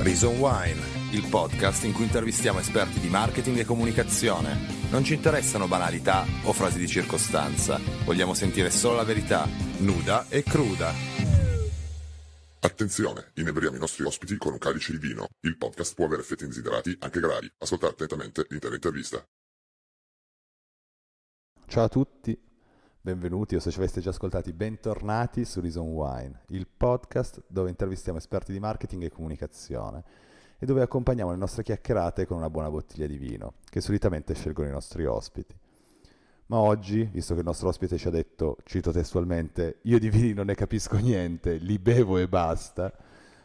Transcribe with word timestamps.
Reason 0.00 0.38
Wine, 0.38 0.80
il 1.10 1.26
podcast 1.28 1.82
in 1.82 1.92
cui 1.92 2.04
intervistiamo 2.04 2.60
esperti 2.60 3.00
di 3.00 3.08
marketing 3.08 3.58
e 3.58 3.64
comunicazione. 3.64 4.56
Non 4.90 5.02
ci 5.02 5.14
interessano 5.14 5.66
banalità 5.66 6.24
o 6.44 6.52
frasi 6.52 6.78
di 6.78 6.86
circostanza, 6.86 7.80
vogliamo 8.04 8.32
sentire 8.32 8.70
solo 8.70 8.94
la 8.94 9.02
verità, 9.02 9.48
nuda 9.78 10.26
e 10.28 10.44
cruda. 10.44 10.92
Attenzione, 12.60 13.32
inebriamo 13.34 13.76
i 13.76 13.80
nostri 13.80 14.04
ospiti 14.04 14.36
con 14.36 14.52
un 14.52 14.58
calice 14.58 14.92
di 14.92 14.98
vino. 14.98 15.28
Il 15.40 15.56
podcast 15.56 15.94
può 15.94 16.04
avere 16.04 16.22
effetti 16.22 16.44
indesiderati 16.44 16.96
anche 17.00 17.18
gravi. 17.18 17.50
Ascoltate 17.58 17.92
attentamente 17.94 18.46
l'intera 18.48 18.74
intervista. 18.74 19.22
Ciao 21.66 21.84
a 21.84 21.88
tutti, 21.88 22.38
benvenuti 23.08 23.56
o 23.56 23.58
se 23.58 23.70
ci 23.70 23.78
aveste 23.78 24.02
già 24.02 24.10
ascoltati, 24.10 24.52
bentornati 24.52 25.46
su 25.46 25.62
Reason 25.62 25.86
Wine, 25.86 26.42
il 26.48 26.66
podcast 26.66 27.42
dove 27.46 27.70
intervistiamo 27.70 28.18
esperti 28.18 28.52
di 28.52 28.60
marketing 28.60 29.04
e 29.04 29.08
comunicazione 29.08 30.04
e 30.58 30.66
dove 30.66 30.82
accompagniamo 30.82 31.30
le 31.30 31.38
nostre 31.38 31.62
chiacchierate 31.62 32.26
con 32.26 32.36
una 32.36 32.50
buona 32.50 32.68
bottiglia 32.68 33.06
di 33.06 33.16
vino, 33.16 33.54
che 33.64 33.80
solitamente 33.80 34.34
scelgono 34.34 34.68
i 34.68 34.72
nostri 34.72 35.06
ospiti. 35.06 35.56
Ma 36.48 36.58
oggi, 36.58 37.08
visto 37.10 37.32
che 37.32 37.40
il 37.40 37.46
nostro 37.46 37.68
ospite 37.68 37.96
ci 37.96 38.08
ha 38.08 38.10
detto, 38.10 38.58
cito 38.64 38.90
testualmente, 38.90 39.78
io 39.82 39.98
di 39.98 40.10
vini 40.10 40.34
non 40.34 40.44
ne 40.44 40.54
capisco 40.54 40.98
niente, 40.98 41.56
li 41.56 41.78
bevo 41.78 42.18
e 42.18 42.28
basta, 42.28 42.92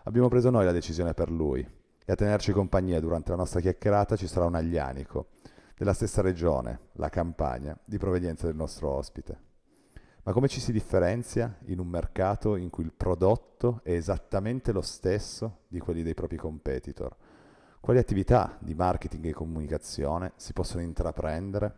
abbiamo 0.04 0.27
preso 0.27 0.49
noi 0.49 0.66
la 0.66 0.73
decisione 0.73 1.13
per 1.13 1.32
lui 1.32 1.66
e 2.05 2.12
a 2.12 2.16
tenerci 2.16 2.52
compagnia 2.52 2.99
durante 2.99 3.30
la 3.32 3.38
nostra 3.38 3.62
chiacchierata 3.62 4.18
ci 4.18 4.27
sarà 4.27 4.45
un 4.45 4.55
aglianico 4.55 5.27
della 5.77 5.93
stessa 5.93 6.21
regione, 6.21 6.80
la 6.93 7.07
Campania, 7.07 7.77
di 7.85 7.98
provenienza 7.98 8.45
del 8.45 8.55
nostro 8.57 8.90
ospite. 8.90 9.52
Ma 10.26 10.32
come 10.32 10.48
ci 10.48 10.62
si 10.62 10.72
differenzia 10.72 11.58
in 11.66 11.80
un 11.80 11.88
mercato 11.88 12.55
in 12.55 12.70
cui 12.70 12.86
il 12.86 12.94
prodotto 12.94 13.82
è 13.84 13.91
esattamente 13.91 14.72
lo 14.72 14.82
stesso 14.82 15.63
di 15.68 15.80
quelli 15.80 16.02
dei 16.02 16.13
propri 16.13 16.38
competitor? 16.38 17.13
Quali 17.82 17.99
attività 17.99 18.57
di 18.62 18.74
marketing 18.74 19.26
e 19.26 19.34
comunicazione 19.34 20.32
si 20.38 20.54
possono 20.54 20.82
intraprendere 20.82 21.77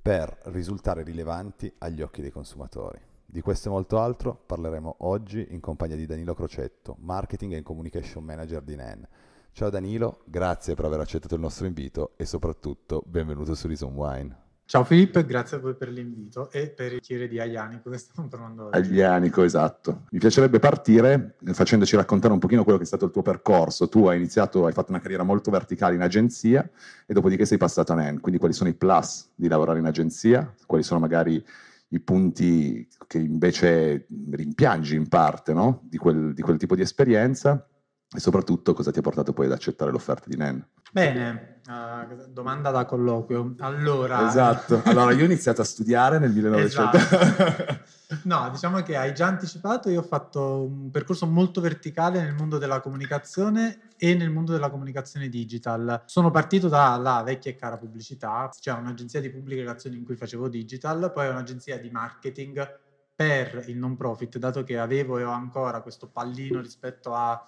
per 0.00 0.38
risultare 0.44 1.02
rilevanti 1.02 1.74
agli 1.78 2.02
occhi 2.02 2.22
dei 2.22 2.30
consumatori? 2.30 3.00
Di 3.26 3.40
questo 3.40 3.66
e 3.66 3.72
molto 3.72 3.98
altro 3.98 4.40
parleremo 4.46 4.96
oggi 4.98 5.44
in 5.50 5.58
compagnia 5.58 5.96
di 5.96 6.06
Danilo 6.06 6.34
Crocetto, 6.34 6.94
Marketing 7.00 7.54
and 7.54 7.64
Communication 7.64 8.22
Manager 8.22 8.62
di 8.62 8.76
NEN. 8.76 9.08
Ciao 9.50 9.70
Danilo, 9.70 10.20
grazie 10.26 10.74
per 10.74 10.84
aver 10.84 11.00
accettato 11.00 11.34
il 11.34 11.40
nostro 11.40 11.66
invito 11.66 12.12
e 12.16 12.26
soprattutto 12.26 13.02
benvenuto 13.04 13.56
su 13.56 13.66
Reason 13.66 13.92
Wine. 13.92 14.51
Ciao 14.72 14.84
Filippo, 14.84 15.22
grazie 15.22 15.58
a 15.58 15.60
voi 15.60 15.74
per 15.74 15.90
l'invito 15.90 16.50
e 16.50 16.70
per 16.70 16.94
il 16.94 17.00
chiere 17.00 17.28
di 17.28 17.38
Aglianico 17.38 17.90
che 17.90 17.98
stiamo 17.98 18.26
parlando 18.30 18.68
oggi. 18.68 18.78
Aglianico, 18.78 19.42
esatto. 19.42 20.04
Mi 20.12 20.18
piacerebbe 20.18 20.60
partire 20.60 21.36
facendoci 21.44 21.94
raccontare 21.94 22.32
un 22.32 22.38
pochino 22.38 22.62
quello 22.62 22.78
che 22.78 22.84
è 22.84 22.86
stato 22.86 23.04
il 23.04 23.10
tuo 23.10 23.20
percorso. 23.20 23.90
Tu 23.90 24.06
hai 24.06 24.16
iniziato, 24.16 24.64
hai 24.64 24.72
fatto 24.72 24.90
una 24.90 25.00
carriera 25.02 25.24
molto 25.24 25.50
verticale 25.50 25.94
in 25.94 26.00
agenzia 26.00 26.66
e 27.04 27.12
dopodiché 27.12 27.44
sei 27.44 27.58
passato 27.58 27.92
a 27.92 27.96
NEN. 27.96 28.20
Quindi 28.20 28.40
quali 28.40 28.54
sono 28.54 28.70
i 28.70 28.74
plus 28.74 29.28
di 29.34 29.46
lavorare 29.46 29.78
in 29.78 29.84
agenzia? 29.84 30.54
Quali 30.64 30.82
sono 30.82 31.00
magari 31.00 31.44
i 31.88 32.00
punti 32.00 32.88
che 33.06 33.18
invece 33.18 34.06
rimpiangi 34.30 34.96
in 34.96 35.06
parte 35.06 35.52
no? 35.52 35.82
di, 35.82 35.98
quel, 35.98 36.32
di 36.32 36.40
quel 36.40 36.56
tipo 36.56 36.74
di 36.74 36.80
esperienza? 36.80 37.68
E 38.14 38.20
soprattutto 38.20 38.74
cosa 38.74 38.90
ti 38.90 38.98
ha 38.98 39.02
portato 39.02 39.32
poi 39.32 39.46
ad 39.46 39.52
accettare 39.52 39.90
l'offerta 39.90 40.28
di 40.28 40.36
NEN? 40.36 40.62
Bene, 40.92 41.60
uh, 41.66 42.30
domanda 42.30 42.70
da 42.70 42.84
colloquio. 42.84 43.54
Allora... 43.60 44.28
Esatto, 44.28 44.82
allora 44.84 45.12
io 45.12 45.22
ho 45.22 45.24
iniziato 45.24 45.62
a 45.62 45.64
studiare 45.64 46.18
nel 46.18 46.30
1900. 46.30 46.96
Esatto. 46.96 47.78
no, 48.24 48.50
diciamo 48.50 48.82
che 48.82 48.98
hai 48.98 49.14
già 49.14 49.28
anticipato, 49.28 49.88
io 49.88 50.00
ho 50.00 50.04
fatto 50.04 50.64
un 50.64 50.90
percorso 50.90 51.26
molto 51.26 51.62
verticale 51.62 52.20
nel 52.20 52.34
mondo 52.34 52.58
della 52.58 52.80
comunicazione 52.80 53.92
e 53.96 54.14
nel 54.14 54.28
mondo 54.28 54.52
della 54.52 54.68
comunicazione 54.68 55.30
digital. 55.30 56.02
Sono 56.04 56.30
partito 56.30 56.68
dalla 56.68 57.22
vecchia 57.22 57.50
e 57.50 57.56
cara 57.56 57.78
pubblicità, 57.78 58.50
cioè 58.60 58.78
un'agenzia 58.78 59.22
di 59.22 59.30
pubbliche 59.30 59.60
relazioni 59.60 59.96
in 59.96 60.04
cui 60.04 60.16
facevo 60.16 60.48
digital, 60.48 61.10
poi 61.14 61.28
un'agenzia 61.28 61.78
di 61.78 61.88
marketing 61.88 62.80
per 63.14 63.64
il 63.68 63.78
non 63.78 63.96
profit, 63.96 64.36
dato 64.36 64.64
che 64.64 64.78
avevo 64.78 65.16
e 65.16 65.24
ho 65.24 65.30
ancora 65.30 65.80
questo 65.80 66.08
pallino 66.08 66.60
rispetto 66.60 67.14
a 67.14 67.42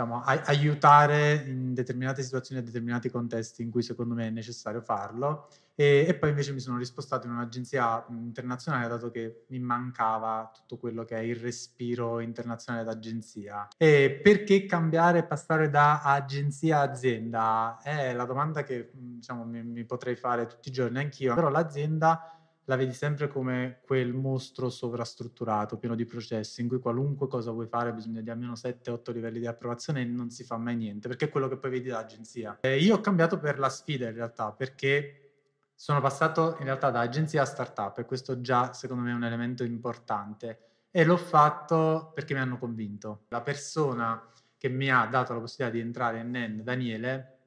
diciamo, 0.00 0.22
a- 0.22 0.42
aiutare 0.46 1.44
in 1.46 1.74
determinate 1.74 2.22
situazioni 2.22 2.60
e 2.60 2.64
determinati 2.64 3.10
contesti 3.10 3.62
in 3.62 3.70
cui 3.70 3.82
secondo 3.82 4.14
me 4.14 4.28
è 4.28 4.30
necessario 4.30 4.80
farlo. 4.80 5.48
E, 5.74 6.04
e, 6.08 6.14
poi 6.14 6.30
invece 6.30 6.52
mi 6.52 6.60
sono 6.60 6.76
rispostato 6.76 7.26
in 7.26 7.32
un'agenzia 7.32 8.04
internazionale 8.10 8.88
dato 8.88 9.10
che 9.10 9.44
mi 9.48 9.58
mancava 9.58 10.50
tutto 10.54 10.78
quello 10.78 11.04
che 11.04 11.16
è 11.16 11.20
il 11.20 11.36
respiro 11.36 12.20
internazionale 12.20 12.84
d'agenzia. 12.84 13.68
E 13.76 14.20
perché 14.22 14.66
cambiare 14.66 15.20
e 15.20 15.24
passare 15.24 15.70
da 15.70 16.02
agenzia 16.02 16.78
a 16.78 16.90
azienda? 16.90 17.78
È 17.82 18.12
la 18.12 18.24
domanda 18.24 18.62
che 18.62 18.90
diciamo, 18.92 19.44
mi, 19.44 19.62
mi 19.62 19.84
potrei 19.84 20.16
fare 20.16 20.46
tutti 20.46 20.68
i 20.68 20.72
giorni 20.72 20.98
anch'io, 20.98 21.34
però 21.34 21.48
l'azienda 21.48 22.39
la 22.70 22.76
vedi 22.76 22.92
sempre 22.92 23.26
come 23.26 23.80
quel 23.84 24.14
mostro 24.14 24.70
sovrastrutturato, 24.70 25.76
pieno 25.76 25.96
di 25.96 26.04
processi, 26.04 26.60
in 26.60 26.68
cui 26.68 26.78
qualunque 26.78 27.26
cosa 27.26 27.50
vuoi 27.50 27.66
fare 27.66 27.92
bisogna 27.92 28.20
di 28.20 28.30
almeno 28.30 28.52
7-8 28.52 29.12
livelli 29.12 29.40
di 29.40 29.48
approvazione 29.48 30.02
e 30.02 30.04
non 30.04 30.30
si 30.30 30.44
fa 30.44 30.56
mai 30.56 30.76
niente, 30.76 31.08
perché 31.08 31.24
è 31.24 31.28
quello 31.30 31.48
che 31.48 31.56
poi 31.56 31.72
vedi 31.72 31.88
dall'agenzia. 31.88 32.58
Eh, 32.60 32.78
io 32.78 32.94
ho 32.94 33.00
cambiato 33.00 33.40
per 33.40 33.58
la 33.58 33.68
sfida 33.68 34.06
in 34.06 34.14
realtà, 34.14 34.52
perché 34.52 35.32
sono 35.74 36.00
passato 36.00 36.54
in 36.60 36.64
realtà 36.64 36.90
da 36.90 37.00
agenzia 37.00 37.42
a 37.42 37.44
startup 37.44 37.98
e 37.98 38.04
questo 38.04 38.40
già 38.40 38.72
secondo 38.72 39.02
me 39.02 39.10
è 39.10 39.14
un 39.14 39.24
elemento 39.24 39.64
importante 39.64 40.58
e 40.92 41.04
l'ho 41.04 41.16
fatto 41.16 42.12
perché 42.14 42.34
mi 42.34 42.40
hanno 42.40 42.56
convinto. 42.56 43.24
La 43.30 43.40
persona 43.40 44.28
che 44.56 44.68
mi 44.68 44.88
ha 44.92 45.06
dato 45.06 45.32
la 45.32 45.40
possibilità 45.40 45.76
di 45.76 45.82
entrare 45.82 46.20
in 46.20 46.30
NEN, 46.30 46.62
Daniele, 46.62 47.38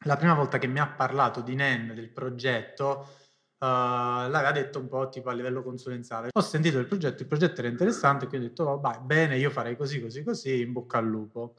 la 0.00 0.16
prima 0.16 0.34
volta 0.34 0.58
che 0.58 0.66
mi 0.66 0.78
ha 0.78 0.88
parlato 0.88 1.40
di 1.40 1.54
NEN, 1.54 1.94
del 1.94 2.10
progetto, 2.10 3.27
Uh, 3.60 4.30
l'aveva 4.30 4.52
detto 4.52 4.78
un 4.78 4.86
po' 4.86 5.08
tipo 5.08 5.30
a 5.30 5.32
livello 5.32 5.62
consulenziale. 5.62 6.28
Ho 6.32 6.40
sentito 6.40 6.78
il 6.78 6.86
progetto, 6.86 7.22
il 7.22 7.28
progetto 7.28 7.60
era 7.60 7.68
interessante, 7.68 8.28
quindi 8.28 8.46
ho 8.46 8.48
detto, 8.50 8.64
oh, 8.64 8.80
vai, 8.80 8.98
bene, 9.02 9.36
io 9.36 9.50
farei 9.50 9.76
così, 9.76 10.00
così, 10.00 10.22
così, 10.22 10.60
in 10.60 10.72
bocca 10.72 10.98
al 10.98 11.06
lupo. 11.06 11.54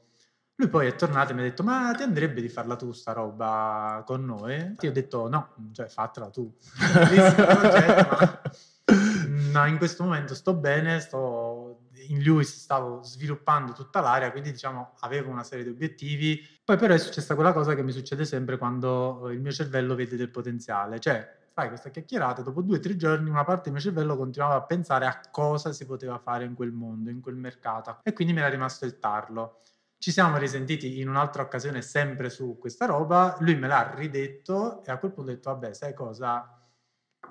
Lui 0.56 0.70
poi 0.70 0.88
è 0.88 0.96
tornato 0.96 1.32
e 1.32 1.36
mi 1.36 1.42
ha 1.42 1.44
detto, 1.44 1.64
ma 1.64 1.94
ti 1.96 2.04
andrebbe 2.04 2.42
di 2.42 2.50
farla 2.50 2.76
tu 2.76 2.92
sta 2.92 3.14
roba 3.14 4.04
con 4.06 4.26
noi? 4.26 4.76
Io 4.80 4.90
ho 4.90 4.94
detto, 4.94 5.30
no, 5.30 5.56
cioè 5.74 5.88
fatela 5.88 6.30
tu. 6.30 6.54
progetto, 6.76 8.42
ma 9.52 9.68
in 9.68 9.78
questo 9.78 10.04
momento 10.04 10.36
sto 10.36 10.54
bene, 10.54 11.00
sto 11.00 11.88
in 12.08 12.22
Lewis 12.22 12.58
stavo 12.58 13.02
sviluppando 13.04 13.74
tutta 13.74 14.02
l'area, 14.02 14.32
quindi 14.32 14.52
diciamo 14.52 14.96
avevo 15.00 15.32
una 15.32 15.44
serie 15.44 15.64
di 15.64 15.70
obiettivi. 15.70 16.42
Poi 16.64 16.78
però 16.78 16.94
è 16.94 16.98
successa 16.98 17.36
quella 17.36 17.54
cosa 17.54 17.76
che 17.76 17.84
mi 17.84 17.92
succede 17.92 18.26
sempre 18.26 18.58
quando 18.58 19.30
il 19.32 19.40
mio 19.40 19.52
cervello 19.52 19.96
vede 19.96 20.16
del 20.16 20.30
potenziale, 20.30 21.00
cioè 21.00 21.38
fai 21.54 21.68
questa 21.68 21.90
chiacchierata, 21.90 22.42
dopo 22.42 22.62
due 22.62 22.78
o 22.78 22.80
tre 22.80 22.96
giorni 22.96 23.30
una 23.30 23.44
parte 23.44 23.64
del 23.64 23.74
mio 23.74 23.82
cervello 23.82 24.16
continuava 24.16 24.56
a 24.56 24.64
pensare 24.64 25.06
a 25.06 25.20
cosa 25.32 25.72
si 25.74 25.86
poteva 25.86 26.18
fare 26.18 26.46
in 26.46 26.54
quel 26.54 26.72
mondo, 26.72 27.10
in 27.10 27.22
quel 27.22 27.36
mercato 27.36 28.00
e 28.04 28.14
quindi 28.14 28.34
mi 28.34 28.40
era 28.40 28.50
rimasto 28.50 28.86
il 28.86 29.00
tarlo. 29.00 29.62
Ci 29.98 30.12
siamo 30.12 30.38
risentiti 30.38 31.00
in 31.00 31.10
un'altra 31.10 31.42
occasione 31.42 31.82
sempre 31.82 32.30
su 32.30 32.58
questa 32.58 32.86
roba, 32.86 33.36
lui 33.40 33.56
me 33.56 33.68
l'ha 33.68 33.94
ridetto 33.94 34.84
e 34.84 34.92
a 34.92 34.98
quel 34.98 35.12
punto 35.12 35.32
ho 35.32 35.34
detto 35.34 35.50
vabbè 35.52 35.74
sai 35.74 35.94
cosa, 35.94 36.59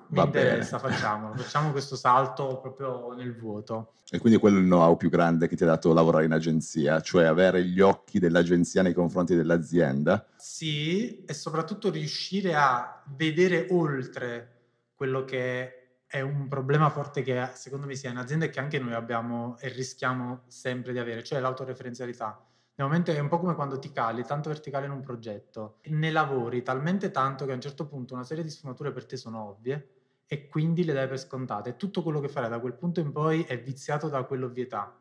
mi 0.09 0.17
Va 0.17 0.23
interessa, 0.25 0.77
bene. 0.77 0.93
facciamolo, 0.93 1.35
facciamo 1.35 1.71
questo 1.71 1.95
salto 1.95 2.59
proprio 2.59 3.13
nel 3.13 3.35
vuoto. 3.35 3.93
E 4.09 4.17
quindi 4.17 4.39
quello 4.39 4.57
è 4.57 4.61
il 4.61 4.65
know-how 4.65 4.97
più 4.97 5.09
grande 5.09 5.47
che 5.47 5.55
ti 5.55 5.63
ha 5.63 5.67
dato 5.67 5.93
lavorare 5.93 6.25
in 6.25 6.31
agenzia, 6.31 6.99
cioè 6.99 7.25
avere 7.25 7.63
gli 7.63 7.79
occhi 7.79 8.17
dell'agenzia 8.17 8.81
nei 8.81 8.93
confronti 8.93 9.35
dell'azienda? 9.35 10.25
Sì, 10.35 11.23
e 11.25 11.33
soprattutto 11.33 11.91
riuscire 11.91 12.55
a 12.55 13.03
vedere 13.15 13.67
oltre 13.69 14.61
quello 14.95 15.25
che 15.25 16.01
è 16.07 16.21
un 16.21 16.47
problema 16.47 16.89
forte 16.89 17.21
che 17.21 17.51
secondo 17.53 17.85
me 17.85 17.93
sia 17.93 18.09
in 18.09 18.17
azienda 18.17 18.45
e 18.45 18.49
che 18.49 18.59
anche 18.59 18.79
noi 18.79 18.93
abbiamo 18.93 19.57
e 19.59 19.69
rischiamo 19.69 20.41
sempre 20.47 20.91
di 20.91 20.97
avere, 20.97 21.23
cioè 21.23 21.39
l'autoreferenzialità. 21.39 22.43
Nel 22.73 22.87
momento 22.87 23.11
è 23.11 23.19
un 23.19 23.27
po' 23.27 23.39
come 23.39 23.53
quando 23.53 23.77
ti 23.77 23.91
cali 23.91 24.23
tanto 24.23 24.49
verticale 24.49 24.87
in 24.87 24.91
un 24.91 25.01
progetto, 25.01 25.79
ne 25.83 26.09
lavori 26.09 26.63
talmente 26.63 27.11
tanto 27.11 27.45
che 27.45 27.51
a 27.51 27.55
un 27.55 27.61
certo 27.61 27.85
punto 27.85 28.15
una 28.15 28.23
serie 28.23 28.43
di 28.43 28.49
sfumature 28.49 28.91
per 28.91 29.05
te 29.05 29.17
sono 29.17 29.49
ovvie 29.49 29.98
e 30.31 30.47
quindi 30.47 30.85
le 30.85 30.93
dai 30.93 31.07
per 31.07 31.17
scontate. 31.17 31.75
Tutto 31.75 32.03
quello 32.03 32.19
che 32.19 32.29
farai 32.29 32.51
da 32.51 32.59
quel 32.59 32.75
punto 32.75 32.99
in 32.99 33.11
poi 33.11 33.41
è 33.45 33.59
viziato 33.59 34.09
da 34.09 34.23
quell'ovvietà. 34.25 34.95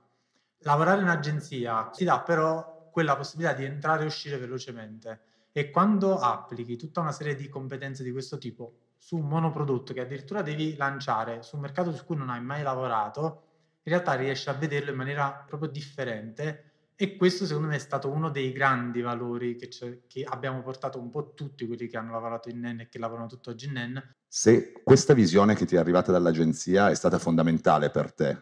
Lavorare 0.60 1.02
in 1.02 1.08
agenzia 1.08 1.90
ti 1.92 2.04
dà 2.04 2.20
però 2.20 2.88
quella 2.90 3.14
possibilità 3.14 3.52
di 3.52 3.64
entrare 3.64 4.04
e 4.04 4.06
uscire 4.06 4.38
velocemente 4.38 5.20
e 5.52 5.70
quando 5.70 6.18
applichi 6.18 6.76
tutta 6.76 7.02
una 7.02 7.12
serie 7.12 7.34
di 7.36 7.46
competenze 7.50 8.02
di 8.02 8.10
questo 8.10 8.38
tipo 8.38 8.78
su 8.96 9.16
un 9.16 9.28
monoprodotto 9.28 9.92
che 9.92 10.00
addirittura 10.00 10.40
devi 10.40 10.76
lanciare 10.76 11.42
su 11.42 11.56
un 11.56 11.62
mercato 11.62 11.92
su 11.92 12.06
cui 12.06 12.16
non 12.16 12.30
hai 12.30 12.40
mai 12.40 12.62
lavorato, 12.62 13.42
in 13.82 13.92
realtà 13.92 14.14
riesci 14.14 14.48
a 14.48 14.54
vederlo 14.54 14.92
in 14.92 14.96
maniera 14.96 15.44
proprio 15.46 15.68
differente 15.68 16.68
e 16.94 17.16
questo 17.16 17.44
secondo 17.44 17.68
me 17.68 17.76
è 17.76 17.80
stato 17.80 18.08
uno 18.08 18.30
dei 18.30 18.50
grandi 18.50 19.02
valori 19.02 19.56
che, 19.56 19.68
che, 20.06 20.24
abbiamo 20.24 20.62
portato 20.62 20.98
un 20.98 21.10
po' 21.10 21.34
tutti 21.34 21.66
quelli 21.66 21.86
che 21.86 21.98
hanno 21.98 22.12
lavorato 22.12 22.48
in 22.48 22.60
NEN 22.60 22.80
e 22.80 22.88
che 22.88 22.98
lavorano 22.98 23.28
tutt'oggi 23.28 23.66
in 23.66 23.72
NEN. 23.72 24.16
Se 24.28 24.72
questa 24.84 25.14
visione 25.14 25.54
che 25.54 25.64
ti 25.64 25.74
è 25.74 25.78
arrivata 25.78 26.12
dall'agenzia 26.12 26.90
è 26.90 26.94
stata 26.94 27.18
fondamentale 27.18 27.90
per 27.90 28.12
te, 28.12 28.38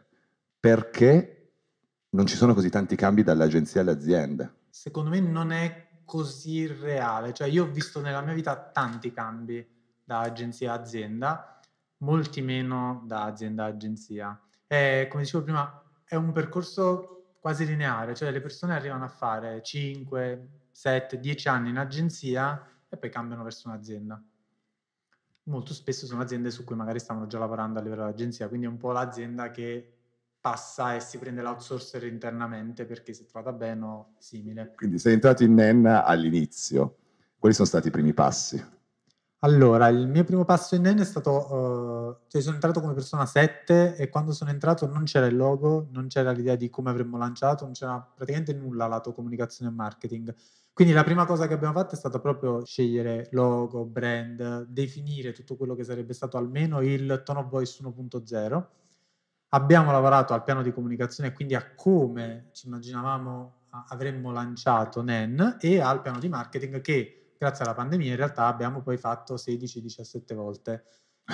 perché 0.58 1.52
non 2.10 2.26
ci 2.26 2.36
sono 2.36 2.54
così 2.54 2.68
tanti 2.68 2.96
cambi 2.96 3.22
dall'agenzia 3.22 3.80
alle 3.80 3.92
aziende? 3.92 4.56
secondo 4.76 5.08
me 5.08 5.20
non 5.20 5.52
è 5.52 5.88
così 6.04 6.66
reale. 6.66 7.32
Cioè, 7.32 7.48
io 7.48 7.64
ho 7.64 7.70
visto 7.70 8.00
nella 8.02 8.20
mia 8.20 8.34
vita 8.34 8.56
tanti 8.56 9.10
cambi 9.10 9.66
da 10.04 10.20
agenzia 10.20 10.72
a 10.72 10.78
azienda, 10.78 11.60
molti 11.98 12.42
meno 12.42 13.02
da 13.06 13.24
azienda 13.24 13.64
a 13.64 13.68
agenzia. 13.68 14.38
E, 14.66 15.08
come 15.10 15.22
dicevo 15.22 15.44
prima, 15.44 15.82
è 16.04 16.14
un 16.14 16.30
percorso 16.32 17.36
quasi 17.40 17.64
lineare, 17.64 18.14
cioè 18.14 18.30
le 18.30 18.40
persone 18.40 18.74
arrivano 18.74 19.04
a 19.04 19.08
fare 19.08 19.62
5, 19.62 20.48
7, 20.70 21.18
10 21.18 21.48
anni 21.48 21.70
in 21.70 21.78
agenzia 21.78 22.68
e 22.88 22.96
poi 22.98 23.08
cambiano 23.08 23.42
verso 23.42 23.68
un'azienda. 23.68 24.22
Molto 25.48 25.74
spesso 25.74 26.06
sono 26.06 26.22
aziende 26.22 26.50
su 26.50 26.64
cui 26.64 26.74
magari 26.74 26.98
stavano 26.98 27.26
già 27.26 27.38
lavorando 27.38 27.78
a 27.78 27.82
livello 27.82 28.04
di 28.04 28.10
agenzia, 28.10 28.48
quindi 28.48 28.66
è 28.66 28.68
un 28.68 28.78
po' 28.78 28.92
l'azienda 28.92 29.50
che 29.50 29.92
passa 30.40 30.94
e 30.94 31.00
si 31.00 31.18
prende 31.18 31.42
l'outsourcer 31.42 32.04
internamente 32.04 32.84
perché 32.84 33.12
si 33.12 33.22
è 33.22 33.26
trovata 33.26 33.52
bene 33.52 33.84
o 33.84 34.14
simile. 34.18 34.74
Quindi 34.76 34.98
sei 34.98 35.14
entrato 35.14 35.42
in 35.42 35.54
NEN 35.54 35.86
all'inizio. 35.86 36.98
Quali 37.38 37.54
sono 37.54 37.66
stati 37.66 37.88
i 37.88 37.90
primi 37.90 38.12
passi? 38.12 38.74
Allora, 39.40 39.88
il 39.88 40.08
mio 40.08 40.24
primo 40.24 40.44
passo 40.44 40.74
in 40.74 40.82
NEN 40.82 40.98
è 40.98 41.04
stato, 41.04 41.30
uh, 41.30 42.28
cioè 42.28 42.40
sono 42.40 42.54
entrato 42.54 42.80
come 42.80 42.94
persona 42.94 43.26
7 43.26 43.96
e 43.96 44.08
quando 44.08 44.32
sono 44.32 44.50
entrato 44.50 44.86
non 44.86 45.04
c'era 45.04 45.26
il 45.26 45.36
logo, 45.36 45.88
non 45.90 46.08
c'era 46.08 46.32
l'idea 46.32 46.56
di 46.56 46.70
come 46.70 46.90
avremmo 46.90 47.18
lanciato, 47.18 47.64
non 47.64 47.72
c'era 47.72 48.00
praticamente 48.00 48.52
nulla 48.52 48.86
lato 48.86 49.12
comunicazione 49.12 49.70
e 49.70 49.74
marketing. 49.74 50.34
Quindi 50.76 50.92
la 50.92 51.04
prima 51.04 51.24
cosa 51.24 51.46
che 51.46 51.54
abbiamo 51.54 51.72
fatto 51.72 51.94
è 51.94 51.96
stata 51.96 52.20
proprio 52.20 52.62
scegliere 52.62 53.28
logo, 53.30 53.86
brand, 53.86 54.66
definire 54.66 55.32
tutto 55.32 55.56
quello 55.56 55.74
che 55.74 55.84
sarebbe 55.84 56.12
stato 56.12 56.36
almeno 56.36 56.82
il 56.82 57.22
tone 57.24 57.38
of 57.38 57.48
voice 57.48 57.82
1.0. 57.82 58.66
Abbiamo 59.54 59.90
lavorato 59.90 60.34
al 60.34 60.42
piano 60.42 60.60
di 60.60 60.74
comunicazione, 60.74 61.32
quindi 61.32 61.54
a 61.54 61.74
come 61.74 62.50
ci 62.52 62.66
immaginavamo 62.66 63.68
avremmo 63.88 64.30
lanciato 64.32 65.00
NEN 65.00 65.56
e 65.60 65.80
al 65.80 66.02
piano 66.02 66.18
di 66.18 66.28
marketing 66.28 66.82
che 66.82 67.32
grazie 67.38 67.64
alla 67.64 67.72
pandemia 67.72 68.10
in 68.10 68.16
realtà 68.16 68.44
abbiamo 68.44 68.82
poi 68.82 68.98
fatto 68.98 69.36
16-17 69.36 70.34
volte 70.34 70.84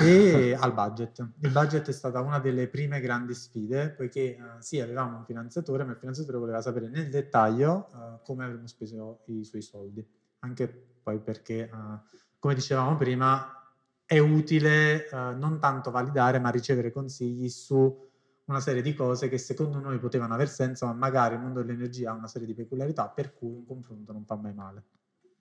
e 0.00 0.54
al 0.58 0.72
budget. 0.72 1.26
Il 1.40 1.50
budget 1.50 1.88
è 1.88 1.92
stata 1.92 2.20
una 2.20 2.38
delle 2.38 2.68
prime 2.68 3.00
grandi 3.00 3.34
sfide, 3.34 3.90
poiché 3.90 4.38
uh, 4.38 4.60
sì, 4.60 4.80
avevamo 4.80 5.18
un 5.18 5.24
finanziatore, 5.24 5.84
ma 5.84 5.92
il 5.92 5.98
finanziatore 5.98 6.38
voleva 6.38 6.60
sapere 6.60 6.88
nel 6.88 7.10
dettaglio 7.10 7.88
uh, 7.92 8.22
come 8.24 8.44
avremmo 8.44 8.66
speso 8.66 9.22
i 9.26 9.44
suoi 9.44 9.62
soldi, 9.62 10.06
anche 10.40 10.68
poi 11.02 11.20
perché, 11.20 11.70
uh, 11.72 11.98
come 12.38 12.54
dicevamo 12.54 12.96
prima, 12.96 13.56
è 14.04 14.18
utile 14.18 15.08
non 15.10 15.58
tanto 15.58 15.90
validare, 15.90 16.38
ma 16.38 16.50
ricevere 16.50 16.92
consigli 16.92 17.48
su 17.48 18.10
una 18.44 18.60
serie 18.60 18.82
di 18.82 18.92
cose 18.92 19.30
che 19.30 19.38
secondo 19.38 19.78
noi 19.78 19.98
potevano 19.98 20.34
aver 20.34 20.50
senso, 20.50 20.84
ma 20.84 20.92
magari 20.92 21.36
il 21.36 21.40
mondo 21.40 21.62
dell'energia 21.62 22.10
ha 22.10 22.14
una 22.14 22.26
serie 22.26 22.46
di 22.46 22.52
peculiarità 22.52 23.08
per 23.08 23.32
cui 23.32 23.54
un 23.54 23.64
confronto 23.64 24.12
non 24.12 24.26
fa 24.26 24.36
mai 24.36 24.52
male. 24.52 24.82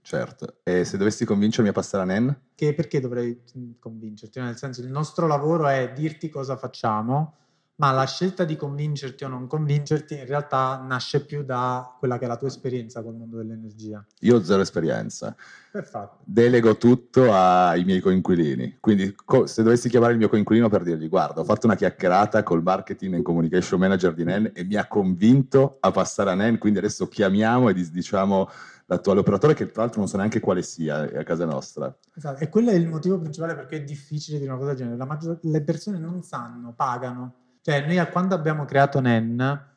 Certo, 0.01 0.57
e 0.63 0.83
se 0.83 0.98
dovessi 0.98 1.25
convincermi 1.25 1.69
a 1.69 1.74
passare 1.74 2.03
a 2.03 2.06
NEN? 2.06 2.36
Che 2.56 2.74
perché 2.74 3.00
dovrei 3.00 3.44
convincerti? 3.80 4.39
Nel 4.39 4.57
senso, 4.57 4.81
il 4.81 4.89
nostro 4.89 5.27
lavoro 5.27 5.68
è 5.68 5.94
dirti 5.94 6.27
cosa 6.30 6.57
facciamo, 6.57 7.36
ma 7.75 7.92
la 7.92 8.06
scelta 8.06 8.44
di 8.44 8.56
convincerti 8.56 9.24
o 9.24 9.27
non 9.27 9.48
convincerti 9.48 10.15
in 10.15 10.25
realtà 10.27 10.83
nasce 10.86 11.25
più 11.25 11.44
da 11.44 11.95
quella 11.98 12.19
che 12.19 12.25
è 12.25 12.27
la 12.27 12.38
tua 12.38 12.48
esperienza 12.48 13.01
col 13.01 13.15
mondo 13.15 13.38
dell'energia. 13.38 14.06
Io 14.19 14.36
ho 14.36 14.44
zero 14.44 14.62
esperienza. 14.62 15.36
Perfetto. 15.71 16.19
Delego 16.24 16.77
tutto 16.77 17.33
ai 17.33 17.83
miei 17.83 18.00
coinquilini. 18.00 18.77
Quindi 18.80 19.15
co- 19.15 19.48
se 19.48 19.63
dovessi 19.63 19.89
chiamare 19.89 20.12
il 20.12 20.19
mio 20.19 20.30
coinquilino 20.30 20.69
per 20.69 20.83
dirgli 20.83 21.09
guarda, 21.09 21.42
ho 21.42 21.44
fatto 21.44 21.65
una 21.65 21.75
chiacchierata 21.75 22.44
col 22.44 22.62
marketing 22.62 23.15
and 23.15 23.24
communication 23.24 23.80
manager 23.80 24.13
di 24.13 24.25
NEN 24.25 24.51
e 24.53 24.63
mi 24.63 24.75
ha 24.75 24.88
convinto 24.88 25.77
a 25.80 25.89
passare 25.89 26.30
a 26.30 26.36
NEN, 26.36 26.59
quindi 26.59 26.77
adesso 26.77 27.07
chiamiamo 27.07 27.69
e 27.69 27.74
diciamo 27.74 28.48
l'attuale 28.92 29.22
operatore 29.22 29.54
che 29.54 29.72
tra 29.72 29.84
l'altro 29.84 30.00
non 30.02 30.10
so 30.10 30.18
neanche 30.18 30.42
quale 30.42 30.62
sia 30.62 31.00
a 31.00 31.24
casa 31.24 31.46
nostra. 31.46 31.98
Esatto, 32.14 32.44
e 32.44 32.50
quello 32.50 32.72
è 32.72 32.74
il 32.74 32.90
motivo 32.90 33.18
principale 33.18 33.56
perché 33.56 33.78
è 33.78 33.84
difficile 33.84 34.38
dire 34.38 34.50
una 34.50 34.60
cosa 34.60 34.72
del 34.72 34.80
genere. 34.80 34.98
La 34.98 35.06
maggior, 35.06 35.40
le 35.42 35.62
persone 35.62 35.98
non 35.98 36.22
sanno, 36.24 36.74
pagano. 36.74 37.36
Cioè 37.62 37.86
noi 37.86 38.06
quando 38.12 38.36
abbiamo 38.36 38.66
creato 38.66 39.00
NEN 39.00 39.70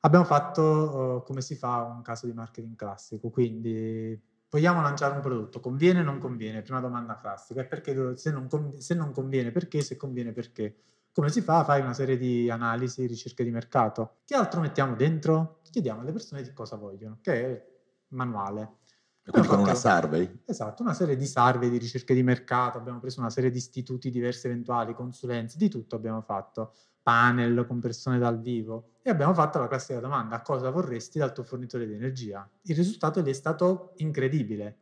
abbiamo 0.00 0.24
fatto 0.26 0.62
uh, 0.62 1.22
come 1.24 1.40
si 1.40 1.54
fa 1.54 1.84
un 1.84 2.02
caso 2.02 2.26
di 2.26 2.34
marketing 2.34 2.76
classico, 2.76 3.30
quindi 3.30 4.20
vogliamo 4.50 4.82
lanciare 4.82 5.14
un 5.14 5.20
prodotto, 5.20 5.60
conviene 5.60 6.00
o 6.00 6.02
non 6.04 6.18
conviene? 6.18 6.60
Prima 6.60 6.80
domanda 6.80 7.18
classica, 7.18 7.62
è 7.62 7.66
perché 7.66 8.16
se 8.16 8.30
non, 8.30 8.46
conviene, 8.46 8.80
se 8.82 8.94
non 8.94 9.12
conviene 9.12 9.52
perché, 9.52 9.80
se 9.80 9.96
conviene 9.96 10.32
perché. 10.32 10.76
Come 11.12 11.30
si 11.30 11.40
fa? 11.40 11.64
Fai 11.64 11.80
una 11.80 11.94
serie 11.94 12.18
di 12.18 12.50
analisi, 12.50 13.06
ricerche 13.06 13.42
di 13.42 13.50
mercato. 13.50 14.18
Che 14.26 14.34
altro 14.34 14.60
mettiamo 14.60 14.94
dentro? 14.94 15.60
Chiediamo 15.70 16.02
alle 16.02 16.12
persone 16.12 16.42
di 16.42 16.52
cosa 16.52 16.76
vogliono, 16.76 17.18
che 17.22 17.32
è 17.32 17.68
manuale. 18.10 18.78
E 19.22 19.30
quindi 19.30 19.48
con 19.48 19.58
una 19.60 19.74
survey? 19.74 20.42
Esatto, 20.46 20.82
una 20.82 20.94
serie 20.94 21.16
di 21.16 21.26
survey, 21.26 21.68
di 21.68 21.78
ricerche 21.78 22.14
di 22.14 22.22
mercato, 22.22 22.78
abbiamo 22.78 23.00
preso 23.00 23.20
una 23.20 23.30
serie 23.30 23.50
di 23.50 23.58
istituti 23.58 24.10
diversi 24.10 24.46
eventuali, 24.46 24.94
consulenze, 24.94 25.58
di 25.58 25.68
tutto 25.68 25.96
abbiamo 25.96 26.22
fatto, 26.22 26.74
panel 27.02 27.64
con 27.66 27.80
persone 27.80 28.18
dal 28.18 28.40
vivo 28.40 28.90
e 29.02 29.10
abbiamo 29.10 29.34
fatto 29.34 29.58
la 29.58 29.68
classica 29.68 30.00
domanda, 30.00 30.40
cosa 30.42 30.70
vorresti 30.70 31.18
dal 31.18 31.32
tuo 31.32 31.44
fornitore 31.44 31.86
di 31.86 31.94
energia? 31.94 32.48
Il 32.62 32.76
risultato 32.76 33.20
lì 33.20 33.30
è 33.30 33.34
stato 33.34 33.92
incredibile, 33.96 34.78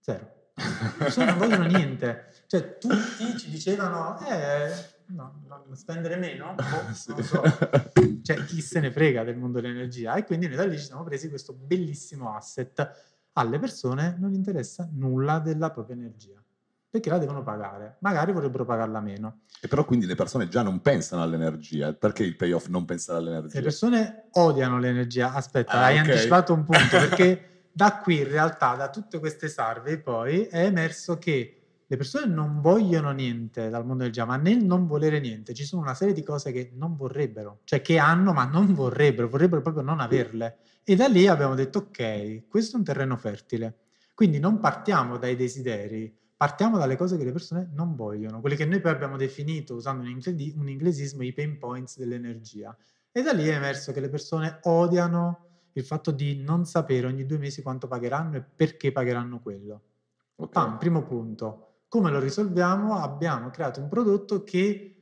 zero. 0.00 0.38
Cioè 1.10 1.24
non 1.24 1.38
vogliono 1.38 1.64
niente, 1.64 2.26
cioè 2.46 2.76
tutti 2.78 3.38
ci 3.38 3.48
dicevano, 3.50 4.18
eh, 4.26 4.70
no, 5.10 5.42
no, 5.46 5.74
spendere 5.74 6.16
meno, 6.16 6.54
boh, 6.56 6.92
sì. 6.92 7.22
so. 7.22 7.42
cioè 8.22 8.44
chi 8.44 8.60
se 8.60 8.80
ne 8.80 8.90
frega 8.90 9.24
del 9.24 9.36
mondo 9.36 9.60
dell'energia 9.60 10.14
e 10.14 10.24
quindi 10.24 10.46
noi 10.46 10.56
da 10.56 10.64
lì 10.64 10.78
ci 10.78 10.84
siamo 10.84 11.04
presi 11.04 11.28
questo 11.28 11.52
bellissimo 11.52 12.34
asset. 12.34 13.08
Alle 13.34 13.58
persone 13.58 14.16
non 14.18 14.34
interessa 14.34 14.88
nulla 14.92 15.38
della 15.38 15.70
propria 15.70 15.96
energia 15.96 16.42
perché 16.90 17.08
la 17.08 17.18
devono 17.18 17.44
pagare, 17.44 17.98
magari 18.00 18.32
vorrebbero 18.32 18.64
pagarla 18.64 19.00
meno. 19.00 19.42
E 19.60 19.68
però 19.68 19.84
quindi 19.84 20.06
le 20.06 20.16
persone 20.16 20.48
già 20.48 20.62
non 20.62 20.80
pensano 20.80 21.22
all'energia, 21.22 21.92
perché 21.92 22.24
il 22.24 22.34
payoff 22.34 22.66
non 22.66 22.84
pensare 22.84 23.20
all'energia? 23.20 23.58
Le 23.58 23.62
persone 23.62 24.24
odiano 24.32 24.80
l'energia, 24.80 25.32
aspetta, 25.32 25.72
ah, 25.74 25.84
hai 25.84 25.98
okay. 25.98 26.10
anticipato 26.10 26.52
un 26.52 26.64
punto, 26.64 26.98
perché 26.98 27.68
da 27.70 27.98
qui 27.98 28.18
in 28.18 28.28
realtà, 28.28 28.74
da 28.74 28.90
tutte 28.90 29.20
queste 29.20 29.48
survey 29.48 29.98
poi, 29.98 30.46
è 30.46 30.64
emerso 30.64 31.16
che 31.18 31.59
le 31.90 31.96
persone 31.96 32.32
non 32.32 32.60
vogliono 32.60 33.10
niente 33.10 33.68
dal 33.68 33.84
mondo 33.84 34.04
del 34.04 34.12
Java, 34.12 34.36
ma 34.36 34.40
nel 34.40 34.64
non 34.64 34.86
volere 34.86 35.18
niente 35.18 35.54
ci 35.54 35.64
sono 35.64 35.82
una 35.82 35.94
serie 35.94 36.14
di 36.14 36.22
cose 36.22 36.52
che 36.52 36.70
non 36.74 36.94
vorrebbero, 36.94 37.62
cioè 37.64 37.80
che 37.80 37.98
hanno 37.98 38.32
ma 38.32 38.44
non 38.44 38.74
vorrebbero, 38.74 39.28
vorrebbero 39.28 39.60
proprio 39.60 39.82
non 39.82 39.98
averle. 39.98 40.58
E 40.84 40.94
da 40.94 41.08
lì 41.08 41.26
abbiamo 41.26 41.56
detto 41.56 41.78
ok, 41.78 42.46
questo 42.46 42.76
è 42.76 42.78
un 42.78 42.84
terreno 42.84 43.16
fertile. 43.16 43.78
Quindi 44.14 44.38
non 44.38 44.60
partiamo 44.60 45.18
dai 45.18 45.34
desideri, 45.34 46.16
partiamo 46.36 46.78
dalle 46.78 46.94
cose 46.94 47.16
che 47.16 47.24
le 47.24 47.32
persone 47.32 47.68
non 47.72 47.96
vogliono, 47.96 48.38
quelle 48.38 48.54
che 48.54 48.66
noi 48.66 48.80
poi 48.80 48.92
abbiamo 48.92 49.16
definito 49.16 49.74
usando 49.74 50.04
un, 50.04 50.10
inglesi- 50.10 50.54
un 50.56 50.68
inglesismo 50.68 51.24
i 51.24 51.32
pain 51.32 51.58
points 51.58 51.98
dell'energia. 51.98 52.76
E 53.10 53.20
da 53.20 53.32
lì 53.32 53.48
è 53.48 53.56
emerso 53.56 53.90
che 53.90 53.98
le 53.98 54.08
persone 54.08 54.60
odiano 54.62 55.46
il 55.72 55.84
fatto 55.84 56.12
di 56.12 56.36
non 56.36 56.64
sapere 56.66 57.08
ogni 57.08 57.26
due 57.26 57.38
mesi 57.38 57.62
quanto 57.62 57.88
pagheranno 57.88 58.36
e 58.36 58.42
perché 58.42 58.92
pagheranno 58.92 59.40
quello. 59.40 59.82
Okay. 60.36 60.52
Pam, 60.52 60.78
primo 60.78 61.02
punto. 61.02 61.69
Come 61.90 62.12
lo 62.12 62.20
risolviamo? 62.20 62.94
Abbiamo 63.02 63.50
creato 63.50 63.80
un 63.80 63.88
prodotto 63.88 64.44
che 64.44 64.94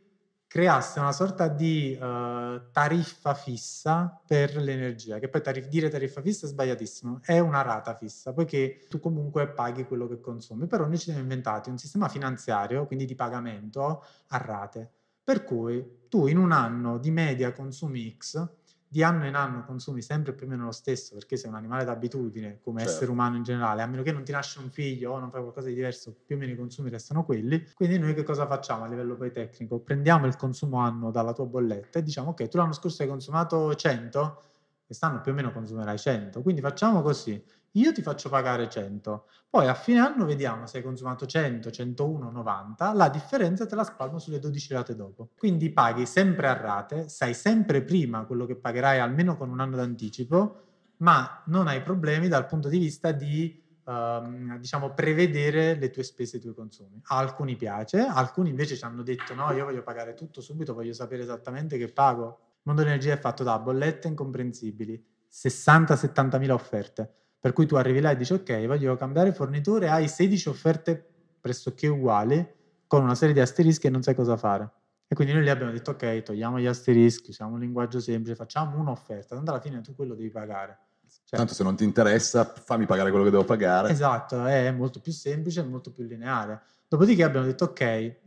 creasse 0.47 0.99
una 0.99 1.12
sorta 1.12 1.47
di 1.49 1.92
uh, 2.00 2.71
tariffa 2.73 3.35
fissa 3.35 4.23
per 4.26 4.57
l'energia, 4.57 5.18
che 5.18 5.28
poi 5.28 5.42
tarif- 5.42 5.68
dire 5.68 5.90
tariffa 5.90 6.23
fissa 6.23 6.47
è 6.47 6.49
sbagliatissimo, 6.49 7.21
è 7.23 7.40
una 7.40 7.61
rata 7.61 7.95
fissa, 7.95 8.33
poiché 8.33 8.87
tu 8.88 9.00
comunque 9.00 9.49
paghi 9.49 9.85
quello 9.85 10.09
che 10.09 10.18
consumi, 10.18 10.66
però 10.66 10.87
noi 10.87 10.97
ci 10.97 11.04
siamo 11.04 11.21
inventati 11.21 11.68
un 11.68 11.76
sistema 11.76 12.09
finanziario, 12.09 12.87
quindi 12.87 13.04
di 13.04 13.14
pagamento 13.14 14.02
a 14.28 14.38
rate, 14.38 14.90
per 15.23 15.45
cui 15.45 16.07
tu 16.09 16.26
in 16.26 16.38
un 16.38 16.52
anno 16.52 16.97
di 16.97 17.11
media 17.11 17.52
consumi 17.52 18.16
X, 18.16 18.49
di 18.90 19.02
anno 19.02 19.26
in 19.26 19.35
anno 19.35 19.64
consumi 19.64 20.00
sempre 20.00 20.33
più 20.33 20.47
o 20.47 20.49
meno 20.49 20.64
lo 20.64 20.73
stesso, 20.73 21.14
perché 21.14 21.37
sei 21.37 21.50
un 21.50 21.57
animale 21.57 21.85
d'abitudine, 21.85 22.61
come 22.62 22.80
certo. 22.80 22.95
essere 22.95 23.11
umano 23.11 23.37
in 23.37 23.42
generale, 23.42 23.83
a 23.83 23.87
meno 23.87 24.02
che 24.02 24.12
non 24.12 24.25
ti 24.25 24.33
nasce 24.33 24.61
un 24.61 24.71
figlio 24.71 25.12
o 25.12 25.18
non 25.18 25.30
fai 25.30 25.42
qualcosa 25.42 25.68
di 25.68 25.75
diverso, 25.75 26.16
più 26.25 26.37
o 26.37 26.38
meno 26.38 26.52
i 26.52 26.57
consumi 26.57 26.88
restano 26.88 27.25
quelli. 27.25 27.68
Quindi 27.75 27.99
noi 27.99 28.14
che 28.14 28.23
cosa 28.23 28.47
facciamo 28.47 28.85
a 28.85 28.88
livello 28.88 29.14
poi 29.16 29.30
tecnico? 29.30 29.78
Prendiamo 29.80 30.26
il 30.26 30.37
consumo 30.37 30.78
anno 30.78 31.11
dalla 31.11 31.35
tua 31.35 31.45
bolletta 31.45 31.99
e 31.99 32.02
diciamo 32.02 32.30
ok, 32.30 32.49
tu 32.49 32.57
l'anno 32.57 32.73
scorso 32.73 33.02
hai 33.02 33.09
consumato 33.09 33.75
100, 33.75 34.42
quest'anno 34.87 35.21
più 35.21 35.33
o 35.33 35.35
meno 35.35 35.52
consumerai 35.52 35.99
100, 35.99 36.40
quindi 36.40 36.62
facciamo 36.62 37.02
così 37.02 37.42
io 37.80 37.92
ti 37.92 38.02
faccio 38.02 38.28
pagare 38.28 38.68
100, 38.68 39.26
poi 39.50 39.66
a 39.66 39.75
fine 39.75 40.00
anno 40.00 40.25
vediamo 40.25 40.66
se 40.66 40.78
hai 40.78 40.82
consumato 40.82 41.26
100, 41.26 41.70
101, 41.70 42.30
90, 42.30 42.92
la 42.92 43.08
differenza 43.08 43.66
te 43.66 43.75
la 43.75 43.85
spalmo 43.85 44.18
sulle 44.18 44.38
12 44.38 44.73
rate 44.75 44.94
dopo. 44.94 45.30
Quindi 45.37 45.70
paghi 45.70 46.04
sempre 46.04 46.49
a 46.49 46.52
rate, 46.52 47.08
sai 47.08 47.35
sempre 47.35 47.82
prima 47.82 48.25
quello 48.25 48.47
che 48.47 48.56
pagherai 48.56 48.99
almeno 48.99 49.37
con 49.37 49.49
un 49.50 49.61
anno 49.61 49.76
d'anticipo, 49.76 50.62
ma 50.99 51.42
non 51.47 51.66
hai 51.66 51.80
problemi 51.82 52.28
dal 52.28 52.47
punto 52.47 52.68
di 52.68 52.78
vista 52.78 53.12
di 53.12 53.66
Uh, 53.88 54.58
diciamo, 54.58 54.92
prevedere 54.92 55.75
le 55.76 55.88
tue 55.88 56.02
spese 56.02 56.37
e 56.37 56.38
i 56.40 56.42
tuoi 56.42 56.52
consumi. 56.52 57.00
A 57.04 57.16
alcuni 57.16 57.56
piace, 57.56 58.00
alcuni 58.00 58.50
invece 58.50 58.76
ci 58.76 58.85
hanno 58.85 59.02
detto 59.02 59.32
no, 59.32 59.50
io 59.52 59.64
voglio 59.64 59.82
pagare 59.82 60.12
tutto 60.12 60.42
subito, 60.42 60.75
voglio 60.75 60.92
sapere 60.92 61.23
esattamente 61.23 61.78
che 61.78 61.90
pago. 61.90 62.38
Il 62.56 62.61
mondo 62.64 62.82
dell'energia 62.82 63.14
è 63.14 63.18
fatto 63.18 63.44
da 63.44 63.58
bollette 63.58 64.08
incomprensibili, 64.08 65.02
60-70 65.32 66.38
mila 66.38 66.52
offerte 66.52 67.27
Per 67.40 67.52
cui 67.52 67.66
tu 67.66 67.76
arrivi 67.76 68.00
là 68.00 68.11
e 68.11 68.16
dici 68.16 68.33
ok, 68.33 68.66
voglio 68.66 68.97
cambiare 68.97 69.33
fornitore, 69.33 69.88
hai 69.88 70.09
16 70.09 70.49
offerte 70.49 71.07
pressoché 71.40 71.87
uguali 71.87 72.47
con 72.87 73.02
una 73.02 73.14
serie 73.14 73.35
di 73.35 73.40
asterischi 73.40 73.87
e 73.87 73.90
non 73.90 74.02
sai 74.02 74.14
cosa 74.14 74.37
fare. 74.37 74.71
E 75.07 75.14
quindi 75.14 75.33
noi 75.33 75.42
lì 75.42 75.50
abbiamo 75.50 75.73
detto 75.73 75.92
ok, 75.92 76.23
togliamo 76.23 76.59
gli 76.59 76.66
asterischi, 76.66 77.30
usiamo 77.30 77.54
un 77.54 77.61
linguaggio 77.61 78.00
semplice, 78.00 78.35
facciamo 78.35 78.78
un'offerta, 78.78 79.37
tanto 79.37 79.50
alla 79.50 79.61
fine 79.61 79.80
tu 79.80 79.95
quello 79.95 80.14
devi 80.14 80.30
pagare. 80.30 80.78
Cioè, 81.25 81.38
Tanto 81.38 81.54
se 81.54 81.62
non 81.62 81.76
ti 81.76 81.85
interessa, 81.85 82.45
fammi 82.45 82.87
pagare 82.87 83.11
quello 83.11 83.25
che 83.25 83.30
devo 83.30 83.45
pagare. 83.45 83.90
Esatto, 83.90 84.45
è 84.45 84.71
molto 84.71 85.00
più 85.00 85.12
semplice, 85.12 85.62
molto 85.62 85.92
più 85.92 86.04
lineare. 86.04 86.62
Dopodiché 86.88 87.23
abbiamo 87.23 87.47
detto 87.47 87.64
ok, 87.64 87.80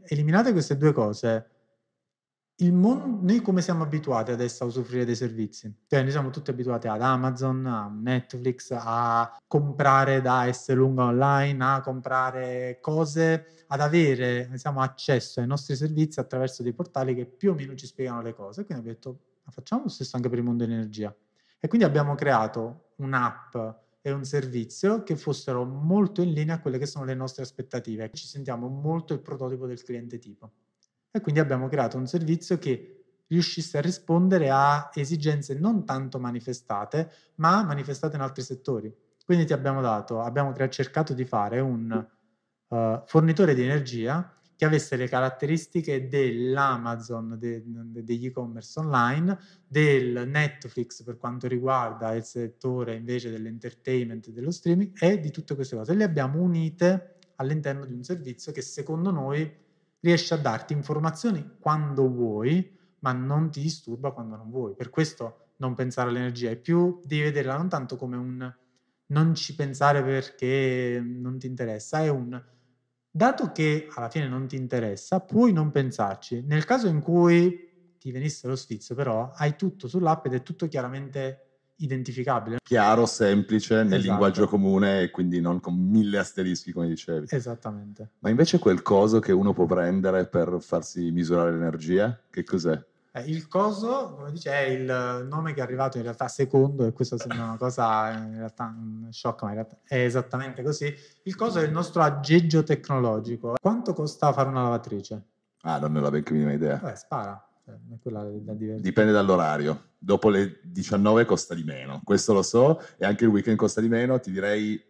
eliminate 0.07 0.51
queste 0.51 0.77
due 0.77 0.93
cose. 0.93 1.50
Il 2.61 2.73
mon- 2.73 3.21
noi 3.23 3.41
come 3.41 3.59
siamo 3.59 3.81
abituati 3.81 4.29
adesso 4.29 4.63
a 4.63 4.67
usufruire 4.67 5.03
dei 5.03 5.15
servizi? 5.15 5.73
Cioè, 5.87 6.03
noi 6.03 6.11
siamo 6.11 6.29
tutti 6.29 6.51
abituati 6.51 6.87
ad 6.87 7.01
Amazon, 7.01 7.65
a 7.65 7.87
Netflix, 7.87 8.69
a 8.71 9.35
comprare 9.47 10.21
da 10.21 10.47
S 10.51 10.71
lunga 10.73 11.05
online, 11.05 11.63
a 11.63 11.81
comprare 11.81 12.77
cose, 12.79 13.63
ad 13.65 13.81
avere 13.81 14.47
diciamo, 14.51 14.79
accesso 14.79 15.39
ai 15.39 15.47
nostri 15.47 15.75
servizi 15.75 16.19
attraverso 16.19 16.61
dei 16.61 16.73
portali 16.73 17.15
che 17.15 17.25
più 17.25 17.49
o 17.49 17.55
meno 17.55 17.73
ci 17.73 17.87
spiegano 17.87 18.21
le 18.21 18.35
cose. 18.35 18.63
Quindi 18.63 18.87
abbiamo 18.87 18.93
detto, 18.95 19.19
ma 19.43 19.51
facciamo 19.51 19.81
lo 19.83 19.89
stesso 19.89 20.15
anche 20.15 20.29
per 20.29 20.37
il 20.37 20.43
mondo 20.43 20.63
dell'energia. 20.63 21.15
E 21.59 21.67
quindi 21.67 21.87
abbiamo 21.87 22.13
creato 22.13 22.91
un'app 22.97 23.57
e 24.01 24.11
un 24.11 24.23
servizio 24.23 25.01
che 25.01 25.15
fossero 25.15 25.65
molto 25.65 26.21
in 26.21 26.31
linea 26.31 26.55
a 26.55 26.59
quelle 26.59 26.77
che 26.77 26.85
sono 26.85 27.05
le 27.05 27.15
nostre 27.15 27.41
aspettative. 27.41 28.11
Ci 28.13 28.27
sentiamo 28.27 28.67
molto 28.67 29.13
il 29.13 29.21
prototipo 29.21 29.65
del 29.65 29.81
cliente 29.81 30.19
tipo. 30.19 30.51
E 31.11 31.19
quindi 31.19 31.41
abbiamo 31.41 31.67
creato 31.67 31.97
un 31.97 32.07
servizio 32.07 32.57
che 32.57 33.01
riuscisse 33.27 33.77
a 33.77 33.81
rispondere 33.81 34.49
a 34.49 34.89
esigenze 34.93 35.57
non 35.57 35.85
tanto 35.85 36.19
manifestate, 36.19 37.11
ma 37.35 37.63
manifestate 37.63 38.15
in 38.15 38.21
altri 38.21 38.43
settori. 38.43 38.93
Quindi 39.25 39.45
ti 39.45 39.53
abbiamo 39.53 39.81
dato, 39.81 40.21
abbiamo 40.21 40.53
cercato 40.69 41.13
di 41.13 41.25
fare 41.25 41.59
un 41.59 42.07
uh, 42.67 43.01
fornitore 43.05 43.53
di 43.53 43.63
energia 43.63 44.35
che 44.55 44.65
avesse 44.65 44.95
le 44.95 45.07
caratteristiche 45.07 46.07
dell'Amazon, 46.07 47.35
de, 47.39 47.63
de, 47.65 48.03
degli 48.03 48.27
e-commerce 48.27 48.79
online, 48.79 49.37
del 49.65 50.27
Netflix 50.27 51.03
per 51.03 51.17
quanto 51.17 51.47
riguarda 51.47 52.13
il 52.13 52.23
settore 52.23 52.95
invece 52.95 53.31
dell'entertainment 53.31 54.27
e 54.27 54.31
dello 54.31 54.51
streaming 54.51 54.91
e 54.99 55.19
di 55.19 55.31
tutte 55.31 55.55
queste 55.55 55.75
cose. 55.75 55.93
Le 55.93 56.03
abbiamo 56.03 56.39
unite 56.41 57.15
all'interno 57.37 57.85
di 57.85 57.93
un 57.93 58.03
servizio 58.03 58.51
che 58.51 58.61
secondo 58.61 59.09
noi 59.09 59.51
riesce 60.01 60.33
a 60.33 60.37
darti 60.37 60.73
informazioni 60.73 61.55
quando 61.59 62.07
vuoi, 62.09 62.69
ma 62.99 63.13
non 63.13 63.49
ti 63.51 63.61
disturba 63.61 64.11
quando 64.11 64.35
non 64.35 64.49
vuoi. 64.49 64.75
Per 64.75 64.89
questo 64.89 65.37
non 65.57 65.73
pensare 65.75 66.09
all'energia, 66.09 66.49
è 66.49 66.57
più 66.57 66.99
devi 67.03 67.23
vederla 67.23 67.55
non 67.57 67.69
tanto 67.69 67.95
come 67.95 68.17
un 68.17 68.53
non 69.11 69.35
ci 69.35 69.55
pensare 69.55 70.03
perché 70.03 71.01
non 71.03 71.37
ti 71.37 71.47
interessa, 71.47 72.01
è 72.01 72.07
un 72.09 72.41
Dato 73.13 73.51
che 73.51 73.87
alla 73.95 74.09
fine 74.09 74.27
non 74.27 74.47
ti 74.47 74.55
interessa, 74.55 75.19
puoi 75.19 75.51
non 75.51 75.71
pensarci. 75.71 76.41
Nel 76.43 76.63
caso 76.63 76.87
in 76.87 77.01
cui 77.01 77.53
ti 77.97 78.11
venisse 78.11 78.47
lo 78.47 78.55
sfizio, 78.55 78.95
però, 78.95 79.29
hai 79.35 79.55
tutto 79.55 79.87
sull'app 79.89 80.25
ed 80.27 80.33
è 80.33 80.41
tutto 80.41 80.67
chiaramente 80.67 81.50
identificabile. 81.83 82.57
Chiaro, 82.63 83.05
semplice, 83.05 83.75
nel 83.75 83.93
esatto. 83.93 84.01
linguaggio 84.01 84.47
comune 84.47 85.01
e 85.01 85.11
quindi 85.11 85.41
non 85.41 85.59
con 85.59 85.75
mille 85.75 86.17
asterischi, 86.17 86.71
come 86.71 86.87
dicevi. 86.87 87.27
Esattamente. 87.29 88.11
Ma 88.19 88.29
invece 88.29 88.59
quel 88.59 88.81
coso 88.81 89.19
che 89.19 89.31
uno 89.31 89.53
può 89.53 89.65
prendere 89.65 90.27
per 90.27 90.57
farsi 90.59 91.11
misurare 91.11 91.51
l'energia, 91.51 92.19
che 92.29 92.43
cos'è? 92.43 92.81
Eh, 93.13 93.23
il 93.25 93.49
coso, 93.49 94.13
come 94.15 94.31
dice, 94.31 94.51
è 94.51 94.69
il 94.69 95.27
nome 95.27 95.53
che 95.53 95.59
è 95.59 95.63
arrivato 95.63 95.97
in 95.97 96.03
realtà 96.03 96.29
secondo, 96.29 96.85
e 96.85 96.93
questo 96.93 97.17
sembra 97.17 97.43
una 97.43 97.57
cosa 97.57 98.09
in 98.11 98.37
realtà 98.37 98.73
un 98.73 99.07
shock, 99.11 99.41
ma 99.43 99.49
in 99.49 99.55
realtà 99.55 99.77
è 99.83 100.03
esattamente 100.03 100.63
così. 100.63 100.93
Il 101.23 101.35
coso 101.35 101.59
è 101.59 101.63
il 101.63 101.71
nostro 101.71 102.01
aggeggio 102.03 102.63
tecnologico. 102.63 103.55
Quanto 103.59 103.93
costa 103.93 104.31
fare 104.31 104.47
una 104.47 104.63
lavatrice? 104.63 105.25
Ah, 105.63 105.77
non 105.77 105.91
ne 105.91 105.99
ho 105.99 106.01
la 106.03 106.09
benché 106.09 106.31
minima 106.31 106.53
idea. 106.53 106.77
Beh, 106.77 106.95
spara. 106.95 107.45
Cioè, 108.01 108.11
da 108.11 108.53
Dipende 108.53 109.11
dall'orario. 109.11 109.89
Dopo 109.97 110.29
le 110.29 110.59
19 110.63 111.25
costa 111.25 111.53
di 111.53 111.63
meno, 111.63 112.01
questo 112.03 112.33
lo 112.33 112.41
so, 112.41 112.81
e 112.97 113.05
anche 113.05 113.25
il 113.25 113.29
weekend 113.29 113.57
costa 113.57 113.81
di 113.81 113.87
meno. 113.87 114.19
Ti 114.19 114.31
direi 114.31 114.81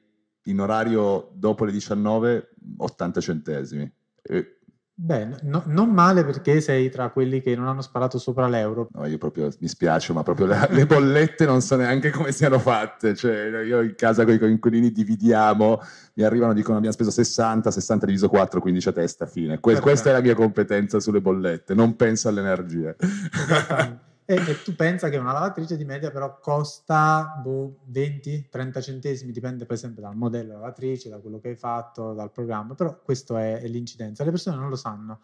in 0.45 0.59
orario 0.59 1.31
dopo 1.33 1.65
le 1.65 1.71
19 1.71 2.50
80 2.77 3.21
centesimi. 3.21 3.93
E 4.21 4.60
Beh, 5.03 5.29
no, 5.41 5.63
non 5.65 5.89
male 5.89 6.24
perché 6.24 6.62
sei 6.62 6.91
tra 6.91 7.10
quelli 7.10 7.41
che 7.41 7.55
non 7.55 7.67
hanno 7.67 7.81
sparato 7.81 8.20
sopra 8.20 8.48
l'euro. 8.48 8.88
No, 8.93 9.08
io 9.08 9.17
proprio 9.17 9.50
mi 9.60 9.67
spiace, 9.67 10.13
ma 10.13 10.22
proprio 10.22 10.46
le, 10.46 10.67
le 10.70 10.86
bollette 10.86 11.43
non 11.43 11.60
so 11.62 11.75
neanche 11.75 12.12
come 12.12 12.31
siano 12.31 12.60
fatte. 12.60 13.15
Cioè, 13.15 13.63
io 13.65 13.81
in 13.81 13.96
casa 13.96 14.25
con 14.25 14.36
i 14.36 14.38
coinquilini 14.38 14.91
dividiamo, 14.91 15.81
mi 16.13 16.24
arrivano, 16.24 16.53
dicono 16.53 16.75
abbiamo 16.75 16.93
speso 16.93 17.10
60, 17.10 17.72
60 17.72 18.05
diviso 18.05 18.29
4, 18.29 18.62
15 18.62 18.89
a 18.89 18.91
testa, 18.91 19.25
fine. 19.25 19.60
Que- 19.60 19.79
questa 19.79 20.12
è 20.12 20.13
la 20.13 20.22
mia 20.22 20.36
competenza 20.36 21.00
sulle 21.00 21.20
bollette, 21.20 21.74
non 21.74 21.96
penso 21.96 22.27
all'energia. 22.27 22.96
E, 24.31 24.35
e, 24.35 24.61
tu 24.63 24.73
pensa 24.75 25.09
che 25.09 25.17
una 25.17 25.33
lavatrice 25.33 25.75
di 25.75 25.83
media 25.83 26.09
però 26.09 26.39
costa 26.39 27.38
boh, 27.43 27.81
20-30 27.91 28.81
centesimi, 28.81 29.33
dipende 29.33 29.65
per 29.65 29.75
esempio 29.75 30.01
dal 30.01 30.15
modello 30.15 30.53
lavatrice, 30.53 31.09
da 31.09 31.19
quello 31.19 31.38
che 31.39 31.50
hai 31.50 31.57
fatto, 31.57 32.13
dal 32.13 32.31
programma, 32.31 32.73
però 32.73 32.97
questo 33.01 33.35
è, 33.35 33.59
è 33.59 33.67
l'incidenza. 33.67 34.23
Le 34.23 34.29
persone 34.31 34.55
non 34.55 34.69
lo 34.69 34.77
sanno 34.77 35.19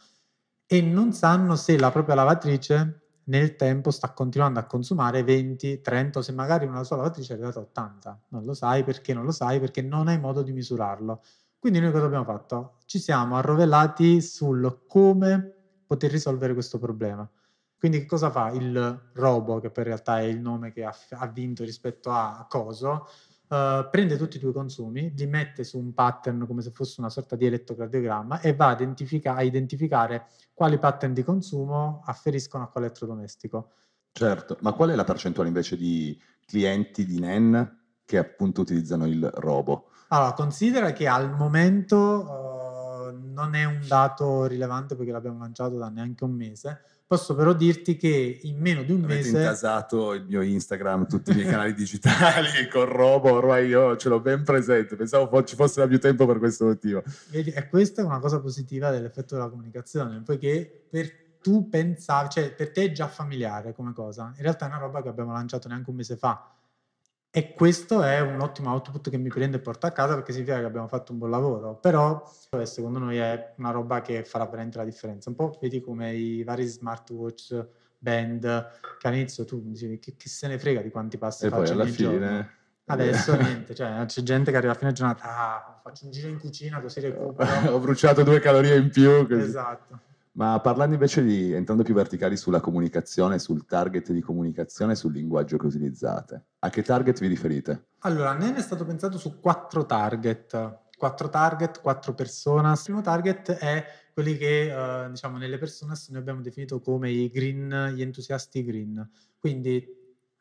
e 0.65 0.81
non 0.81 1.13
sanno 1.13 1.55
se 1.55 1.77
la 1.79 1.89
propria 1.89 2.15
lavatrice 2.15 3.03
nel 3.27 3.55
tempo 3.55 3.91
sta 3.91 4.11
continuando 4.11 4.59
a 4.59 4.65
consumare 4.65 5.23
20, 5.23 5.79
30 5.79 6.19
o 6.19 6.21
se 6.21 6.33
magari 6.33 6.65
una 6.65 6.83
sola 6.83 7.03
lavatrice 7.03 7.31
è 7.31 7.35
arrivata 7.37 7.59
a 7.59 7.63
80. 7.63 8.21
Non 8.29 8.43
lo 8.43 8.53
sai 8.53 8.83
perché 8.83 9.13
non 9.13 9.23
lo 9.23 9.31
sai 9.31 9.61
perché 9.61 9.81
non 9.81 10.09
hai 10.09 10.19
modo 10.19 10.41
di 10.41 10.51
misurarlo. 10.51 11.21
Quindi 11.57 11.79
noi 11.79 11.93
cosa 11.93 12.05
abbiamo 12.07 12.25
fatto? 12.25 12.79
Ci 12.85 12.99
siamo 12.99 13.37
arrovellati 13.37 14.21
sul 14.21 14.83
come 14.85 15.53
poter 15.87 16.11
risolvere 16.11 16.51
questo 16.51 16.77
problema. 16.77 17.29
Quindi 17.77 17.99
che 17.99 18.05
cosa 18.05 18.31
fa 18.31 18.49
il 18.51 19.09
Robo, 19.13 19.59
che 19.59 19.69
poi 19.69 19.83
in 19.83 19.89
realtà 19.89 20.19
è 20.19 20.23
il 20.23 20.39
nome 20.39 20.71
che 20.71 20.83
ha, 20.83 20.95
ha 21.11 21.27
vinto 21.27 21.63
rispetto 21.63 22.09
a 22.09 22.45
Coso? 22.49 23.07
Uh, 23.47 23.87
prende 23.89 24.17
tutti 24.17 24.37
i 24.37 24.39
tuoi 24.41 24.51
consumi, 24.51 25.13
li 25.15 25.25
mette 25.25 25.63
su 25.63 25.77
un 25.77 25.93
pattern 25.93 26.45
come 26.45 26.61
se 26.61 26.71
fosse 26.71 26.99
una 26.99 27.09
sorta 27.09 27.37
di 27.37 27.45
elettrocardiogramma 27.45 28.41
e 28.41 28.53
va 28.53 28.67
a, 28.67 28.73
identifica- 28.73 29.35
a 29.35 29.41
identificare 29.41 30.25
quali 30.53 30.77
pattern 30.77 31.13
di 31.13 31.23
consumo 31.23 32.01
afferiscono 32.05 32.63
a 32.63 32.67
quale 32.67 32.87
elettrodomestico. 32.87 33.71
Certo, 34.11 34.57
ma 34.61 34.73
qual 34.73 34.89
è 34.89 34.95
la 34.95 35.05
percentuale 35.05 35.47
invece 35.47 35.77
di 35.77 36.19
clienti 36.45 37.05
di 37.05 37.19
NEN 37.19 37.77
che 38.03 38.17
appunto 38.17 38.61
utilizzano 38.61 39.05
il 39.05 39.29
Robo? 39.35 39.91
Allora, 40.09 40.33
considera 40.33 40.91
che 40.91 41.07
al 41.07 41.33
momento 41.33 41.97
uh, 41.97 42.56
non 43.37 43.53
è 43.53 43.65
un 43.65 43.81
dato 43.87 44.45
rilevante 44.45 44.95
perché 44.95 45.11
l'abbiamo 45.11 45.39
lanciato 45.39 45.77
da 45.77 45.89
neanche 45.89 46.23
un 46.23 46.31
mese, 46.31 46.81
Posso 47.07 47.35
però 47.35 47.53
dirti 47.53 47.95
che 47.95 48.39
in 48.41 48.59
meno 48.59 48.83
di 48.83 48.91
un 48.91 49.05
Avete 49.05 49.19
mese... 49.19 49.37
intasato 49.37 50.11
il 50.11 50.25
mio 50.25 50.41
Instagram, 50.41 51.07
tutti 51.07 51.31
i 51.31 51.35
miei 51.35 51.47
canali 51.47 51.73
digitali 51.73 52.49
con 52.69 52.83
Robo, 52.83 53.31
ormai 53.31 53.67
io 53.67 53.95
ce 53.95 54.09
l'ho 54.09 54.19
ben 54.19 54.43
presente, 54.43 54.97
pensavo 54.97 55.41
ci 55.45 55.55
fosse 55.55 55.79
da 55.79 55.87
più 55.87 56.01
tempo 56.01 56.25
per 56.25 56.37
questo 56.37 56.65
motivo. 56.65 57.01
Vedi, 57.29 57.51
e 57.51 57.69
questa 57.69 58.01
è 58.01 58.03
una 58.03 58.19
cosa 58.19 58.41
positiva 58.41 58.91
dell'effetto 58.91 59.35
della 59.35 59.47
comunicazione, 59.47 60.21
poiché 60.21 60.85
per 60.89 61.09
tu 61.41 61.69
pensavi, 61.69 62.27
cioè 62.27 62.51
per 62.53 62.71
te 62.71 62.83
è 62.83 62.91
già 62.91 63.07
familiare 63.07 63.73
come 63.73 63.93
cosa, 63.93 64.33
in 64.35 64.41
realtà 64.41 64.65
è 64.65 64.67
una 64.67 64.79
roba 64.79 65.01
che 65.01 65.07
abbiamo 65.07 65.31
lanciato 65.31 65.69
neanche 65.69 65.89
un 65.89 65.95
mese 65.95 66.17
fa, 66.17 66.56
e 67.37 67.53
questo 67.53 68.01
è 68.01 68.19
un 68.19 68.41
ottimo 68.41 68.71
output 68.71 69.11
che 69.11 69.17
mi 69.19 69.29
prende 69.29 69.57
e 69.57 69.59
porta 69.59 69.85
a 69.85 69.91
casa 69.91 70.15
perché 70.15 70.31
significa 70.31 70.57
che 70.57 70.65
abbiamo 70.65 70.87
fatto 70.87 71.11
un 71.11 71.19
buon 71.19 71.29
lavoro. 71.29 71.75
Però 71.75 72.23
secondo 72.63 72.97
noi 72.97 73.17
è 73.17 73.53
una 73.57 73.69
roba 73.69 74.01
che 74.01 74.23
farà 74.23 74.47
veramente 74.47 74.79
la 74.79 74.83
differenza. 74.83 75.29
Un 75.29 75.35
po' 75.35 75.55
vedi 75.61 75.79
come 75.79 76.15
i 76.15 76.43
vari 76.43 76.65
smartwatch, 76.65 77.67
band, 77.99 78.41
che 78.97 79.07
all'inizio 79.07 79.45
tu 79.45 79.61
dicevi 79.63 79.99
che, 79.99 80.15
che 80.17 80.29
se 80.29 80.47
ne 80.47 80.57
frega 80.57 80.81
di 80.81 80.89
quanti 80.89 81.19
passi 81.19 81.45
e 81.45 81.49
faccio 81.49 81.79
ogni 81.79 81.91
fine... 81.91 82.09
giorno. 82.09 82.49
Adesso 82.85 83.35
niente, 83.37 83.75
cioè, 83.75 84.03
c'è 84.07 84.23
gente 84.23 84.49
che 84.49 84.57
arriva 84.57 84.71
a 84.71 84.75
fine 84.75 84.91
giornata, 84.93 85.23
ah, 85.23 85.79
faccio 85.83 86.05
un 86.05 86.11
giro 86.11 86.29
in 86.29 86.39
cucina 86.39 86.81
così 86.81 87.01
recupero. 87.01 87.69
Ho 87.71 87.79
bruciato 87.79 88.23
due 88.23 88.39
calorie 88.39 88.77
in 88.77 88.89
più. 88.89 89.27
Così. 89.27 89.41
Esatto. 89.41 89.99
Ma 90.37 90.59
parlando 90.59 90.93
invece 90.93 91.23
di, 91.23 91.51
entrando 91.51 91.81
più 91.81 91.95
verticali 91.95 92.37
sulla 92.37 92.59
comunicazione, 92.59 93.39
sul 93.39 93.65
target 93.65 94.11
di 94.11 94.21
comunicazione, 94.21 94.93
sul 94.93 95.11
linguaggio 95.11 95.57
che 95.57 95.65
utilizzate, 95.65 96.45
a 96.59 96.69
che 96.69 96.83
target 96.83 97.19
vi 97.19 97.27
riferite? 97.27 97.87
Allora, 98.01 98.33
NEN 98.33 98.53
è 98.53 98.61
stato 98.61 98.85
pensato 98.85 99.17
su 99.17 99.39
quattro 99.39 99.87
target, 99.87 100.81
quattro 100.95 101.29
target, 101.29 101.81
quattro 101.81 102.13
personas. 102.13 102.77
Il 102.77 102.83
primo 102.85 103.01
target 103.01 103.49
è 103.53 103.83
quelli 104.13 104.37
che, 104.37 104.71
uh, 104.71 105.09
diciamo, 105.09 105.37
nelle 105.37 105.57
personas 105.57 106.07
noi 106.09 106.21
abbiamo 106.21 106.41
definito 106.41 106.81
come 106.81 107.09
i 107.09 107.29
green, 107.29 107.93
gli 107.95 108.03
entusiasti 108.03 108.63
green. 108.63 109.09
Quindi 109.39 109.83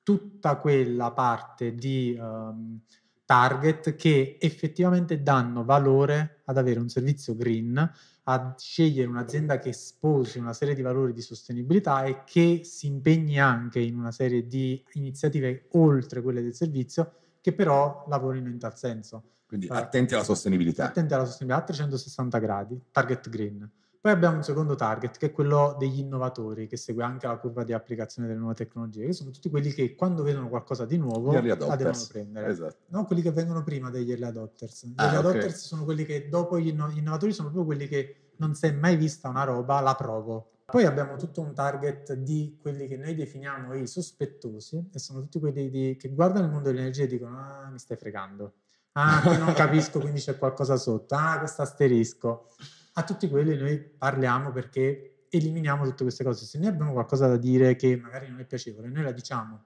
tutta 0.02 0.56
quella 0.56 1.10
parte 1.12 1.74
di 1.74 2.14
um, 2.20 2.78
target 3.26 3.97
che 3.97 4.38
effettivamente 4.40 5.23
danno 5.23 5.64
valore 5.64 6.40
ad 6.45 6.56
avere 6.56 6.78
un 6.78 6.88
servizio 6.88 7.37
green 7.37 7.92
a 8.28 8.54
scegliere 8.56 9.09
un'azienda 9.09 9.59
che 9.59 9.73
sposi 9.73 10.38
una 10.38 10.52
serie 10.52 10.75
di 10.75 10.83
valori 10.83 11.12
di 11.12 11.21
sostenibilità 11.21 12.04
e 12.04 12.23
che 12.25 12.62
si 12.64 12.87
impegni 12.87 13.38
anche 13.38 13.80
in 13.80 13.99
una 13.99 14.11
serie 14.11 14.47
di 14.47 14.83
iniziative 14.92 15.66
oltre 15.73 16.23
quelle 16.23 16.42
del 16.42 16.54
servizio 16.54 17.12
che 17.40 17.52
però 17.52 18.04
lavorino 18.09 18.49
in 18.49 18.59
tal 18.59 18.76
senso. 18.76 19.23
Quindi 19.47 19.66
Eh, 19.66 19.75
attenti 19.75 20.14
alla 20.14 20.25
sostenibilità. 20.25 20.87
Attenti 20.87 21.14
alla 21.14 21.25
sostenibilità 21.25 21.62
a 21.62 21.66
360 21.66 22.38
gradi, 22.38 22.80
target 22.90 23.28
green. 23.28 23.71
Poi 24.06 24.14
abbiamo 24.14 24.36
un 24.36 24.44
secondo 24.44 24.76
target 24.76 25.18
che 25.18 25.26
è 25.26 25.32
quello 25.32 25.75
degli 25.76 25.98
innovatori, 25.98 26.68
che 26.68 26.76
segue 26.76 27.02
anche 27.02 27.26
la 27.26 27.38
curva 27.38 27.64
di 27.64 27.72
applicazione 27.72 28.28
delle 28.28 28.38
nuove 28.38 28.54
tecnologie, 28.54 29.04
che 29.04 29.12
sono 29.12 29.30
tutti 29.32 29.50
quelli 29.50 29.72
che 29.72 29.96
quando 29.96 30.22
vedono 30.22 30.48
qualcosa 30.48 30.84
di 30.84 30.96
nuovo 30.96 31.32
la 31.32 31.75
devono 31.75 32.04
prendere. 32.08 32.46
Esatto. 32.46 32.76
Non 32.90 33.04
quelli 33.04 33.20
che 33.20 33.32
vengono 33.32 33.64
prima 33.64 33.90
degli 33.90 34.12
early 34.12 34.26
adopters. 34.26 34.86
Gli 34.86 34.92
Ah, 34.94 35.06
early 35.06 35.18
adopters 35.18 35.56
sono 35.66 35.82
quelli 35.82 36.04
che 36.04 36.28
dopo 36.28 36.56
gli, 36.56 36.68
inno- 36.68 36.88
gli 36.88 36.98
innovatori 36.98 37.32
sono 37.32 37.50
proprio 37.50 37.66
quelli 37.75 37.88
che 37.88 38.30
non 38.36 38.54
si 38.54 38.66
è 38.66 38.70
mai 38.70 38.94
vista 38.94 39.28
una 39.28 39.42
roba, 39.42 39.80
la 39.80 39.96
provo. 39.96 40.52
Poi 40.66 40.84
abbiamo 40.84 41.16
tutto 41.16 41.40
un 41.40 41.52
target 41.52 42.12
di 42.12 42.58
quelli 42.62 42.86
che 42.86 42.96
noi 42.96 43.16
definiamo 43.16 43.75
i 43.75 43.88
sospettosi, 43.88 44.88
e 44.94 45.00
sono 45.00 45.18
tutti 45.18 45.40
quelli 45.40 45.68
di- 45.68 45.96
che 45.98 46.10
guardano 46.10 46.44
il 46.46 46.52
mondo 46.52 46.68
dell'energia 46.70 47.02
e 47.02 47.06
dicono: 47.08 47.36
Ah, 47.40 47.68
mi 47.72 47.80
stai 47.80 47.96
fregando. 47.96 48.52
Ah, 48.92 49.20
non 49.36 49.52
capisco, 49.90 49.98
quindi 49.98 50.20
c'è 50.20 50.38
qualcosa 50.38 50.76
sotto. 50.76 51.16
Ah, 51.16 51.40
questo 51.40 51.62
asterisco. 51.62 52.50
A 52.98 53.04
tutti 53.04 53.28
quelli 53.28 53.56
noi 53.56 53.78
parliamo 53.78 54.52
perché 54.52 55.26
eliminiamo 55.28 55.84
tutte 55.84 56.02
queste 56.02 56.24
cose. 56.24 56.46
Se 56.46 56.58
noi 56.58 56.68
abbiamo 56.68 56.92
qualcosa 56.92 57.26
da 57.26 57.36
dire 57.36 57.76
che 57.76 57.94
magari 57.96 58.28
non 58.30 58.40
è 58.40 58.46
piacevole, 58.46 58.88
noi 58.88 59.02
la 59.02 59.12
diciamo. 59.12 59.64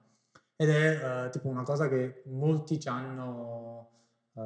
Ed 0.57 0.69
è 0.69 1.25
eh, 1.25 1.29
tipo 1.29 1.47
una 1.47 1.63
cosa 1.63 1.87
che 1.87 2.23
molti 2.25 2.77
ci 2.77 2.89
hanno 2.89 3.89
eh, 4.33 4.41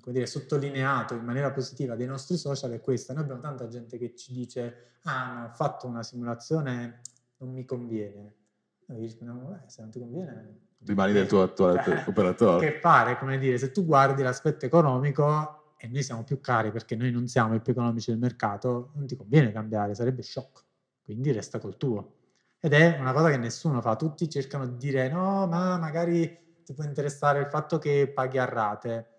come 0.00 0.12
dire, 0.12 0.26
sottolineato 0.26 1.14
in 1.14 1.24
maniera 1.24 1.52
positiva 1.52 1.94
dei 1.94 2.06
nostri 2.06 2.36
social 2.36 2.72
è 2.72 2.80
questa. 2.80 3.12
Noi 3.12 3.22
abbiamo 3.22 3.40
tanta 3.40 3.68
gente 3.68 3.98
che 3.98 4.16
ci 4.16 4.32
dice: 4.32 4.96
Ah, 5.04 5.50
ho 5.50 5.54
fatto 5.54 5.86
una 5.86 6.02
simulazione, 6.02 7.02
non 7.36 7.52
mi 7.52 7.64
conviene. 7.64 8.34
Noi 8.86 8.98
rispondiamo: 8.98 9.48
"Beh, 9.48 9.68
se 9.68 9.80
non 9.80 9.90
ti 9.90 10.00
conviene, 10.00 10.58
Rimani 10.84 11.12
del 11.12 11.28
tuo 11.28 11.42
attuale 11.42 11.82
operatore. 12.06 12.66
Che 12.66 12.78
pare, 12.78 13.16
come 13.16 13.38
dire, 13.38 13.58
se 13.58 13.70
tu 13.70 13.84
guardi 13.84 14.22
l'aspetto 14.22 14.66
economico 14.66 15.67
e 15.80 15.86
noi 15.86 16.02
siamo 16.02 16.24
più 16.24 16.40
cari 16.40 16.72
perché 16.72 16.96
noi 16.96 17.12
non 17.12 17.28
siamo 17.28 17.54
i 17.54 17.60
più 17.60 17.72
economici 17.72 18.10
del 18.10 18.18
mercato, 18.18 18.90
non 18.94 19.06
ti 19.06 19.14
conviene 19.14 19.52
cambiare, 19.52 19.94
sarebbe 19.94 20.22
shock. 20.22 20.64
Quindi 21.00 21.30
resta 21.30 21.60
col 21.60 21.76
tuo. 21.76 22.16
Ed 22.58 22.72
è 22.72 22.98
una 22.98 23.12
cosa 23.12 23.30
che 23.30 23.36
nessuno 23.36 23.80
fa, 23.80 23.94
tutti 23.94 24.28
cercano 24.28 24.66
di 24.66 24.76
dire 24.76 25.08
no, 25.08 25.46
ma 25.46 25.78
magari 25.78 26.60
ti 26.64 26.74
può 26.74 26.82
interessare 26.82 27.38
il 27.38 27.46
fatto 27.46 27.78
che 27.78 28.10
paghi 28.12 28.38
a 28.38 28.44
rate. 28.44 29.12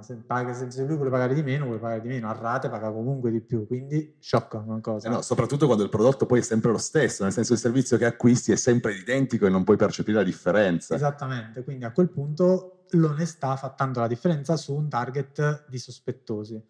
Se, 0.00 0.16
paga- 0.16 0.54
se- 0.54 0.84
lui 0.86 0.96
vuole 0.96 1.10
pagare 1.10 1.34
di 1.34 1.42
meno, 1.42 1.66
vuole 1.66 1.78
pagare 1.78 2.00
di 2.00 2.08
meno, 2.08 2.30
a 2.30 2.32
rate 2.32 2.70
paga 2.70 2.90
comunque 2.90 3.30
di 3.30 3.42
più, 3.42 3.66
quindi 3.66 4.16
shock 4.18 4.54
una 4.54 4.80
cosa. 4.80 5.08
Eh 5.08 5.10
no, 5.10 5.20
soprattutto 5.20 5.66
quando 5.66 5.84
il 5.84 5.90
prodotto 5.90 6.24
poi 6.24 6.38
è 6.38 6.42
sempre 6.42 6.70
lo 6.70 6.78
stesso, 6.78 7.24
nel 7.24 7.32
senso 7.32 7.52
il 7.52 7.58
servizio 7.58 7.98
che 7.98 8.06
acquisti 8.06 8.52
è 8.52 8.56
sempre 8.56 8.94
identico 8.94 9.44
e 9.44 9.50
non 9.50 9.64
puoi 9.64 9.76
percepire 9.76 10.16
la 10.16 10.24
differenza. 10.24 10.94
Esattamente, 10.94 11.62
quindi 11.62 11.84
a 11.84 11.92
quel 11.92 12.08
punto 12.08 12.75
l'onestà 12.90 13.56
fa 13.56 13.70
tanto 13.70 14.00
la 14.00 14.06
differenza 14.06 14.56
su 14.56 14.74
un 14.74 14.88
target 14.88 15.68
di 15.68 15.78
sospettosi. 15.78 16.62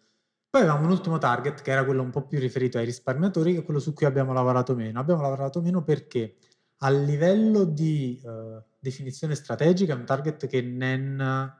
Poi 0.49 0.61
avevamo 0.61 0.85
un 0.85 0.91
ultimo 0.91 1.17
target 1.17 1.61
che 1.61 1.71
era 1.71 1.85
quello 1.85 2.01
un 2.01 2.09
po' 2.09 2.25
più 2.25 2.39
riferito 2.39 2.77
ai 2.77 2.85
risparmiatori, 2.85 3.53
che 3.53 3.59
è 3.59 3.63
quello 3.63 3.79
su 3.79 3.93
cui 3.93 4.05
abbiamo 4.05 4.33
lavorato 4.33 4.75
meno. 4.75 4.99
Abbiamo 4.99 5.21
lavorato 5.21 5.61
meno 5.61 5.83
perché 5.83 6.37
a 6.77 6.89
livello 6.89 7.63
di 7.63 8.21
eh, 8.23 8.63
definizione 8.79 9.35
strategica 9.35 9.93
è 9.93 9.97
un 9.97 10.05
target 10.05 10.47
che 10.47 10.61
NEN 10.61 11.53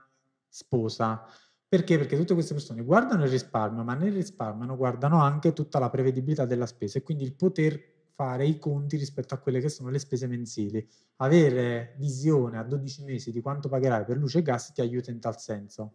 sposa. 0.47 1.25
Perché? 1.67 1.97
Perché 1.97 2.15
tutte 2.15 2.33
queste 2.33 2.53
persone 2.53 2.81
guardano 2.81 3.25
il 3.25 3.29
risparmio, 3.29 3.83
ma 3.83 3.93
nel 3.93 4.13
risparmio 4.13 4.75
guardano 4.77 5.21
anche 5.21 5.51
tutta 5.51 5.79
la 5.79 5.89
prevedibilità 5.89 6.45
della 6.45 6.65
spesa 6.65 6.97
e 6.97 7.03
quindi 7.03 7.25
il 7.25 7.35
poter 7.35 7.96
fare 8.17 8.47
i 8.47 8.57
conti 8.57 8.97
rispetto 8.97 9.35
a 9.35 9.37
quelle 9.37 9.59
che 9.59 9.69
sono 9.69 9.91
le 9.91 9.99
spese 9.99 10.25
mensili 10.25 10.85
avere 11.17 11.93
visione 11.99 12.57
a 12.57 12.63
12 12.63 13.03
mesi 13.03 13.31
di 13.31 13.41
quanto 13.41 13.69
pagherai 13.69 14.05
per 14.05 14.17
luce 14.17 14.39
e 14.39 14.41
gas 14.41 14.71
ti 14.73 14.81
aiuta 14.81 15.11
in 15.11 15.19
tal 15.19 15.39
senso. 15.39 15.93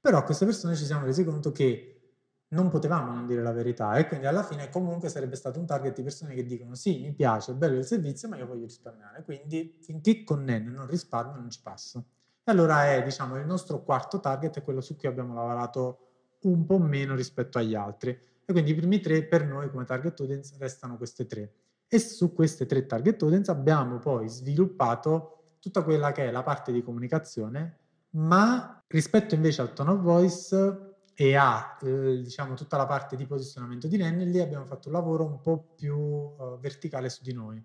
Però 0.00 0.24
queste 0.24 0.44
persone 0.46 0.74
ci 0.74 0.84
siamo 0.84 1.04
resi 1.04 1.22
conto 1.22 1.52
che 1.52 2.00
non 2.48 2.70
potevamo 2.70 3.12
non 3.12 3.24
dire 3.24 3.40
la 3.40 3.52
verità 3.52 3.94
e 3.94 4.08
quindi 4.08 4.26
alla 4.26 4.42
fine 4.42 4.68
comunque 4.68 5.08
sarebbe 5.08 5.36
stato 5.36 5.60
un 5.60 5.66
target 5.66 5.94
di 5.94 6.02
persone 6.02 6.34
che 6.34 6.44
dicono 6.44 6.74
sì, 6.74 6.98
mi 6.98 7.12
piace, 7.12 7.52
è 7.52 7.54
bello 7.54 7.78
il 7.78 7.84
servizio, 7.84 8.28
ma 8.28 8.36
io 8.36 8.46
voglio 8.46 8.64
risparmiare. 8.64 9.22
Quindi 9.22 9.78
finché 9.80 10.24
con 10.24 10.42
NEN 10.42 10.72
non 10.72 10.88
risparmio 10.88 11.40
non 11.40 11.50
ci 11.50 11.60
passo. 11.62 12.04
E 12.42 12.50
allora 12.50 12.92
è, 12.92 13.04
diciamo, 13.04 13.36
il 13.36 13.46
nostro 13.46 13.84
quarto 13.84 14.18
target 14.18 14.58
è 14.58 14.62
quello 14.64 14.80
su 14.80 14.96
cui 14.96 15.06
abbiamo 15.06 15.34
lavorato 15.34 16.08
un 16.40 16.66
po' 16.66 16.78
meno 16.78 17.14
rispetto 17.14 17.58
agli 17.58 17.76
altri. 17.76 18.10
E 18.10 18.52
quindi 18.52 18.72
i 18.72 18.74
primi 18.74 18.98
tre 18.98 19.22
per 19.22 19.46
noi 19.46 19.70
come 19.70 19.84
target 19.84 20.18
audience 20.18 20.56
restano 20.58 20.96
queste 20.96 21.26
tre. 21.26 21.52
E 21.92 21.98
su 21.98 22.32
queste 22.32 22.66
tre 22.66 22.86
target 22.86 23.20
audience 23.22 23.50
abbiamo 23.50 23.98
poi 23.98 24.28
sviluppato 24.28 25.56
tutta 25.58 25.82
quella 25.82 26.12
che 26.12 26.28
è 26.28 26.30
la 26.30 26.44
parte 26.44 26.70
di 26.70 26.84
comunicazione, 26.84 27.78
ma 28.10 28.80
rispetto 28.86 29.34
invece 29.34 29.60
al 29.60 29.72
tone 29.72 29.90
of 29.90 30.00
voice 30.00 30.88
e 31.16 31.34
a 31.34 31.76
eh, 31.82 32.20
diciamo 32.22 32.54
tutta 32.54 32.76
la 32.76 32.86
parte 32.86 33.16
di 33.16 33.26
posizionamento 33.26 33.88
di 33.88 33.96
NEN, 33.96 34.30
lì 34.30 34.40
abbiamo 34.40 34.66
fatto 34.66 34.86
un 34.86 34.94
lavoro 34.94 35.24
un 35.24 35.40
po' 35.40 35.72
più 35.74 35.96
eh, 35.96 36.58
verticale 36.60 37.08
su 37.10 37.22
di 37.24 37.32
noi. 37.32 37.60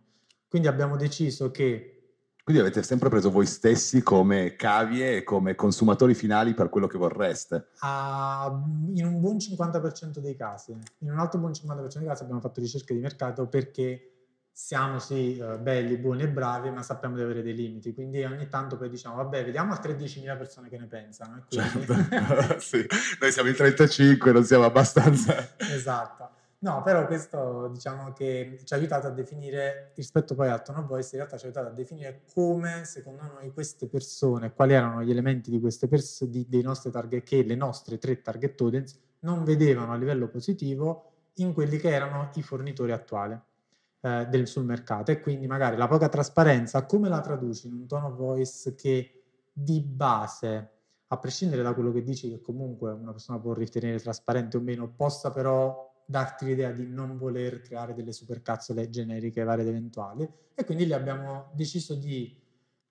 Quindi 0.48 0.68
abbiamo 0.68 0.96
deciso 0.98 1.52
che 1.52 1.92
Quindi 2.44 2.62
avete 2.64 2.82
sempre 2.82 3.10
preso 3.10 3.30
voi 3.30 3.46
stessi 3.46 4.02
come 4.02 4.56
cavie 4.56 5.18
e 5.18 5.24
come 5.24 5.54
consumatori 5.54 6.16
finali 6.16 6.56
per 6.56 6.70
quello 6.70 6.88
che 6.88 6.98
vorreste. 6.98 7.68
a- 7.82 8.52
in 8.94 9.06
un 9.06 9.20
buon 9.20 9.38
50% 9.38 10.20
dei 10.20 10.36
casi, 10.36 10.72
in 11.00 11.12
un 11.12 11.20
altro 11.20 11.40
buon 11.40 11.52
50% 11.54 12.00
dei 12.00 12.08
casi 12.08 12.24
abbiamo 12.24 12.42
fatto 12.42 12.60
ricerche 12.60 12.94
di 12.96 13.00
mercato 13.00 13.48
perché 13.48 14.15
siamo 14.58 15.00
sì 15.00 15.38
eh, 15.38 15.58
belli, 15.58 15.98
buoni 15.98 16.22
e 16.22 16.30
bravi, 16.30 16.70
ma 16.70 16.82
sappiamo 16.82 17.18
di 17.18 17.22
avere 17.22 17.42
dei 17.42 17.54
limiti. 17.54 17.94
Quindi 17.94 18.24
ogni 18.24 18.48
tanto 18.48 18.78
poi 18.78 18.90
diciamo, 18.90 19.16
vabbè, 19.18 19.44
vediamo 19.44 19.74
altre 19.74 19.98
10.000 19.98 20.38
persone 20.38 20.70
che 20.70 20.78
ne 20.78 20.86
pensano. 20.86 21.44
Quindi... 21.50 21.86
Certo. 21.86 22.56
Sì, 22.60 22.88
Noi 23.20 23.32
siamo 23.34 23.50
in 23.50 23.56
35, 23.56 24.32
non 24.32 24.46
siamo 24.46 24.64
abbastanza... 24.64 25.56
Esatto. 25.60 26.30
No, 26.60 26.82
però 26.84 27.06
questo 27.06 27.68
diciamo 27.68 28.14
che 28.14 28.62
ci 28.64 28.74
ha 28.74 28.78
aiutato 28.78 29.08
a 29.08 29.10
definire, 29.10 29.92
rispetto 29.94 30.36
poi 30.36 30.48
al 30.48 30.64
tone 30.64 30.80
of 30.80 30.86
voice, 30.88 31.10
in 31.12 31.18
realtà 31.18 31.38
ci 31.38 31.44
ha 31.44 31.48
aiutato 31.48 31.68
a 31.68 31.74
definire 31.74 32.22
come 32.34 32.86
secondo 32.86 33.24
noi 33.24 33.52
queste 33.52 33.88
persone, 33.88 34.54
quali 34.54 34.72
erano 34.72 35.04
gli 35.04 35.12
elementi 35.12 35.52
di 35.52 35.60
queste 35.60 35.90
persone, 35.90 36.46
dei 36.48 36.62
nostri 36.62 36.92
target, 36.92 37.24
che 37.24 37.44
le 37.44 37.56
nostre 37.56 37.98
tre 37.98 38.22
target 38.22 38.60
audience 38.62 38.96
non 39.20 39.44
vedevano 39.44 39.92
a 39.92 39.98
livello 39.98 40.30
positivo 40.30 41.12
in 41.36 41.54
quelli 41.54 41.78
che 41.78 41.90
erano 41.90 42.32
i 42.36 42.42
fornitori 42.42 42.94
attuali 42.94 43.38
eh, 44.06 44.28
del, 44.30 44.48
sul 44.48 44.66
mercato. 44.66 45.10
E 45.10 45.20
quindi 45.20 45.48
magari 45.48 45.78
la 45.78 45.88
poca 45.88 46.10
trasparenza, 46.10 46.86
come 46.86 47.10
la 47.10 47.22
traduci 47.22 47.66
in 47.66 47.74
un 47.74 47.88
tone 47.88 48.06
of 48.06 48.16
voice 48.16 48.76
che 48.76 49.24
di 49.52 49.82
base 49.82 50.70
a 51.08 51.18
prescindere 51.18 51.64
da 51.64 51.74
quello 51.74 51.92
che 51.92 52.04
dici, 52.04 52.30
che 52.30 52.40
comunque 52.40 52.92
una 52.92 53.12
persona 53.12 53.40
può 53.40 53.54
ritenere 53.54 54.00
trasparente 54.00 54.58
o 54.58 54.62
meno, 54.62 54.92
possa 54.96 55.32
però 55.32 55.92
darti 56.06 56.46
l'idea 56.46 56.72
di 56.72 56.86
non 56.86 57.18
voler 57.18 57.62
creare 57.62 57.96
delle 57.96 58.12
supercazzole 58.12 58.90
generiche 58.90 59.44
varie 59.44 59.64
ed 59.64 59.70
eventuali. 59.70 60.30
E 60.54 60.66
quindi 60.66 60.86
lì 60.86 60.94
abbiamo 60.94 61.52
deciso 61.54 61.96
di 61.96 62.40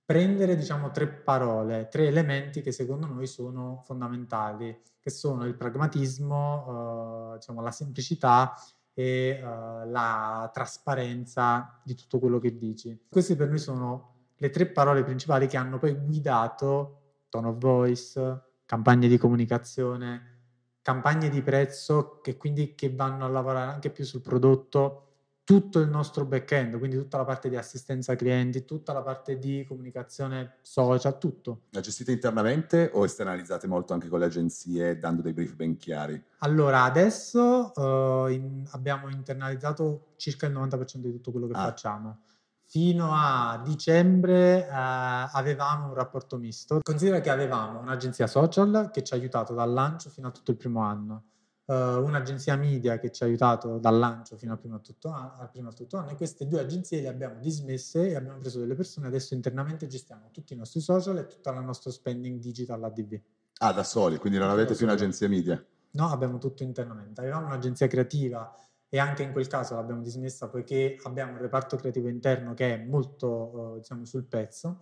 prendere, 0.04 0.56
diciamo, 0.56 0.90
tre 0.90 1.06
parole, 1.06 1.88
tre 1.88 2.08
elementi 2.08 2.60
che 2.60 2.72
secondo 2.72 3.06
noi 3.06 3.26
sono 3.26 3.82
fondamentali, 3.84 4.80
che 4.98 5.10
sono 5.10 5.44
il 5.44 5.54
pragmatismo, 5.54 7.32
eh, 7.34 7.36
diciamo, 7.36 7.62
la 7.62 7.70
semplicità 7.70 8.54
e 8.94 9.28
eh, 9.28 9.40
la 9.42 10.48
trasparenza 10.52 11.80
di 11.82 11.94
tutto 11.94 12.18
quello 12.18 12.38
che 12.38 12.56
dici. 12.56 13.06
Queste 13.10 13.36
per 13.36 13.48
noi 13.48 13.58
sono 13.58 14.12
le 14.36 14.50
tre 14.50 14.66
parole 14.66 15.04
principali 15.04 15.46
che 15.46 15.56
hanno 15.56 15.78
poi 15.78 15.94
guidato 15.94 17.00
tone 17.28 17.48
of 17.48 17.58
voice, 17.58 18.42
campagne 18.64 19.08
di 19.08 19.18
comunicazione, 19.18 20.34
campagne 20.80 21.28
di 21.28 21.42
prezzo 21.42 22.20
che 22.20 22.36
quindi 22.36 22.74
che 22.74 22.94
vanno 22.94 23.24
a 23.24 23.28
lavorare 23.28 23.72
anche 23.72 23.90
più 23.90 24.04
sul 24.04 24.20
prodotto, 24.20 25.03
tutto 25.44 25.78
il 25.78 25.90
nostro 25.90 26.24
back-end, 26.24 26.78
quindi 26.78 26.96
tutta 26.96 27.18
la 27.18 27.24
parte 27.24 27.50
di 27.50 27.56
assistenza 27.56 28.16
clienti, 28.16 28.64
tutta 28.64 28.94
la 28.94 29.02
parte 29.02 29.38
di 29.38 29.62
comunicazione 29.68 30.56
social, 30.62 31.18
tutto. 31.18 31.64
La 31.70 31.80
gestite 31.80 32.12
internamente 32.12 32.90
o 32.94 33.04
esternalizzate 33.04 33.66
molto 33.66 33.92
anche 33.92 34.08
con 34.08 34.20
le 34.20 34.24
agenzie 34.24 34.98
dando 34.98 35.20
dei 35.20 35.34
brief 35.34 35.54
ben 35.54 35.76
chiari? 35.76 36.22
Allora, 36.38 36.84
adesso 36.84 37.74
eh, 37.74 38.32
in- 38.32 38.66
abbiamo 38.70 39.10
internalizzato 39.10 40.14
circa 40.16 40.46
il 40.46 40.54
90% 40.54 41.08
di 41.08 41.12
tutto 41.12 41.30
quello 41.30 41.46
che 41.46 41.52
Ah. 41.56 41.64
facciamo. 41.64 42.18
Fino 42.66 43.10
a 43.12 43.60
dicembre 43.62 44.66
eh, 44.66 44.70
avevamo 44.70 45.88
un 45.88 45.94
rapporto 45.94 46.38
misto. 46.38 46.80
Considera 46.82 47.20
che 47.20 47.28
avevamo 47.30 47.78
un'agenzia 47.80 48.26
social 48.26 48.90
che 48.90 49.04
ci 49.04 49.12
ha 49.12 49.16
aiutato 49.16 49.52
dal 49.52 49.70
lancio 49.70 50.08
fino 50.08 50.28
a 50.28 50.30
tutto 50.30 50.50
il 50.50 50.56
primo 50.56 50.80
anno, 50.80 51.24
eh, 51.66 51.72
un'agenzia 51.74 52.56
media 52.56 52.98
che 52.98 53.10
ci 53.10 53.22
ha 53.22 53.26
aiutato 53.26 53.78
dal 53.78 53.98
lancio 53.98 54.36
fino 54.36 54.52
al 54.52 54.58
primo, 54.58 54.80
tutto 54.80 55.08
a- 55.10 55.36
al 55.38 55.50
primo 55.50 55.72
tutto 55.72 55.96
anno 55.96 56.10
e 56.10 56.16
queste 56.16 56.46
due 56.46 56.60
agenzie 56.60 57.00
le 57.00 57.08
abbiamo 57.08 57.38
dismesse 57.40 58.08
e 58.10 58.14
abbiamo 58.16 58.38
preso 58.38 58.58
delle 58.60 58.74
persone. 58.74 59.06
Adesso 59.06 59.34
internamente 59.34 59.86
gestiamo 59.86 60.28
tutti 60.32 60.52
i 60.52 60.56
nostri 60.56 60.80
social 60.80 61.18
e 61.18 61.26
tutta 61.26 61.52
la 61.52 61.60
nostra 61.60 61.90
spending 61.90 62.38
digital 62.40 62.82
ADV. 62.84 63.20
Ah, 63.58 63.72
da 63.72 63.84
soli, 63.84 64.18
quindi 64.18 64.38
non 64.38 64.50
avete 64.50 64.74
più 64.74 64.84
un'agenzia 64.84 65.28
media. 65.28 65.64
No, 65.92 66.08
abbiamo 66.10 66.38
tutto 66.38 66.62
internamente. 66.64 67.20
Avevamo 67.20 67.46
un'agenzia 67.46 67.86
creativa 67.86 68.52
e 68.88 68.98
anche 68.98 69.22
in 69.22 69.32
quel 69.32 69.46
caso 69.46 69.74
l'abbiamo 69.76 70.02
dismessa 70.02 70.48
poiché 70.48 70.96
abbiamo 71.04 71.32
un 71.32 71.38
reparto 71.38 71.76
creativo 71.76 72.08
interno 72.08 72.52
che 72.54 72.74
è 72.74 72.84
molto, 72.84 73.74
eh, 73.76 73.78
diciamo, 73.80 74.04
sul 74.04 74.24
pezzo 74.24 74.80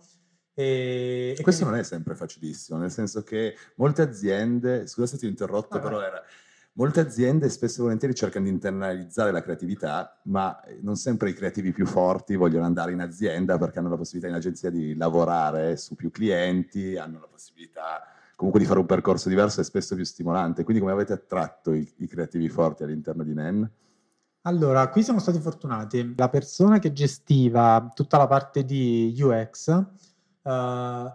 E, 0.55 1.33
e 1.37 1.41
Questo 1.41 1.63
quindi- 1.63 1.63
non 1.63 1.75
è 1.79 1.83
sempre 1.83 2.13
facilissimo, 2.15 2.77
nel 2.77 2.91
senso 2.91 3.23
che 3.23 3.55
molte 3.77 4.03
aziende, 4.03 4.85
scusa 4.85 5.07
se 5.07 5.17
ti 5.17 5.25
ho 5.25 5.29
interrotto, 5.29 5.79
Vai, 5.79 5.81
però 5.81 5.97
vai. 5.97 6.05
era... 6.07 6.21
Molte 6.75 7.01
aziende 7.01 7.49
spesso 7.49 7.79
e 7.79 7.83
volentieri 7.83 8.15
cercano 8.15 8.45
di 8.45 8.51
internalizzare 8.51 9.31
la 9.31 9.43
creatività, 9.43 10.19
ma 10.23 10.59
non 10.81 10.95
sempre 10.95 11.29
i 11.29 11.33
creativi 11.33 11.71
più 11.71 11.85
forti 11.85 12.35
vogliono 12.35 12.65
andare 12.65 12.91
in 12.91 12.99
azienda 12.99 13.59
perché 13.59 13.77
hanno 13.77 13.89
la 13.89 13.97
possibilità 13.97 14.29
in 14.29 14.35
agenzia 14.35 14.71
di 14.71 14.95
lavorare 14.95 15.77
su 15.77 15.93
più 15.93 16.09
clienti, 16.09 16.97
hanno 16.97 17.19
la 17.19 17.27
possibilità 17.27 18.01
comunque 18.35 18.59
di 18.59 18.65
fare 18.65 18.79
un 18.79 18.87
percorso 18.87 19.29
diverso 19.29 19.61
e 19.61 19.65
spesso 19.65 19.93
più 19.93 20.03
stimolante. 20.03 20.63
Quindi 20.63 20.81
come 20.81 20.93
avete 20.93 21.13
attratto 21.13 21.73
i, 21.73 21.87
i 21.97 22.07
creativi 22.07 22.49
forti 22.49 22.81
all'interno 22.81 23.23
di 23.23 23.35
NEN? 23.35 23.71
Allora, 24.41 24.89
qui 24.89 25.03
siamo 25.03 25.19
stati 25.19 25.39
fortunati. 25.39 26.15
La 26.17 26.27
persona 26.27 26.79
che 26.79 26.91
gestiva 26.91 27.91
tutta 27.93 28.17
la 28.17 28.27
parte 28.27 28.65
di 28.65 29.15
UX 29.17 29.69
eh, 30.41 31.13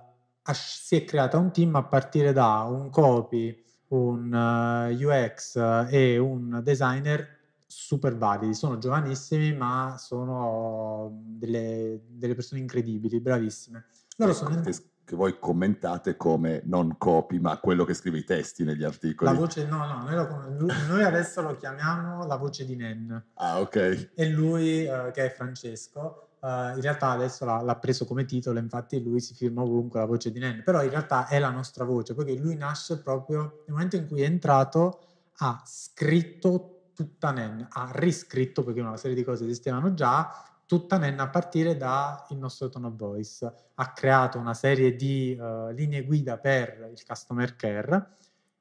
si 0.53 0.97
è 0.97 1.05
creata 1.05 1.37
un 1.37 1.53
team 1.53 1.75
a 1.75 1.83
partire 1.83 2.33
da 2.33 2.63
un 2.63 2.89
copy, 2.91 3.67
un 3.89 4.33
eh, 4.33 5.05
UX 5.05 5.57
e 5.91 6.19
un 6.19 6.61
designer 6.63 7.37
super 7.67 8.17
validi. 8.17 8.55
Sono 8.55 8.79
giovanissimi, 8.79 9.55
ma 9.55 9.97
sono 9.99 11.21
delle, 11.23 12.01
delle 12.09 12.35
persone 12.35 12.61
incredibili, 12.61 13.21
bravissime. 13.21 13.87
Loro 14.17 14.33
sono 14.33 14.61
che, 14.61 14.75
che 15.05 15.15
voi 15.17 15.39
commentate 15.39 16.17
come 16.17 16.63
non 16.65 16.97
copy, 16.99 17.39
ma 17.39 17.59
quello 17.59 17.85
che 17.85 17.95
scrive 17.95 18.19
i 18.19 18.25
testi 18.25 18.65
negli 18.65 18.85
articoli. 18.85 19.31
la 19.31 19.39
voce, 19.39 19.67
no, 19.67 19.87
no, 19.87 20.03
noi, 20.03 20.15
lo- 20.15 20.73
noi 20.89 21.05
adesso 21.05 21.41
lo 21.41 21.57
chiamiamo 21.57 22.27
la 22.27 22.37
voce 22.37 22.65
di 22.65 22.75
Nen. 22.75 23.25
Ah, 23.35 23.61
ok. 23.61 24.11
E 24.15 24.29
lui, 24.29 24.85
eh, 24.85 25.11
che 25.13 25.27
è 25.27 25.31
Francesco, 25.31 26.28
eh, 26.43 26.73
in 26.75 26.81
realtà 26.81 27.11
adesso 27.11 27.45
l'ha, 27.45 27.61
l'ha 27.63 27.77
preso 27.77 28.05
come 28.05 28.25
titolo, 28.25 28.59
infatti 28.59 29.03
lui 29.03 29.21
si 29.21 29.35
firma 29.35 29.63
ovunque 29.63 30.01
la 30.01 30.07
voce 30.07 30.31
di 30.31 30.39
Nen, 30.39 30.63
però 30.65 30.83
in 30.83 30.91
realtà 30.91 31.27
è 31.29 31.39
la 31.39 31.51
nostra 31.51 31.85
voce, 31.85 32.15
perché 32.15 32.35
lui 32.35 32.57
nasce 32.57 33.01
proprio 33.01 33.63
nel 33.67 33.75
momento 33.75 33.97
in 33.97 34.07
cui 34.07 34.23
è 34.23 34.27
entrato, 34.27 35.01
ha 35.39 35.63
scritto 35.65 36.91
tutta 36.95 37.31
Nen, 37.31 37.67
ha 37.71 37.91
riscritto, 37.95 38.63
perché 38.63 38.81
una 38.81 38.97
serie 38.97 39.17
di 39.17 39.25
cose 39.25 39.45
esistevano 39.45 39.95
già, 39.95 40.31
tutta 40.67 40.99
Nen 40.99 41.19
a 41.21 41.29
partire 41.29 41.77
dal 41.77 42.25
nostro 42.31 42.69
tone 42.69 42.89
of 42.89 42.97
voice. 42.97 43.53
Ha 43.75 43.93
creato 43.93 44.39
una 44.39 44.55
serie 44.55 44.97
di 44.97 45.35
eh, 45.35 45.73
linee 45.73 46.05
guida 46.05 46.37
per 46.37 46.91
il 46.93 47.03
customer 47.07 47.57
care 47.57 48.09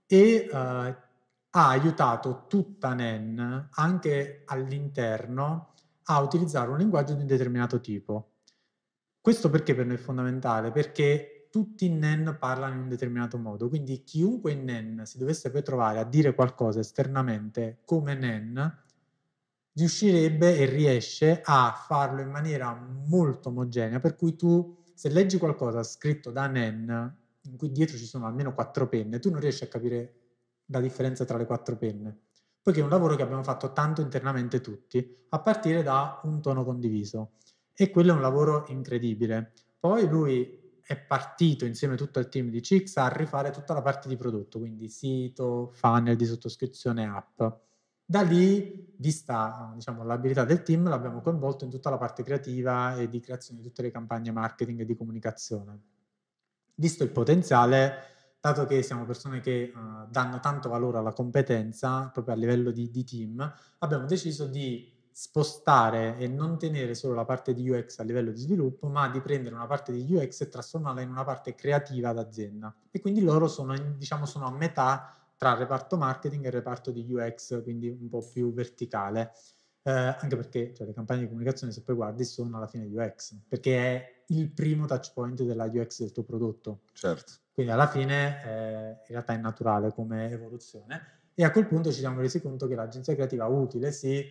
e 0.05 0.49
eh, 0.51 0.95
ha 1.57 1.69
aiutato 1.69 2.45
tutta 2.47 2.93
NEN 2.93 3.69
anche 3.71 4.43
all'interno 4.45 5.73
a 6.09 6.19
utilizzare 6.21 6.69
un 6.69 6.77
linguaggio 6.77 7.13
di 7.13 7.21
un 7.21 7.27
determinato 7.27 7.79
tipo. 7.79 8.33
Questo 9.19 9.49
perché 9.49 9.75
per 9.75 9.85
noi 9.85 9.95
è 9.95 9.99
fondamentale? 9.99 10.71
Perché 10.71 11.47
tutti 11.49 11.85
in 11.85 11.97
NEN 11.99 12.37
parlano 12.39 12.75
in 12.75 12.81
un 12.81 12.89
determinato 12.89 13.37
modo, 13.37 13.67
quindi 13.67 14.03
chiunque 14.03 14.51
in 14.51 14.63
NEN 14.63 15.05
si 15.05 15.17
dovesse 15.17 15.49
poi 15.51 15.63
trovare 15.63 15.99
a 15.99 16.03
dire 16.03 16.33
qualcosa 16.33 16.79
esternamente 16.79 17.81
come 17.83 18.13
NEN, 18.13 18.83
riuscirebbe 19.73 20.57
e 20.57 20.65
riesce 20.65 21.41
a 21.43 21.73
farlo 21.87 22.21
in 22.21 22.29
maniera 22.29 22.73
molto 22.73 23.49
omogenea, 23.49 23.99
per 23.99 24.15
cui 24.15 24.35
tu 24.35 24.75
se 24.93 25.09
leggi 25.09 25.37
qualcosa 25.37 25.83
scritto 25.83 26.31
da 26.31 26.47
NEN, 26.47 27.15
in 27.41 27.57
cui 27.57 27.71
dietro 27.71 27.97
ci 27.97 28.05
sono 28.05 28.25
almeno 28.25 28.53
quattro 28.53 28.87
penne, 28.87 29.19
tu 29.19 29.29
non 29.29 29.39
riesci 29.39 29.63
a 29.63 29.67
capire 29.67 30.13
la 30.67 30.79
differenza 30.79 31.25
tra 31.25 31.37
le 31.37 31.45
quattro 31.45 31.77
penne, 31.77 32.19
poiché 32.67 32.81
è 32.81 32.83
un 32.83 32.89
lavoro 32.89 33.15
che 33.15 33.21
abbiamo 33.21 33.43
fatto 33.43 33.71
tanto 33.71 34.01
internamente 34.01 34.59
tutti, 34.59 35.23
a 35.29 35.39
partire 35.39 35.83
da 35.83 36.19
un 36.23 36.41
tono 36.41 36.65
condiviso. 36.65 37.35
E 37.73 37.89
quello 37.89 38.11
è 38.11 38.13
un 38.13 38.19
lavoro 38.19 38.65
incredibile. 38.67 39.53
Poi 39.79 40.05
lui 40.09 40.75
è 40.83 40.97
partito 40.97 41.63
insieme 41.63 41.93
a 41.93 41.97
tutto 41.97 42.19
il 42.19 42.27
team 42.27 42.49
di 42.49 42.61
Cix 42.61 42.97
a 42.97 43.07
rifare 43.07 43.51
tutta 43.51 43.73
la 43.73 43.81
parte 43.81 44.09
di 44.09 44.17
prodotto, 44.17 44.59
quindi 44.59 44.89
sito, 44.89 45.69
funnel 45.71 46.17
di 46.17 46.25
sottoscrizione, 46.25 47.05
app. 47.05 47.41
Da 48.03 48.21
lì, 48.21 48.93
vista 48.97 49.71
diciamo, 49.73 50.03
l'abilità 50.03 50.43
del 50.43 50.61
team, 50.61 50.89
l'abbiamo 50.89 51.21
coinvolto 51.21 51.63
in 51.63 51.69
tutta 51.69 51.89
la 51.89 51.97
parte 51.97 52.21
creativa 52.21 52.97
e 52.97 53.07
di 53.07 53.21
creazione 53.21 53.61
di 53.61 53.65
tutte 53.65 53.81
le 53.81 53.91
campagne 53.91 54.31
marketing 54.31 54.81
e 54.81 54.85
di 54.85 54.97
comunicazione. 54.97 55.79
Visto 56.75 57.05
il 57.05 57.11
potenziale, 57.11 58.16
dato 58.39 58.65
che 58.65 58.81
siamo 58.81 59.05
persone 59.05 59.39
che 59.39 59.71
uh, 59.73 60.09
danno 60.09 60.39
tanto 60.39 60.69
valore 60.69 60.97
alla 60.97 61.13
competenza, 61.13 62.09
proprio 62.13 62.35
a 62.35 62.37
livello 62.37 62.71
di, 62.71 62.89
di, 62.89 63.03
team, 63.03 63.53
abbiamo 63.79 64.05
deciso 64.05 64.45
di 64.45 64.95
spostare 65.11 66.15
e 66.17 66.27
non 66.27 66.59
tenere 66.59 66.93
solo 66.93 67.15
la 67.15 67.25
parte 67.25 67.53
di 67.53 67.67
UX 67.67 67.97
a 67.99 68.03
livello 68.03 68.31
di 68.31 68.39
sviluppo, 68.39 68.87
ma 68.87 69.09
di 69.09 69.19
prendere 69.19 69.55
una 69.55 69.65
parte 69.65 69.91
di 69.91 70.13
UX 70.13 70.41
e 70.41 70.49
trasformarla 70.49 71.01
in 71.01 71.09
una 71.09 71.23
parte 71.23 71.55
creativa 71.55 72.13
d'azienda. 72.13 72.73
E 72.91 72.99
quindi 73.01 73.21
loro 73.21 73.47
sono, 73.47 73.75
diciamo, 73.97 74.27
sono 74.27 74.45
a 74.45 74.51
metà 74.51 75.11
tra 75.35 75.53
il 75.53 75.57
reparto 75.57 75.97
marketing 75.97 76.43
e 76.43 76.47
il 76.47 76.53
reparto 76.53 76.91
di 76.91 77.05
UX, 77.11 77.63
quindi 77.63 77.89
un 77.89 78.07
po' 78.09 78.27
più 78.31 78.53
verticale. 78.53 79.33
Eh, 79.81 79.91
anche 79.91 80.35
perché 80.35 80.73
cioè, 80.75 80.85
le 80.85 80.93
campagne 80.93 81.21
di 81.21 81.27
comunicazione, 81.27 81.71
se 81.71 81.81
poi 81.81 81.95
guardi, 81.95 82.23
sono 82.23 82.57
alla 82.57 82.67
fine 82.67 82.85
UX, 82.85 83.37
perché 83.47 83.77
è 83.77 84.16
il 84.27 84.49
primo 84.51 84.85
touch 84.85 85.13
point 85.13 85.41
della 85.43 85.65
UX 85.65 85.99
del 85.99 86.11
tuo 86.11 86.23
prodotto. 86.23 86.81
Certo. 86.93 87.33
Quindi 87.53 87.71
alla 87.71 87.87
fine 87.87 88.43
eh, 88.43 88.89
in 88.89 89.07
realtà 89.07 89.33
è 89.33 89.37
naturale 89.37 89.93
come 89.93 90.29
evoluzione. 90.29 91.15
E 91.33 91.43
a 91.43 91.51
quel 91.51 91.67
punto 91.67 91.91
ci 91.91 91.99
siamo 91.99 92.19
resi 92.19 92.41
conto 92.41 92.67
che 92.67 92.75
l'agenzia 92.75 93.13
creativa 93.13 93.45
utile 93.45 93.91
sì, 93.91 94.25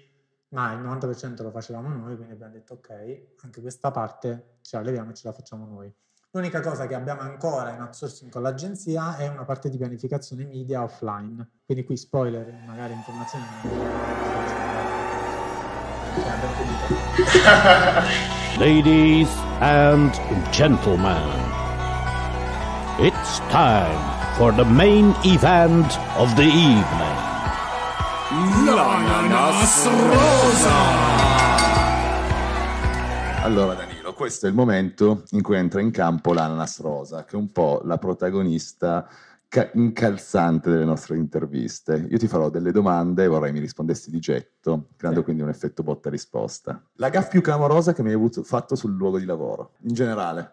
ma 0.48 0.72
il 0.72 0.80
90% 0.80 1.42
lo 1.42 1.50
facevamo 1.50 1.88
noi, 1.88 2.16
quindi 2.16 2.32
abbiamo 2.34 2.52
detto 2.52 2.74
ok, 2.74 3.26
anche 3.42 3.60
questa 3.60 3.90
parte 3.90 4.58
ce 4.60 4.76
la 4.76 4.82
leviamo 4.82 5.10
e 5.10 5.14
ce 5.14 5.26
la 5.26 5.32
facciamo 5.32 5.66
noi. 5.66 5.92
L'unica 6.30 6.60
cosa 6.60 6.86
che 6.86 6.94
abbiamo 6.94 7.22
ancora 7.22 7.72
in 7.72 7.80
outsourcing 7.80 8.30
con 8.30 8.42
l'agenzia 8.42 9.16
è 9.16 9.26
una 9.28 9.44
parte 9.44 9.70
di 9.70 9.78
pianificazione 9.78 10.44
media 10.44 10.82
offline. 10.82 11.48
Quindi 11.64 11.84
qui 11.84 11.96
spoiler, 11.96 12.52
magari 12.66 12.92
informazioni 12.92 13.44
Ladies 18.58 19.28
and 19.60 20.10
gentlemen, 20.50 21.28
it's 22.98 23.38
time 23.50 24.00
for 24.38 24.50
the 24.50 24.64
main 24.64 25.14
event 25.24 25.98
of 26.16 26.34
the 26.36 26.44
evening. 26.44 27.16
L'ananas 28.64 29.86
rosa! 29.86 30.72
Allora 33.42 33.74
Danilo, 33.74 34.14
questo 34.14 34.46
è 34.46 34.48
il 34.48 34.54
momento 34.54 35.24
in 35.32 35.42
cui 35.42 35.58
entra 35.58 35.82
in 35.82 35.90
campo 35.90 36.32
l'ananas 36.32 36.80
rosa, 36.80 37.24
che 37.24 37.32
è 37.32 37.36
un 37.36 37.52
po' 37.52 37.82
la 37.84 37.98
protagonista 37.98 39.06
ca- 39.48 39.70
incalzante 39.74 40.70
delle 40.70 40.84
nostre 40.84 41.16
interviste. 41.16 42.06
Io 42.10 42.18
ti 42.18 42.26
farò 42.28 42.50
delle 42.50 42.72
domande 42.72 43.24
e 43.24 43.28
vorrei 43.28 43.52
mi 43.52 43.60
rispondessi 43.60 44.10
di 44.10 44.18
getto, 44.18 44.88
creando 44.96 45.20
Sì. 45.20 45.24
quindi 45.26 45.42
un 45.42 45.48
effetto 45.48 45.82
botta-risposta. 45.82 46.82
La 46.94 47.08
gaff 47.08 47.28
più 47.28 47.40
clamorosa 47.40 47.92
che 47.92 48.02
mi 48.02 48.08
hai 48.08 48.14
avuto, 48.14 48.42
fatto 48.42 48.74
sul 48.74 48.94
luogo 48.94 49.18
di 49.18 49.24
lavoro, 49.24 49.72
in 49.82 49.94
generale. 49.94 50.52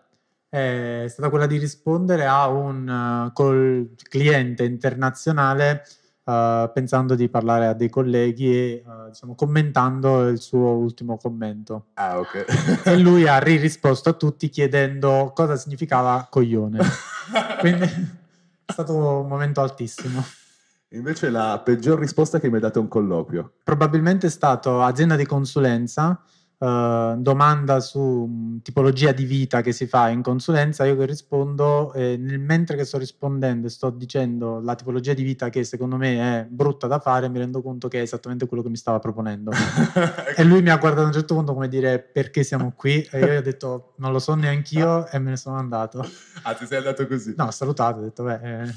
è 0.49 1.05
stata 1.07 1.29
quella 1.29 1.47
di 1.47 1.57
rispondere 1.57 2.27
a 2.27 2.47
un 2.47 2.87
uh, 2.87 3.87
cliente 4.07 4.63
internazionale 4.63 5.81
uh, 6.25 6.71
pensando 6.71 7.15
di 7.15 7.27
parlare 7.27 7.65
a 7.65 7.73
dei 7.73 7.89
colleghi 7.89 8.53
e 8.55 8.83
uh, 8.85 9.09
diciamo, 9.09 9.33
commentando 9.33 10.27
il 10.27 10.39
suo 10.39 10.69
ultimo 10.75 11.17
commento. 11.17 11.87
Ah, 11.95 12.19
ok. 12.19 12.83
E 12.85 12.97
lui 12.99 13.27
ha 13.27 13.39
risposto 13.41 14.09
a 14.09 14.13
tutti 14.13 14.49
chiedendo 14.49 15.31
cosa 15.33 15.55
significava 15.55 16.27
coglione. 16.29 16.77
Quindi 17.59 18.21
è 18.65 18.71
stato 18.71 18.95
un 18.95 19.27
momento 19.27 19.61
altissimo. 19.61 20.23
Invece 20.93 21.29
la 21.29 21.59
peggior 21.63 21.97
risposta 21.97 22.39
che 22.39 22.49
mi 22.49 22.55
hai 22.55 22.61
dato 22.61 22.79
a 22.79 22.81
un 22.83 22.87
colloquio. 22.87 23.53
Probabilmente 23.63 24.27
è 24.27 24.29
stato 24.29 24.83
azienda 24.83 25.15
di 25.15 25.25
consulenza, 25.25 26.23
eh, 26.63 27.15
domanda 27.17 27.81
su 27.81 27.99
mh, 27.99 28.61
tipologia 28.61 29.11
di 29.11 29.25
vita 29.25 29.59
che 29.59 29.73
si 29.73 29.85
fa 29.85 30.07
in 30.07 30.21
consulenza, 30.21 30.85
io 30.85 30.95
che 30.95 31.05
rispondo, 31.05 31.91
eh, 31.91 32.15
nel 32.17 32.39
mentre 32.39 32.77
che 32.77 32.85
sto 32.85 32.97
rispondendo 32.97 33.67
e 33.67 33.69
sto 33.69 33.89
dicendo 33.89 34.61
la 34.61 34.75
tipologia 34.75 35.13
di 35.13 35.23
vita 35.23 35.49
che 35.49 35.65
secondo 35.65 35.97
me 35.97 36.39
è 36.39 36.45
brutta 36.49 36.87
da 36.87 36.99
fare, 36.99 37.27
mi 37.27 37.39
rendo 37.39 37.61
conto 37.61 37.89
che 37.89 37.99
è 37.99 38.01
esattamente 38.01 38.47
quello 38.47 38.63
che 38.63 38.69
mi 38.69 38.77
stava 38.77 38.99
proponendo. 38.99 39.51
e 40.37 40.43
lui 40.45 40.61
mi 40.61 40.69
ha 40.69 40.77
guardato 40.77 41.03
a 41.03 41.07
un 41.07 41.13
certo 41.13 41.35
punto 41.35 41.53
come 41.53 41.67
dire 41.67 41.99
perché 41.99 42.43
siamo 42.43 42.71
qui 42.73 43.05
e 43.11 43.19
io 43.19 43.27
gli 43.27 43.35
ho 43.35 43.41
detto 43.41 43.93
non 43.97 44.13
lo 44.13 44.19
so 44.19 44.33
neanch'io 44.33 45.07
e 45.07 45.19
me 45.19 45.31
ne 45.31 45.37
sono 45.37 45.57
andato. 45.57 45.99
ah, 46.43 46.53
ti 46.53 46.65
sei 46.65 46.77
andato 46.77 47.05
così? 47.07 47.33
No, 47.35 47.45
ho 47.47 47.51
salutato, 47.51 47.99
ho 47.99 48.03
detto 48.03 48.23
beh, 48.23 48.39
eh, 48.41 48.73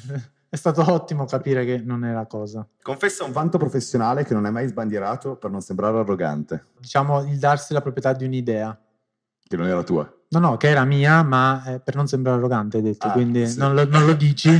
è 0.56 0.58
stato 0.58 0.90
ottimo 0.90 1.26
capire 1.26 1.66
che 1.66 1.78
non 1.84 2.02
è 2.04 2.12
la 2.12 2.24
cosa. 2.26 2.66
Confessa 2.82 3.24
un 3.24 3.32
vanto 3.32 3.58
professionale 3.58 4.24
che 4.24 4.32
non 4.32 4.46
hai 4.46 4.52
mai 4.52 4.66
sbandierato 4.66 5.36
per 5.36 5.50
non 5.50 5.60
sembrare 5.60 5.98
arrogante, 5.98 6.68
Diciamo 6.78 7.20
il 7.24 7.38
darsi 7.38 7.74
la 7.74 7.82
proprietà 7.82 8.14
di 8.14 8.24
un'idea. 8.24 8.76
che 9.46 9.56
non 9.56 9.66
era 9.66 9.82
tua. 9.82 10.10
No, 10.30 10.38
no, 10.40 10.56
che 10.56 10.68
era 10.70 10.84
mia, 10.84 11.22
ma 11.22 11.62
eh, 11.66 11.78
per 11.80 11.94
non 11.94 12.08
sembrare 12.08 12.38
arrogante 12.38 12.78
hai 12.78 12.82
detto, 12.82 13.06
Ah, 13.06 13.12
quindi 13.12 13.46
sì. 13.46 13.58
non, 13.58 13.74
lo, 13.74 13.86
non 13.86 14.06
lo 14.06 14.14
dici. 14.14 14.48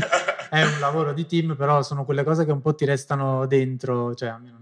È 0.48 0.62
un 0.62 0.78
lavoro 0.78 1.12
di 1.12 1.26
team, 1.26 1.56
però 1.56 1.82
sono 1.82 2.04
quelle 2.04 2.22
cose 2.22 2.44
che 2.44 2.52
un 2.52 2.60
po' 2.60 2.74
ti 2.74 2.84
restano 2.84 3.46
dentro, 3.46 4.14
cioè 4.14 4.28
almeno 4.28 4.58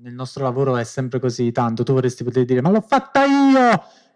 nel 0.00 0.14
nostro 0.14 0.42
lavoro 0.42 0.76
è 0.76 0.82
sempre 0.82 1.20
così 1.20 1.52
tanto. 1.52 1.84
Tu 1.84 1.92
vorresti 1.92 2.24
poter 2.24 2.44
dire, 2.44 2.60
ma 2.60 2.70
l'ho 2.70 2.80
fatta 2.80 3.24
io! 3.24 3.60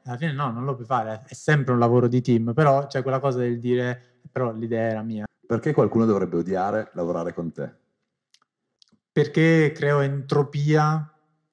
alla 0.05 0.17
fine 0.17 0.33
no, 0.33 0.51
non 0.51 0.65
lo 0.65 0.75
puoi 0.75 0.87
fare, 0.87 1.23
è 1.29 1.35
sempre 1.35 1.73
un 1.73 1.79
lavoro 1.79 2.09
di 2.09 2.21
team, 2.23 2.53
però 2.55 2.87
c'è 2.89 3.03
quella 3.03 3.21
cosa 3.21 3.39
del 3.39 3.61
dire, 3.61 4.19
però 4.33 4.53
l'idea 4.53 4.89
era 4.91 5.03
mia. 5.03 5.25
Perché 5.47 5.73
qualcuno 5.73 6.05
dovrebbe 6.05 6.37
odiare 6.37 6.91
lavorare 6.95 7.33
con 7.33 7.53
te? 7.53 7.73
Perché 9.13 9.73
creo 9.75 10.01
entropia 10.01 11.11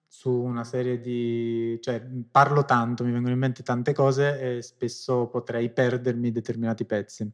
su 0.07 0.31
una 0.31 0.63
serie 0.63 0.99
di... 0.99 1.77
cioè 1.81 2.05
parlo 2.29 2.65
tanto, 2.65 3.03
mi 3.03 3.11
vengono 3.11 3.33
in 3.33 3.39
mente 3.39 3.63
tante 3.63 3.93
cose 3.93 4.57
e 4.57 4.61
spesso 4.61 5.27
potrei 5.27 5.69
perdermi 5.71 6.31
determinati 6.31 6.85
pezzi. 6.85 7.31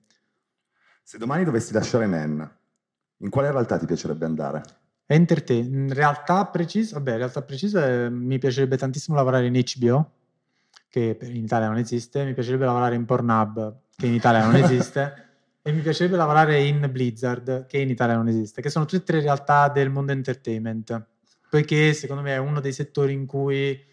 Se 1.01 1.17
domani 1.17 1.43
dovessi 1.43 1.73
lasciare 1.73 2.07
Nen, 2.07 2.57
in 3.17 3.29
quale 3.29 3.51
realtà 3.51 3.77
ti 3.77 3.85
piacerebbe 3.85 4.25
andare? 4.25 4.61
Entertain, 5.05 5.73
in 5.73 5.93
realtà 5.93 6.45
precisa, 6.45 6.97
vabbè, 6.97 7.11
in 7.11 7.17
realtà 7.17 7.41
precisa 7.41 7.87
eh, 7.87 8.09
mi 8.09 8.37
piacerebbe 8.37 8.77
tantissimo 8.77 9.17
lavorare 9.17 9.47
in 9.47 9.59
HBO, 9.59 10.11
che 10.87 11.17
in 11.21 11.43
Italia 11.43 11.67
non 11.67 11.77
esiste, 11.77 12.23
mi 12.23 12.33
piacerebbe 12.33 12.65
lavorare 12.65 12.95
in 12.95 13.05
Pornhub, 13.05 13.79
che 13.95 14.05
in 14.05 14.13
Italia 14.13 14.45
non 14.45 14.55
esiste, 14.61 15.28
e 15.61 15.71
mi 15.71 15.81
piacerebbe 15.81 16.15
lavorare 16.15 16.63
in 16.63 16.87
Blizzard, 16.91 17.65
che 17.65 17.77
in 17.79 17.89
Italia 17.89 18.15
non 18.15 18.27
esiste, 18.27 18.61
che 18.61 18.69
sono 18.69 18.85
tutte 18.85 18.97
e 19.01 19.03
tre 19.03 19.21
realtà 19.21 19.69
del 19.69 19.89
mondo 19.89 20.11
entertainment, 20.11 21.07
poiché 21.49 21.93
secondo 21.93 22.21
me 22.21 22.33
è 22.33 22.37
uno 22.37 22.59
dei 22.59 22.73
settori 22.73 23.13
in 23.13 23.25
cui 23.25 23.87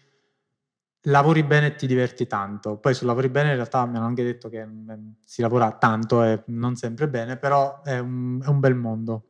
lavori 1.07 1.43
bene 1.43 1.67
e 1.67 1.75
ti 1.75 1.87
diverti 1.87 2.27
tanto. 2.27 2.77
Poi 2.77 2.93
sul 2.93 3.07
lavori 3.07 3.29
bene 3.29 3.49
in 3.49 3.55
realtà 3.55 3.85
mi 3.85 3.97
hanno 3.97 4.05
anche 4.05 4.23
detto 4.23 4.49
che 4.49 4.65
mm, 4.65 4.89
si 5.23 5.41
lavora 5.41 5.71
tanto 5.73 6.23
e 6.23 6.43
non 6.47 6.75
sempre 6.75 7.07
bene, 7.07 7.37
però 7.37 7.81
è 7.83 7.99
un, 7.99 8.41
è 8.43 8.47
un 8.47 8.59
bel 8.59 8.75
mondo. 8.75 9.27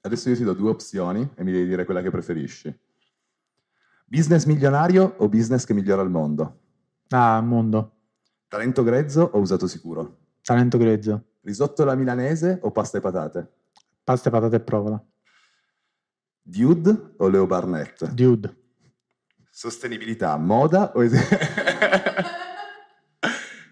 Adesso 0.00 0.28
io 0.28 0.36
ti 0.36 0.44
do 0.44 0.52
due 0.52 0.70
opzioni 0.70 1.28
e 1.34 1.44
mi 1.44 1.52
devi 1.52 1.66
dire 1.66 1.84
quella 1.84 2.02
che 2.02 2.10
preferisci. 2.10 2.76
Business 4.06 4.44
milionario 4.44 5.14
o 5.18 5.28
business 5.28 5.64
che 5.64 5.72
migliora 5.72 6.02
il 6.02 6.10
mondo? 6.10 6.60
Ah, 7.08 7.40
mondo, 7.40 7.92
Talento 8.48 8.82
grezzo 8.82 9.22
o 9.32 9.38
usato 9.38 9.66
sicuro? 9.66 10.18
talento 10.42 10.76
grezzo, 10.76 11.24
Risotto 11.44 11.82
alla 11.82 11.94
milanese 11.94 12.58
o 12.62 12.70
pasta 12.70 12.96
e 12.98 13.00
patate? 13.00 13.52
pasta 14.02 14.28
e 14.28 14.32
patate 14.32 14.56
e 14.56 14.60
provola. 14.60 15.02
Dude 16.42 17.14
o 17.18 17.28
Leo 17.28 17.46
Barnett? 17.46 18.06
Dude. 18.12 18.54
Sostenibilità, 19.50 20.36
moda 20.36 20.92
o... 20.94 21.02
es- 21.02 21.12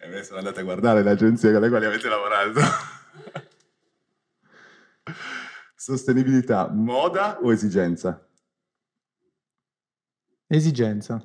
e 0.00 0.08
me 0.08 0.22
sono 0.22 0.38
andate 0.38 0.60
a 0.60 0.62
guardare 0.62 1.02
le 1.02 1.10
agenzie 1.10 1.50
con 1.52 1.60
le 1.60 1.68
quali 1.68 1.84
avete 1.86 2.08
lavorato. 2.08 2.60
Sostenibilità, 5.74 6.68
moda 6.70 7.38
o 7.42 7.52
esigenza? 7.52 8.26
Esigenza. 10.46 11.20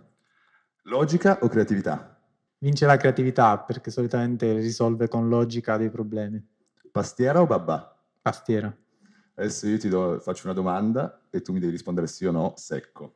Logica 0.83 1.39
o 1.41 1.47
creatività? 1.49 2.16
Vince 2.59 2.85
la 2.87 2.97
creatività 2.97 3.59
perché 3.59 3.91
solitamente 3.91 4.51
risolve 4.57 5.07
con 5.07 5.29
logica 5.29 5.77
dei 5.77 5.89
problemi. 5.91 6.43
Pastiera 6.91 7.41
o 7.41 7.45
babà? 7.45 7.95
Pastiera. 8.21 8.75
Adesso 9.35 9.67
io 9.67 9.77
ti 9.77 9.87
do- 9.89 10.19
faccio 10.19 10.45
una 10.47 10.55
domanda 10.55 11.21
e 11.29 11.41
tu 11.41 11.53
mi 11.53 11.59
devi 11.59 11.71
rispondere 11.71 12.07
sì 12.07 12.25
o 12.25 12.31
no, 12.31 12.53
secco. 12.55 13.13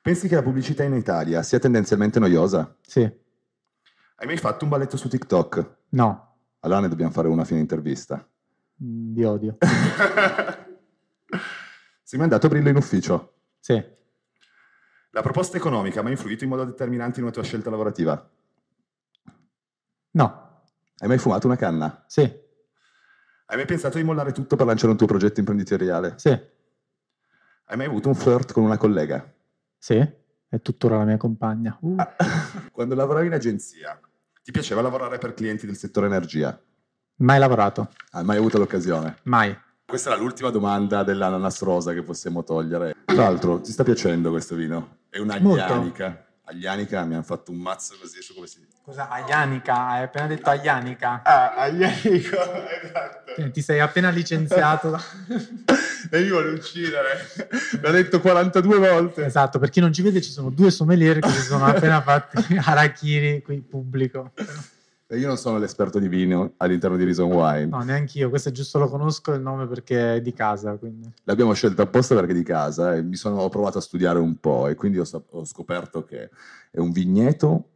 Pensi 0.00 0.28
che 0.28 0.36
la 0.36 0.42
pubblicità 0.42 0.84
in 0.84 0.94
Italia 0.94 1.42
sia 1.42 1.58
tendenzialmente 1.58 2.20
noiosa? 2.20 2.76
Sì. 2.82 3.00
Hai 3.02 4.26
mai 4.26 4.36
fatto 4.36 4.62
un 4.64 4.70
balletto 4.70 4.96
su 4.96 5.08
TikTok? 5.08 5.76
No. 5.90 6.36
Allora 6.60 6.80
ne 6.80 6.88
dobbiamo 6.88 7.10
fare 7.10 7.26
una 7.26 7.42
a 7.42 7.44
fine 7.44 7.58
intervista. 7.60 8.24
Mm, 8.84 9.12
Vi 9.14 9.24
odio. 9.24 9.56
Sei 12.02 12.18
mandato 12.18 12.46
Brillo 12.48 12.68
in 12.68 12.76
ufficio. 12.76 13.32
Sì. 13.58 13.82
La 15.14 15.22
proposta 15.22 15.56
economica 15.56 16.00
ha 16.00 16.02
mai 16.02 16.10
influito 16.10 16.42
in 16.42 16.50
modo 16.50 16.64
determinante 16.64 17.20
in 17.20 17.24
una 17.24 17.32
tua 17.32 17.44
scelta 17.44 17.70
lavorativa? 17.70 18.30
No. 20.10 20.62
Hai 20.98 21.06
mai 21.06 21.18
fumato 21.18 21.46
una 21.46 21.54
canna? 21.54 22.02
Sì. 22.08 22.22
Hai 22.22 23.56
mai 23.56 23.64
pensato 23.64 23.96
di 23.96 24.02
mollare 24.02 24.32
tutto 24.32 24.56
per 24.56 24.66
lanciare 24.66 24.90
un 24.90 24.96
tuo 24.96 25.06
progetto 25.06 25.38
imprenditoriale? 25.38 26.14
Sì. 26.16 26.30
Hai 26.30 27.76
mai 27.76 27.86
avuto 27.86 28.08
un 28.08 28.16
flirt 28.16 28.52
con 28.52 28.64
una 28.64 28.76
collega? 28.76 29.32
Sì. 29.78 30.04
È 30.48 30.60
tuttora 30.60 30.96
la 30.98 31.04
mia 31.04 31.16
compagna. 31.16 31.78
Uh. 31.80 31.94
Quando 32.72 32.96
lavoravi 32.96 33.28
in 33.28 33.34
agenzia, 33.34 33.96
ti 34.42 34.50
piaceva 34.50 34.82
lavorare 34.82 35.18
per 35.18 35.34
clienti 35.34 35.64
del 35.64 35.76
settore 35.76 36.06
energia? 36.06 36.60
Mai 37.18 37.38
lavorato. 37.38 37.92
Hai 38.10 38.24
mai 38.24 38.38
avuto 38.38 38.58
l'occasione? 38.58 39.18
Mai. 39.22 39.56
Questa 39.86 40.12
è 40.12 40.18
l'ultima 40.18 40.50
domanda 40.50 41.04
dell'ananas 41.04 41.62
rosa 41.62 41.92
che 41.92 42.02
possiamo 42.02 42.42
togliere. 42.42 42.96
Tra 43.04 43.14
l'altro, 43.14 43.60
ti 43.60 43.70
sta 43.70 43.84
piacendo 43.84 44.30
questo 44.30 44.56
vino? 44.56 45.02
È 45.14 45.18
un'aglianica. 45.20 46.24
Aglianica 46.46 47.04
mi 47.04 47.14
hanno 47.14 47.22
fatto 47.22 47.52
un 47.52 47.58
mazzo 47.58 47.94
così 48.00 48.20
su 48.20 48.34
come 48.34 48.48
si 48.48 48.58
dice. 48.58 48.72
Cosa? 48.84 49.08
Aglianica? 49.08 49.86
Hai 49.86 50.02
appena 50.02 50.26
detto 50.26 50.50
Aglianica? 50.50 51.22
Ah, 51.22 51.54
aglianico, 51.54 52.36
esatto. 52.82 53.50
Ti 53.52 53.62
sei 53.62 53.78
appena 53.78 54.10
licenziato. 54.10 54.90
da- 54.90 55.02
E 56.10 56.20
mi 56.20 56.28
vuole 56.28 56.50
uccidere. 56.50 57.28
L'ha 57.80 57.90
detto 57.92 58.20
42 58.20 58.76
volte. 58.78 59.24
esatto, 59.24 59.60
per 59.60 59.70
chi 59.70 59.78
non 59.78 59.92
ci 59.92 60.02
vede 60.02 60.20
ci 60.20 60.30
sono 60.32 60.50
due 60.50 60.72
sommelier 60.72 61.20
che 61.20 61.28
si 61.30 61.42
sono 61.42 61.64
appena 61.64 62.02
fatti 62.02 62.44
Harakiri 62.60 63.40
qui 63.40 63.54
in 63.54 63.68
pubblico. 63.68 64.32
Io 65.08 65.26
non 65.28 65.36
sono 65.36 65.58
l'esperto 65.58 65.98
di 65.98 66.08
vino 66.08 66.54
all'interno 66.56 66.96
di 66.96 67.04
Reason 67.04 67.30
Wine. 67.30 67.66
No, 67.66 67.82
neanche 67.82 68.18
io, 68.18 68.30
questo 68.30 68.48
è 68.48 68.52
giusto 68.52 68.78
lo 68.78 68.88
conosco 68.88 69.32
il 69.32 69.42
nome 69.42 69.66
perché 69.66 70.14
è 70.14 70.20
di 70.22 70.32
casa, 70.32 70.76
quindi. 70.76 71.12
L'abbiamo 71.24 71.52
scelto 71.52 71.82
apposta 71.82 72.14
perché 72.14 72.32
è 72.32 72.34
di 72.34 72.42
casa 72.42 72.94
e 72.94 73.02
mi 73.02 73.16
sono, 73.16 73.36
ho 73.40 73.48
provato 73.50 73.78
a 73.78 73.82
studiare 73.82 74.18
un 74.18 74.36
po' 74.40 74.66
e 74.66 74.74
quindi 74.74 74.98
ho, 74.98 75.04
ho 75.30 75.44
scoperto 75.44 76.04
che 76.04 76.30
è 76.70 76.78
un 76.78 76.90
vigneto 76.90 77.68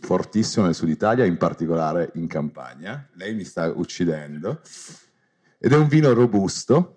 fortissimo 0.00 0.64
nel 0.66 0.74
sud 0.74 0.88
Italia, 0.88 1.24
in 1.24 1.36
particolare 1.36 2.10
in 2.14 2.26
Campania. 2.26 3.08
Lei 3.12 3.32
mi 3.34 3.44
sta 3.44 3.72
uccidendo. 3.72 4.60
Ed 5.58 5.72
è 5.72 5.76
un 5.76 5.86
vino 5.86 6.12
robusto 6.12 6.96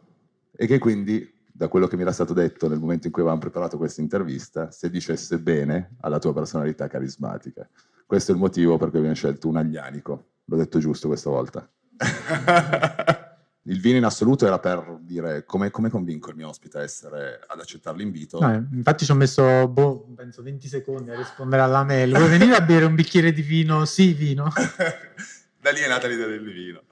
e 0.52 0.66
che 0.66 0.80
quindi, 0.80 1.32
da 1.52 1.68
quello 1.68 1.86
che 1.86 1.96
mi 1.96 2.02
era 2.02 2.12
stato 2.12 2.34
detto 2.34 2.68
nel 2.68 2.80
momento 2.80 3.06
in 3.06 3.14
cui 3.14 3.22
avevamo 3.22 3.42
preparato 3.42 3.78
questa 3.78 4.02
intervista, 4.02 4.72
si 4.72 4.90
dicesse 4.90 5.38
bene 5.38 5.96
alla 6.02 6.18
tua 6.18 6.34
personalità 6.34 6.88
carismatica. 6.88 7.70
Questo 8.08 8.32
è 8.32 8.36
il 8.36 8.40
motivo 8.40 8.78
per 8.78 8.88
cui 8.88 9.00
abbiamo 9.00 9.18
scelto 9.18 9.50
un 9.50 9.58
aglianico. 9.58 10.28
L'ho 10.46 10.56
detto 10.56 10.80
giusto 10.80 11.10
questa 11.10 11.30
volta. 11.30 11.70
il 13.64 13.82
vino 13.82 13.98
in 13.98 14.06
assoluto 14.06 14.46
era 14.46 14.60
per 14.60 15.00
dire 15.02 15.44
come, 15.44 15.72
come 15.72 15.90
convinco 15.90 16.30
il 16.30 16.38
mio 16.38 16.48
ospite 16.48 16.78
a 16.78 16.84
essere, 16.84 17.42
ad 17.46 17.60
accettare 17.60 17.98
l'invito. 17.98 18.40
No, 18.40 18.54
eh, 18.54 18.64
infatti 18.72 19.04
ci 19.04 19.12
ho 19.12 19.16
messo, 19.16 19.68
boh, 19.68 20.08
penso 20.16 20.42
20 20.42 20.70
secondi 20.70 21.12
a 21.12 21.18
rispondere 21.18 21.64
alla 21.64 21.84
mail. 21.84 22.16
Vuoi 22.16 22.30
venire 22.30 22.56
a 22.56 22.62
bere 22.62 22.86
un 22.86 22.96
bicchiere 22.96 23.34
di 23.34 23.42
vino? 23.42 23.84
Sì, 23.84 24.14
vino. 24.14 24.54
da 25.60 25.72
lì 25.72 25.82
è 25.82 25.88
nata 25.90 26.08
l'idea 26.08 26.28
del 26.28 26.50
vino. 26.50 26.84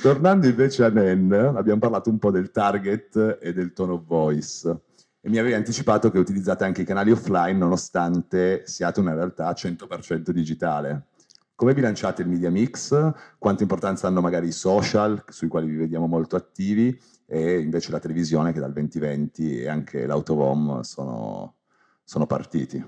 Tornando 0.00 0.46
invece 0.46 0.84
a 0.84 0.90
Nen, 0.90 1.32
abbiamo 1.32 1.80
parlato 1.80 2.08
un 2.08 2.20
po' 2.20 2.30
del 2.30 2.52
target 2.52 3.38
e 3.40 3.52
del 3.52 3.72
tone 3.72 3.94
of 3.94 4.04
voice. 4.04 4.76
E 5.24 5.28
mi 5.28 5.38
avevi 5.38 5.54
anticipato 5.54 6.10
che 6.10 6.18
utilizzate 6.18 6.64
anche 6.64 6.82
i 6.82 6.84
canali 6.84 7.12
offline 7.12 7.56
nonostante 7.56 8.64
siate 8.66 8.98
una 8.98 9.14
realtà 9.14 9.52
100% 9.52 10.30
digitale. 10.30 11.06
Come 11.54 11.74
bilanciate 11.74 12.22
il 12.22 12.28
media 12.28 12.50
mix? 12.50 13.12
Quanta 13.38 13.62
importanza 13.62 14.08
hanno 14.08 14.20
magari 14.20 14.48
i 14.48 14.52
social, 14.52 15.22
sui 15.28 15.46
quali 15.46 15.68
vi 15.68 15.76
vediamo 15.76 16.08
molto 16.08 16.34
attivi, 16.34 17.00
e 17.24 17.60
invece 17.60 17.92
la 17.92 18.00
televisione 18.00 18.52
che 18.52 18.58
dal 18.58 18.72
2020 18.72 19.60
e 19.60 19.68
anche 19.68 20.06
l'autovom 20.06 20.80
sono, 20.80 21.54
sono 22.02 22.26
partiti? 22.26 22.84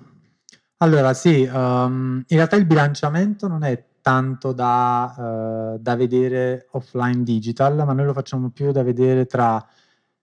Allora, 0.78 1.14
sì, 1.14 1.48
um, 1.48 2.20
in 2.26 2.36
realtà 2.36 2.56
il 2.56 2.66
bilanciamento 2.66 3.46
non 3.46 3.62
è 3.62 3.80
tanto 4.00 4.52
da, 4.52 5.74
uh, 5.76 5.78
da 5.80 5.94
vedere 5.94 6.66
offline 6.72 7.22
digital, 7.22 7.76
ma 7.76 7.92
noi 7.92 8.06
lo 8.06 8.12
facciamo 8.12 8.50
più 8.50 8.72
da 8.72 8.82
vedere 8.82 9.24
tra 9.26 9.64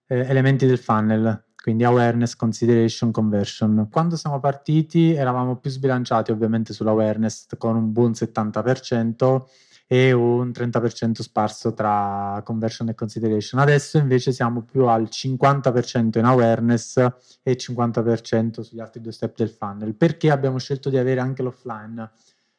eh, 0.08 0.20
elementi 0.28 0.66
del 0.66 0.78
funnel, 0.78 1.46
quindi 1.62 1.84
awareness, 1.84 2.36
consideration, 2.36 3.12
conversion. 3.12 3.88
Quando 3.92 4.16
siamo 4.16 4.40
partiti 4.40 5.14
eravamo 5.14 5.58
più 5.58 5.70
sbilanciati 5.70 6.32
ovviamente 6.32 6.74
sull'awareness 6.74 7.46
con 7.58 7.76
un 7.76 7.92
buon 7.92 8.12
70% 8.12 9.44
e 9.86 10.12
un 10.14 10.50
30% 10.50 11.22
sparso 11.22 11.74
tra 11.74 12.42
conversion 12.44 12.90
e 12.90 12.96
consideration. 12.96 13.60
Adesso 13.60 13.98
invece 13.98 14.32
siamo 14.32 14.64
più 14.64 14.88
al 14.88 15.10
50% 15.12 16.18
in 16.18 16.24
awareness 16.24 16.98
e 17.44 17.58
50% 17.58 18.62
sugli 18.62 18.80
altri 18.80 19.02
due 19.02 19.12
step 19.12 19.36
del 19.36 19.50
funnel. 19.50 19.94
Perché 19.94 20.32
abbiamo 20.32 20.58
scelto 20.58 20.90
di 20.90 20.98
avere 20.98 21.20
anche 21.20 21.44
l'offline? 21.44 22.10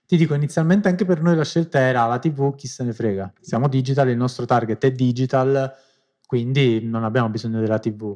Ti 0.06 0.16
dico, 0.16 0.34
inizialmente 0.34 0.88
anche 0.88 1.06
per 1.06 1.22
noi 1.22 1.34
la 1.34 1.44
scelta 1.44 1.80
era 1.80 2.06
la 2.06 2.18
TV, 2.18 2.54
chi 2.54 2.68
se 2.68 2.84
ne 2.84 2.92
frega. 2.92 3.32
Siamo 3.40 3.66
digital, 3.66 4.10
il 4.10 4.16
nostro 4.16 4.44
target 4.44 4.84
è 4.84 4.92
digital, 4.92 5.72
quindi 6.26 6.84
non 6.84 7.02
abbiamo 7.02 7.30
bisogno 7.30 7.60
della 7.60 7.78
TV. 7.78 8.14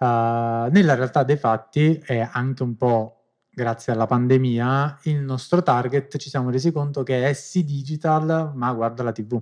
Uh, 0.00 0.70
nella 0.70 0.94
realtà 0.94 1.24
dei 1.24 1.36
fatti 1.36 2.02
è 2.02 2.26
anche 2.32 2.62
un 2.62 2.74
po' 2.74 3.20
grazie 3.50 3.92
alla 3.92 4.06
pandemia 4.06 4.98
il 5.02 5.18
nostro 5.18 5.62
target 5.62 6.16
ci 6.16 6.30
siamo 6.30 6.48
resi 6.48 6.72
conto 6.72 7.02
che 7.02 7.28
è 7.28 7.34
sì 7.34 7.64
digital 7.64 8.52
ma 8.54 8.72
guarda 8.72 9.02
la 9.02 9.12
tv 9.12 9.38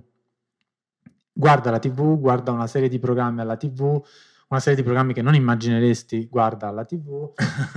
guarda 1.31 1.71
la 1.71 1.79
tv 1.79 2.19
guarda 2.19 2.51
una 2.51 2.67
serie 2.67 2.89
di 2.89 2.99
programmi 2.99 3.39
alla 3.39 3.55
tv 3.55 4.03
una 4.49 4.59
serie 4.59 4.77
di 4.77 4.83
programmi 4.83 5.13
che 5.13 5.21
non 5.21 5.35
immagineresti 5.35 6.27
guarda 6.27 6.67
alla 6.67 6.83
TV 6.83 7.33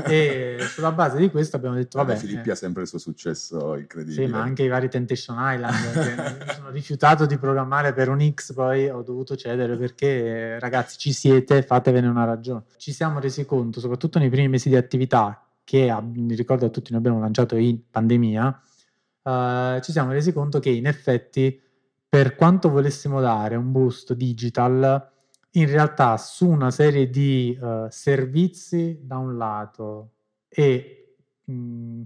e 0.06 0.56
sulla 0.68 0.92
base 0.92 1.18
di 1.18 1.30
questo 1.30 1.56
abbiamo 1.56 1.74
detto 1.74 1.98
vabbè 1.98 2.16
Filippi 2.16 2.48
eh, 2.48 2.52
ha 2.52 2.54
sempre 2.54 2.82
il 2.82 2.88
suo 2.88 2.98
successo 2.98 3.76
incredibile. 3.76 4.24
sì, 4.24 4.30
ma 4.30 4.40
anche 4.40 4.62
i 4.62 4.68
vari 4.68 4.88
Temptation 4.88 5.36
Island 5.38 6.38
mi 6.46 6.52
sono 6.54 6.70
rifiutato 6.70 7.26
di 7.26 7.36
programmare 7.36 7.92
per 7.92 8.08
un 8.08 8.26
X 8.32 8.54
poi 8.54 8.88
ho 8.88 9.02
dovuto 9.02 9.36
cedere 9.36 9.76
perché 9.76 10.58
ragazzi 10.58 10.96
ci 10.96 11.12
siete 11.12 11.62
fatevene 11.62 12.06
una 12.06 12.24
ragione. 12.24 12.64
Ci 12.78 12.92
siamo 12.92 13.20
resi 13.20 13.44
conto 13.44 13.78
soprattutto 13.78 14.18
nei 14.18 14.30
primi 14.30 14.48
mesi 14.48 14.70
di 14.70 14.76
attività 14.76 15.46
che 15.64 15.94
mi 16.02 16.34
ricordo 16.34 16.66
a 16.66 16.70
tutti 16.70 16.90
noi 16.90 17.00
abbiamo 17.00 17.20
lanciato 17.20 17.56
in 17.56 17.78
pandemia 17.90 18.62
eh, 19.22 19.80
ci 19.82 19.92
siamo 19.92 20.12
resi 20.12 20.32
conto 20.32 20.58
che 20.58 20.70
in 20.70 20.86
effetti 20.86 21.60
per 22.08 22.34
quanto 22.34 22.68
volessimo 22.68 23.20
dare 23.20 23.56
un 23.56 23.70
boost 23.72 24.14
digital 24.14 25.10
in 25.52 25.66
realtà 25.66 26.16
su 26.16 26.48
una 26.48 26.70
serie 26.70 27.10
di 27.10 27.58
eh, 27.60 27.86
servizi 27.90 29.00
da 29.02 29.18
un 29.18 29.36
lato 29.36 30.12
e 30.48 31.16
mh, 31.44 32.02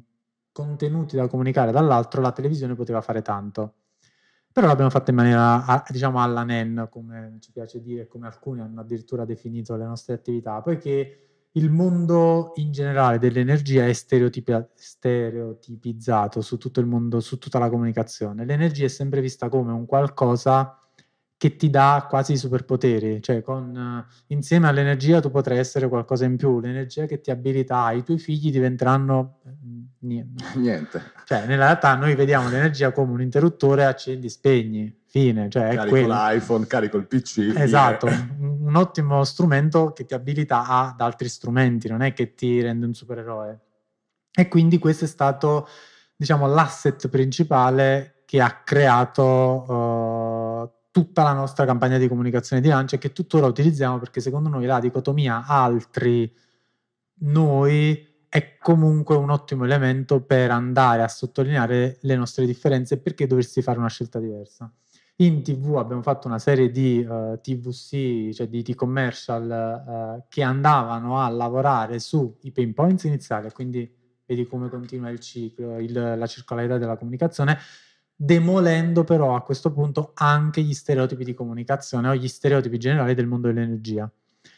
contenuti 0.52 1.16
da 1.16 1.28
comunicare 1.28 1.70
dall'altro, 1.70 2.20
la 2.20 2.32
televisione 2.32 2.74
poteva 2.74 3.00
fare 3.00 3.22
tanto. 3.22 3.74
Però 4.52 4.66
l'abbiamo 4.66 4.90
fatta 4.90 5.11
in 5.11 5.16
maniera, 5.16 5.85
diciamo, 5.90 6.22
alla 6.22 6.42
NEN, 6.42 6.88
come 6.90 7.37
ci 7.40 7.52
piace 7.52 7.82
dire, 7.82 8.06
come 8.06 8.26
alcuni 8.26 8.62
hanno 8.62 8.80
addirittura 8.80 9.26
definito 9.26 9.76
le 9.76 9.85
nostre 9.85 10.14
attività, 10.14 10.62
poiché 10.62 11.50
il 11.52 11.70
mondo 11.70 12.52
in 12.56 12.72
generale 12.72 13.18
dell'energia 13.18 13.87
è 13.87 13.92
stereotipi- 13.92 14.68
stereotipizzato 14.74 16.40
su 16.40 16.56
tutto 16.56 16.80
il 16.80 16.87
mondo, 16.87 17.20
su 17.20 17.38
tutta 17.38 17.59
la 17.59 17.68
comunicazione. 17.68 18.46
L'energia 18.46 18.87
è 18.87 18.88
sempre 18.88 19.20
vista 19.20 19.50
come 19.50 19.72
un 19.72 19.85
qualcosa 19.85 20.78
che 21.38 21.57
ti 21.57 21.68
dà 21.68 22.07
quasi 22.09 22.37
superpoteri, 22.37 23.20
cioè 23.20 23.42
con, 23.42 23.77
eh, 23.77 24.12
insieme 24.29 24.68
all'energia 24.68 25.20
tu 25.20 25.31
potrai 25.31 25.59
essere 25.59 25.87
qualcosa 25.88 26.25
in 26.25 26.37
più, 26.37 26.61
l'energia 26.61 27.05
che 27.05 27.20
ti 27.20 27.31
abilita, 27.31 27.90
i 27.92 28.03
tuoi 28.03 28.18
figli 28.18 28.51
diventeranno 28.51 29.40
eh, 29.44 29.51
niente. 30.01 30.44
Niente. 30.57 31.12
Cioè, 31.25 31.46
nella 31.46 31.64
realtà 31.66 31.94
noi 31.94 32.14
vediamo 32.14 32.49
l'energia 32.49 32.90
come 32.92 33.12
un 33.12 33.20
interruttore, 33.20 33.85
accendi, 33.85 34.31
spegni, 34.31 35.03
fine, 35.05 35.51
cioè 35.51 35.75
Carico 35.75 35.88
quello. 35.88 36.14
l'iPhone, 36.14 36.66
carico 36.66 36.96
il 36.96 37.07
PC. 37.07 37.53
Esatto, 37.55 38.07
un, 38.40 38.59
un 38.62 38.75
ottimo 38.75 39.22
strumento 39.25 39.92
che 39.92 40.07
ti 40.07 40.14
abilita 40.14 40.66
ad 40.66 41.01
altri 41.03 41.29
strumenti, 41.29 41.88
non 41.88 42.01
è 42.01 42.14
che 42.14 42.35
ti 42.35 42.62
rende 42.62 42.87
un 42.87 42.94
supereroe. 42.94 43.61
E 44.33 44.49
quindi 44.49 44.79
questo 44.79 45.05
è 45.05 45.09
stato, 45.09 45.68
diciamo, 46.16 46.46
l'asset 46.46 47.09
principale 47.09 48.22
che 48.27 48.40
ha 48.40 48.62
creato 48.64 49.64
eh, 49.68 50.45
tutta 50.96 51.22
la 51.22 51.35
nostra 51.35 51.66
campagna 51.66 51.98
di 51.98 52.09
comunicazione 52.09 52.62
di 52.62 52.68
lancio 52.68 52.94
e 52.94 52.98
che 52.98 53.12
tuttora 53.12 53.44
utilizziamo 53.44 53.98
perché 53.98 54.22
secondo 54.22 54.48
noi 54.48 54.64
la 54.64 54.80
dicotomia 54.80 55.44
altri 55.44 56.35
noi 57.18 58.24
è 58.26 58.56
comunque 58.56 59.14
un 59.14 59.28
ottimo 59.28 59.66
elemento 59.66 60.22
per 60.22 60.50
andare 60.50 61.02
a 61.02 61.09
sottolineare 61.09 61.98
le 62.00 62.16
nostre 62.16 62.46
differenze 62.46 62.98
perché 62.98 63.26
dovresti 63.26 63.61
fare 63.61 63.78
una 63.78 63.90
scelta 63.90 64.18
diversa. 64.18 64.72
In 65.16 65.42
TV 65.42 65.76
abbiamo 65.76 66.00
fatto 66.00 66.28
una 66.28 66.38
serie 66.38 66.70
di 66.70 67.02
eh, 67.02 67.40
TVC, 67.42 68.32
cioè 68.32 68.48
di 68.48 68.62
T-commercial, 68.62 69.50
eh, 69.50 70.24
che 70.30 70.42
andavano 70.42 71.20
a 71.20 71.28
lavorare 71.28 71.98
sui 71.98 72.52
pain 72.54 72.72
points 72.72 73.04
iniziali, 73.04 73.52
quindi 73.52 73.94
vedi 74.24 74.46
come 74.46 74.70
continua 74.70 75.11
il 75.11 75.20
ciclo, 75.20 75.78
il- 75.78 76.14
la 76.16 76.26
circolarità 76.26 76.78
della 76.78 76.96
comunicazione, 76.96 77.59
demolendo 78.16 79.05
però 79.05 79.37
a 79.37 79.42
questo 79.42 79.70
punto 79.70 80.12
anche 80.14 80.62
gli 80.62 80.72
stereotipi 80.72 81.22
di 81.22 81.35
comunicazione 81.35 82.09
o 82.09 82.14
gli 82.14 82.29
stereotipi 82.29 82.79
generali 82.79 83.14
del 83.14 83.26
mondo 83.26 83.48
dell'energia. 83.48 84.11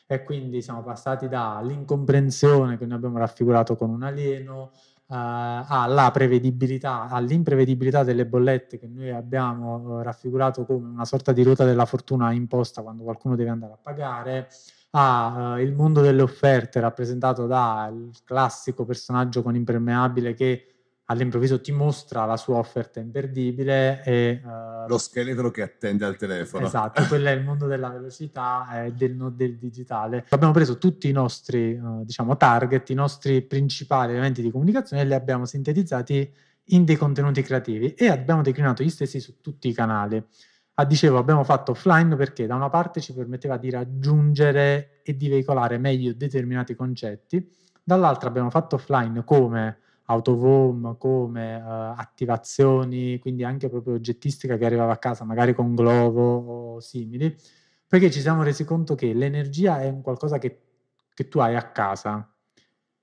E 0.06 0.22
quindi 0.22 0.62
siamo 0.62 0.82
passati 0.82 1.28
dall'incomprensione 1.28 2.78
che 2.78 2.86
noi 2.86 2.96
abbiamo 2.96 3.18
raffigurato 3.18 3.76
con 3.76 3.90
un 3.90 4.02
alieno, 4.02 4.70
eh, 5.10 5.14
alla 5.16 6.10
prevedibilità, 6.12 7.08
all'imprevedibilità 7.08 8.04
delle 8.04 8.26
bollette 8.26 8.78
che 8.78 8.86
noi 8.86 9.10
abbiamo 9.10 10.00
eh, 10.00 10.02
raffigurato 10.02 10.64
come 10.64 10.86
una 10.86 11.04
sorta 11.04 11.32
di 11.32 11.42
ruota 11.42 11.64
della 11.64 11.86
fortuna 11.86 12.32
imposta 12.32 12.82
quando 12.82 13.02
qualcuno 13.02 13.34
deve 13.34 13.50
andare 13.50 13.72
a 13.72 13.78
pagare, 13.82 14.48
a 14.90 15.56
eh, 15.58 15.62
il 15.62 15.72
mondo 15.74 16.00
delle 16.00 16.22
offerte 16.22 16.80
rappresentato 16.80 17.46
dal 17.46 18.10
classico 18.24 18.84
personaggio 18.84 19.42
con 19.42 19.54
impermeabile 19.54 20.34
che 20.34 20.77
all'improvviso 21.10 21.60
ti 21.60 21.72
mostra 21.72 22.24
la 22.26 22.36
sua 22.36 22.58
offerta 22.58 23.00
imperdibile 23.00 24.02
e 24.04 24.42
eh, 24.44 24.88
Lo 24.88 24.98
scheletro 24.98 25.50
che 25.50 25.62
attende 25.62 26.04
al 26.04 26.16
telefono. 26.16 26.66
Esatto, 26.66 27.02
quello 27.08 27.28
è 27.28 27.32
il 27.32 27.42
mondo 27.42 27.66
della 27.66 27.88
velocità 27.88 28.84
e 28.84 28.92
del, 28.92 29.14
no- 29.14 29.30
del 29.30 29.56
digitale. 29.56 30.26
Abbiamo 30.28 30.52
preso 30.52 30.76
tutti 30.76 31.08
i 31.08 31.12
nostri, 31.12 31.72
eh, 31.72 32.04
diciamo, 32.04 32.36
target, 32.36 32.90
i 32.90 32.94
nostri 32.94 33.40
principali 33.42 34.12
elementi 34.12 34.42
di 34.42 34.50
comunicazione 34.50 35.02
e 35.02 35.06
li 35.06 35.14
abbiamo 35.14 35.46
sintetizzati 35.46 36.30
in 36.70 36.84
dei 36.84 36.96
contenuti 36.96 37.40
creativi 37.42 37.94
e 37.94 38.08
abbiamo 38.08 38.42
declinato 38.42 38.82
gli 38.82 38.90
stessi 38.90 39.18
su 39.18 39.40
tutti 39.40 39.68
i 39.68 39.72
canali. 39.72 40.22
Ah, 40.74 40.84
dicevo, 40.84 41.16
abbiamo 41.16 41.42
fatto 41.42 41.72
offline 41.72 42.16
perché 42.16 42.46
da 42.46 42.54
una 42.54 42.68
parte 42.68 43.00
ci 43.00 43.14
permetteva 43.14 43.56
di 43.56 43.70
raggiungere 43.70 45.00
e 45.02 45.16
di 45.16 45.28
veicolare 45.28 45.78
meglio 45.78 46.12
determinati 46.12 46.74
concetti, 46.74 47.50
dall'altra 47.82 48.28
abbiamo 48.28 48.50
fatto 48.50 48.76
offline 48.76 49.24
come 49.24 49.78
autovom, 50.10 50.96
come 50.96 51.56
eh, 51.56 51.60
attivazioni, 51.60 53.18
quindi 53.18 53.44
anche 53.44 53.68
proprio 53.68 53.94
oggettistica 53.94 54.56
che 54.56 54.64
arrivava 54.64 54.92
a 54.92 54.98
casa, 54.98 55.24
magari 55.24 55.54
con 55.54 55.74
Glovo 55.74 56.74
o 56.74 56.80
simili, 56.80 57.34
perché 57.86 58.10
ci 58.10 58.20
siamo 58.20 58.42
resi 58.42 58.64
conto 58.64 58.94
che 58.94 59.12
l'energia 59.12 59.80
è 59.80 59.88
un 59.88 60.00
qualcosa 60.00 60.38
che, 60.38 60.60
che 61.12 61.28
tu 61.28 61.38
hai 61.38 61.56
a 61.56 61.70
casa. 61.70 62.32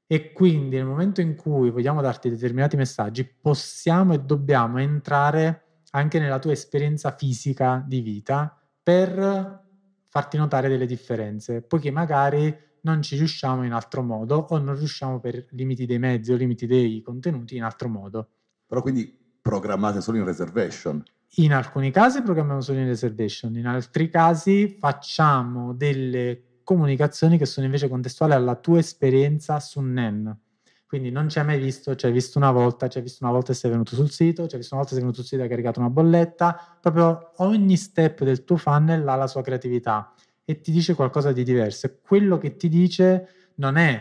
E 0.08 0.34
quindi 0.34 0.76
nel 0.76 0.86
momento 0.86 1.22
in 1.22 1.36
cui 1.36 1.72
vogliamo 1.72 2.02
darti 2.02 2.30
determinati 2.30 2.76
messaggi, 2.76 3.24
possiamo 3.26 4.14
e 4.14 4.20
dobbiamo 4.20 4.80
entrare 4.80 5.82
anche 5.92 6.20
nella 6.20 6.40
tua 6.40 6.52
esperienza 6.52 7.12
fisica 7.12 7.84
di 7.88 8.02
vita 8.02 8.60
per 8.82 9.64
farti 10.08 10.38
notare 10.38 10.70
delle 10.70 10.86
differenze, 10.86 11.62
poiché 11.62 11.92
magari 11.92 12.56
non 12.86 13.02
ci 13.02 13.18
riusciamo 13.18 13.66
in 13.66 13.74
altro 13.74 14.04
modo 14.04 14.46
o 14.50 14.58
non 14.60 14.76
riusciamo 14.78 15.20
per 15.20 15.48
limiti 15.52 15.86
dei 15.86 16.00
mezzi 16.00 16.32
o 16.32 16.36
limiti 16.36 16.68
dei 16.68 17.02
contenuti 17.02 17.58
in 17.58 17.64
altro 17.64 17.90
modo. 17.90 18.30
Però 18.66 18.82
quindi 18.82 19.12
programmate 19.42 20.02
solo 20.02 20.18
in 20.18 20.24
reservation. 20.24 21.04
In 21.38 21.54
alcuni 21.54 21.92
casi 21.92 22.22
programmiamo 22.22 22.62
solo 22.62 22.80
in 22.80 22.86
reservation, 22.86 23.56
in 23.58 23.66
altri 23.66 24.10
casi 24.10 24.78
facciamo 24.80 25.74
delle 25.74 26.60
comunicazioni 26.64 27.38
che 27.38 27.46
sono 27.46 27.66
invece 27.66 27.90
contestuali 27.90 28.34
alla 28.34 28.56
tua 28.56 28.80
esperienza 28.80 29.60
su 29.60 29.82
NEN. 29.82 30.40
Quindi 30.88 31.10
non 31.10 31.28
ci 31.28 31.40
hai 31.40 31.46
mai 31.46 31.60
visto, 31.60 31.96
ci 31.96 32.06
hai 32.06 32.12
visto 32.12 32.38
una 32.38 32.52
volta, 32.52 32.88
ci 32.88 33.00
hai 33.00 33.04
visto 33.04 33.24
una 33.24 33.34
volta 33.34 33.52
e 33.52 33.56
sei 33.56 33.72
venuto 33.72 33.96
sul 33.96 34.12
sito, 34.12 34.48
ci 34.48 34.54
hai 34.54 34.60
visto 34.60 34.76
una 34.76 34.84
volta 34.84 34.96
e 34.96 35.00
sei 35.00 35.00
venuto 35.00 35.22
sul 35.22 35.26
sito 35.26 35.42
e 35.42 35.44
hai 35.44 35.50
caricato 35.50 35.80
una 35.80 35.90
bolletta, 35.90 36.78
proprio 36.80 37.32
ogni 37.38 37.76
step 37.76 38.24
del 38.24 38.44
tuo 38.44 38.56
funnel 38.56 39.06
ha 39.08 39.16
la 39.16 39.28
sua 39.28 39.42
creatività 39.42 40.14
e 40.46 40.62
ti 40.62 40.72
dice 40.72 40.94
qualcosa 40.94 41.32
di 41.32 41.44
diverso. 41.44 41.88
E 41.88 41.98
quello 42.02 42.38
che 42.38 42.56
ti 42.56 42.70
dice 42.70 43.28
non 43.56 43.76
è 43.78 43.94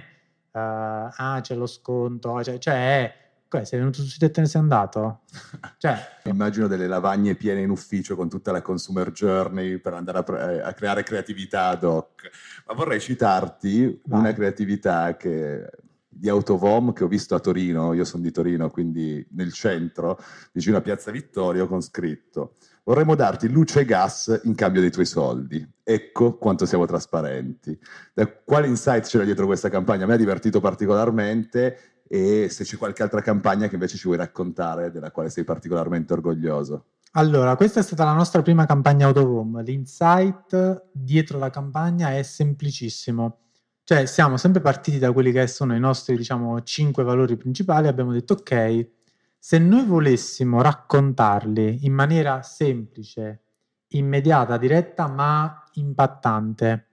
eh, 0.52 0.58
ah 0.60 1.38
c'è 1.42 1.54
lo 1.56 1.66
sconto, 1.66 2.42
cioè, 2.42 2.58
cioè 2.58 2.74
è 2.74 3.22
"Cioè, 3.54 3.64
sei 3.64 3.78
venuto 3.78 4.02
sito 4.02 4.24
e 4.24 4.30
te 4.32 4.40
ne 4.40 4.46
sei 4.48 4.60
andato? 4.60 5.20
cioè, 5.78 5.96
Immagino 6.24 6.66
delle 6.66 6.86
lavagne 6.88 7.34
piene 7.36 7.60
in 7.60 7.70
ufficio 7.70 8.16
con 8.16 8.28
tutta 8.28 8.50
la 8.52 8.62
consumer 8.62 9.12
journey 9.12 9.78
per 9.78 9.94
andare 9.94 10.18
a, 10.18 10.22
pre- 10.24 10.62
a 10.62 10.72
creare 10.74 11.02
creatività 11.04 11.68
ad 11.68 11.84
hoc. 11.84 12.30
Ma 12.66 12.74
vorrei 12.74 12.98
citarti 13.00 14.00
Vai. 14.06 14.20
una 14.20 14.32
creatività 14.32 15.16
che- 15.16 15.68
di 16.16 16.28
Autovom 16.28 16.92
che 16.92 17.02
ho 17.04 17.08
visto 17.08 17.34
a 17.34 17.40
Torino, 17.40 17.92
io 17.92 18.04
sono 18.04 18.22
di 18.22 18.30
Torino, 18.30 18.70
quindi 18.70 19.24
nel 19.32 19.52
centro, 19.52 20.18
vicino 20.52 20.76
a 20.76 20.80
Piazza 20.80 21.10
Vittorio, 21.10 21.66
con 21.66 21.80
scritto 21.80 22.54
vorremmo 22.84 23.14
darti 23.14 23.48
luce 23.48 23.80
e 23.80 23.84
gas 23.84 24.40
in 24.44 24.54
cambio 24.54 24.80
dei 24.80 24.90
tuoi 24.90 25.06
soldi. 25.06 25.66
Ecco 25.82 26.36
quanto 26.38 26.66
siamo 26.66 26.86
trasparenti. 26.86 27.78
Quale 28.44 28.66
insight 28.66 29.06
c'era 29.06 29.24
dietro 29.24 29.46
questa 29.46 29.68
campagna? 29.68 30.04
A 30.04 30.06
me 30.06 30.14
ha 30.14 30.18
divertito 30.18 30.60
particolarmente 30.60 32.02
e 32.06 32.48
se 32.50 32.64
c'è 32.64 32.76
qualche 32.76 33.02
altra 33.02 33.22
campagna 33.22 33.66
che 33.66 33.74
invece 33.74 33.96
ci 33.96 34.04
vuoi 34.04 34.18
raccontare, 34.18 34.90
della 34.90 35.10
quale 35.10 35.30
sei 35.30 35.44
particolarmente 35.44 36.12
orgoglioso. 36.12 36.84
Allora, 37.12 37.56
questa 37.56 37.80
è 37.80 37.82
stata 37.82 38.04
la 38.04 38.12
nostra 38.12 38.42
prima 38.42 38.66
campagna 38.66 39.06
Autovom. 39.06 39.62
L'insight 39.62 40.90
dietro 40.92 41.38
la 41.38 41.48
campagna 41.48 42.14
è 42.14 42.22
semplicissimo. 42.22 43.38
Cioè, 43.84 44.06
siamo 44.06 44.36
sempre 44.36 44.60
partiti 44.60 44.98
da 44.98 45.12
quelli 45.12 45.30
che 45.30 45.46
sono 45.46 45.76
i 45.76 45.78
nostri, 45.78 46.16
diciamo, 46.16 46.62
cinque 46.62 47.04
valori 47.04 47.36
principali. 47.36 47.86
Abbiamo 47.86 48.12
detto, 48.12 48.32
ok, 48.32 48.88
se 49.46 49.58
noi 49.58 49.84
volessimo 49.84 50.62
raccontarli 50.62 51.84
in 51.84 51.92
maniera 51.92 52.40
semplice, 52.40 53.42
immediata, 53.88 54.56
diretta, 54.56 55.06
ma 55.06 55.62
impattante, 55.74 56.86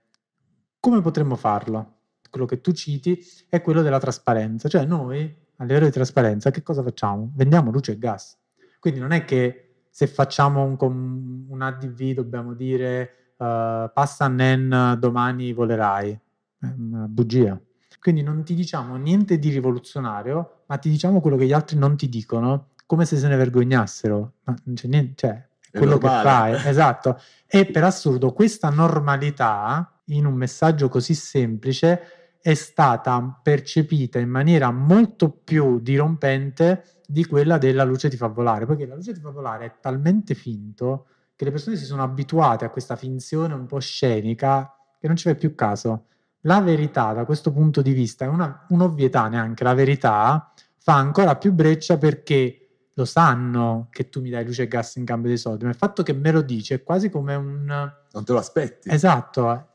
come 0.77 0.99
potremmo 0.99 1.37
farlo? 1.37 1.99
Quello 2.29 2.45
che 2.45 2.59
tu 2.59 2.73
citi 2.73 3.17
è 3.47 3.61
quello 3.61 3.81
della 3.81 3.99
trasparenza. 3.99 4.67
Cioè, 4.67 4.83
noi, 4.83 5.33
a 5.55 5.63
livello 5.63 5.85
di 5.85 5.93
trasparenza, 5.93 6.51
che 6.51 6.61
cosa 6.61 6.83
facciamo? 6.83 7.31
Vendiamo 7.35 7.71
luce 7.71 7.93
e 7.93 7.97
gas. 7.97 8.37
Quindi 8.81 8.99
non 8.99 9.11
è 9.11 9.23
che 9.23 9.85
se 9.89 10.07
facciamo 10.07 10.61
un, 10.61 10.75
com- 10.75 11.45
un 11.47 11.61
ADV 11.61 12.11
dobbiamo 12.11 12.53
dire 12.53 13.35
passa 13.37 14.25
a 14.25 14.27
Nen 14.27 14.97
domani 14.99 15.53
volerai. 15.53 16.19
È 16.59 16.65
una 16.65 17.07
bugia. 17.07 17.57
Quindi 18.01 18.23
non 18.23 18.43
ti 18.43 18.55
diciamo 18.55 18.95
niente 18.95 19.37
di 19.37 19.51
rivoluzionario, 19.51 20.63
ma 20.65 20.77
ti 20.77 20.89
diciamo 20.89 21.21
quello 21.21 21.37
che 21.37 21.45
gli 21.45 21.53
altri 21.53 21.77
non 21.77 21.95
ti 21.95 22.09
dicono, 22.09 22.69
come 22.87 23.05
se 23.05 23.15
se 23.15 23.27
ne 23.27 23.35
vergognassero. 23.35 24.33
Ma 24.45 24.55
non 24.63 24.75
c'è 24.75 24.87
niente, 24.87 25.13
cioè, 25.15 25.47
quello 25.69 25.99
che 25.99 26.07
fai, 26.07 26.53
esatto. 26.67 27.21
E 27.45 27.67
per 27.67 27.83
assurdo, 27.83 28.33
questa 28.33 28.71
normalità 28.71 30.01
in 30.05 30.25
un 30.25 30.33
messaggio 30.33 30.89
così 30.89 31.13
semplice 31.13 32.37
è 32.41 32.55
stata 32.55 33.39
percepita 33.43 34.17
in 34.17 34.29
maniera 34.29 34.71
molto 34.71 35.29
più 35.29 35.79
dirompente 35.79 37.01
di 37.05 37.23
quella 37.27 37.59
della 37.59 37.83
luce 37.83 38.09
ti 38.09 38.17
fa 38.17 38.27
volare, 38.27 38.65
perché 38.65 38.87
la 38.87 38.95
luce 38.95 39.13
ti 39.13 39.19
fa 39.19 39.29
volare 39.29 39.65
è 39.65 39.75
talmente 39.79 40.33
finto 40.33 41.05
che 41.35 41.45
le 41.45 41.51
persone 41.51 41.75
si 41.75 41.85
sono 41.85 42.01
abituate 42.01 42.65
a 42.65 42.69
questa 42.69 42.95
finzione 42.95 43.53
un 43.53 43.67
po' 43.67 43.79
scenica 43.79 44.75
che 44.99 45.05
non 45.05 45.15
ci 45.15 45.25
fai 45.25 45.35
più 45.35 45.53
caso. 45.53 46.05
La 46.41 46.59
verità, 46.61 47.13
da 47.13 47.25
questo 47.25 47.51
punto 47.51 47.81
di 47.81 47.91
vista, 47.91 48.25
è 48.25 48.27
una, 48.27 48.65
un'ovvietà 48.69 49.27
neanche, 49.27 49.63
la 49.63 49.73
verità 49.73 50.51
fa 50.77 50.95
ancora 50.95 51.35
più 51.35 51.51
breccia 51.51 51.97
perché 51.97 52.61
lo 52.93 53.05
sanno 53.05 53.87
che 53.91 54.09
tu 54.09 54.21
mi 54.21 54.29
dai 54.29 54.43
luce 54.43 54.63
e 54.63 54.67
gas 54.67 54.95
in 54.95 55.05
cambio 55.05 55.29
dei 55.29 55.37
soldi, 55.37 55.63
ma 55.65 55.69
il 55.69 55.75
fatto 55.75 56.03
che 56.03 56.13
me 56.13 56.31
lo 56.31 56.41
dici 56.41 56.73
è 56.73 56.83
quasi 56.83 57.09
come 57.09 57.35
un... 57.35 57.65
Non 57.65 58.25
te 58.25 58.31
lo 58.31 58.39
aspetti. 58.39 58.89
Esatto. 58.89 59.67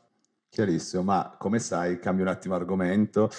Chiarissimo, 0.49 1.03
ma 1.03 1.35
come 1.37 1.59
sai, 1.59 1.99
cambio 1.99 2.25
un 2.25 2.31
attimo 2.31 2.55
argomento. 2.55 3.29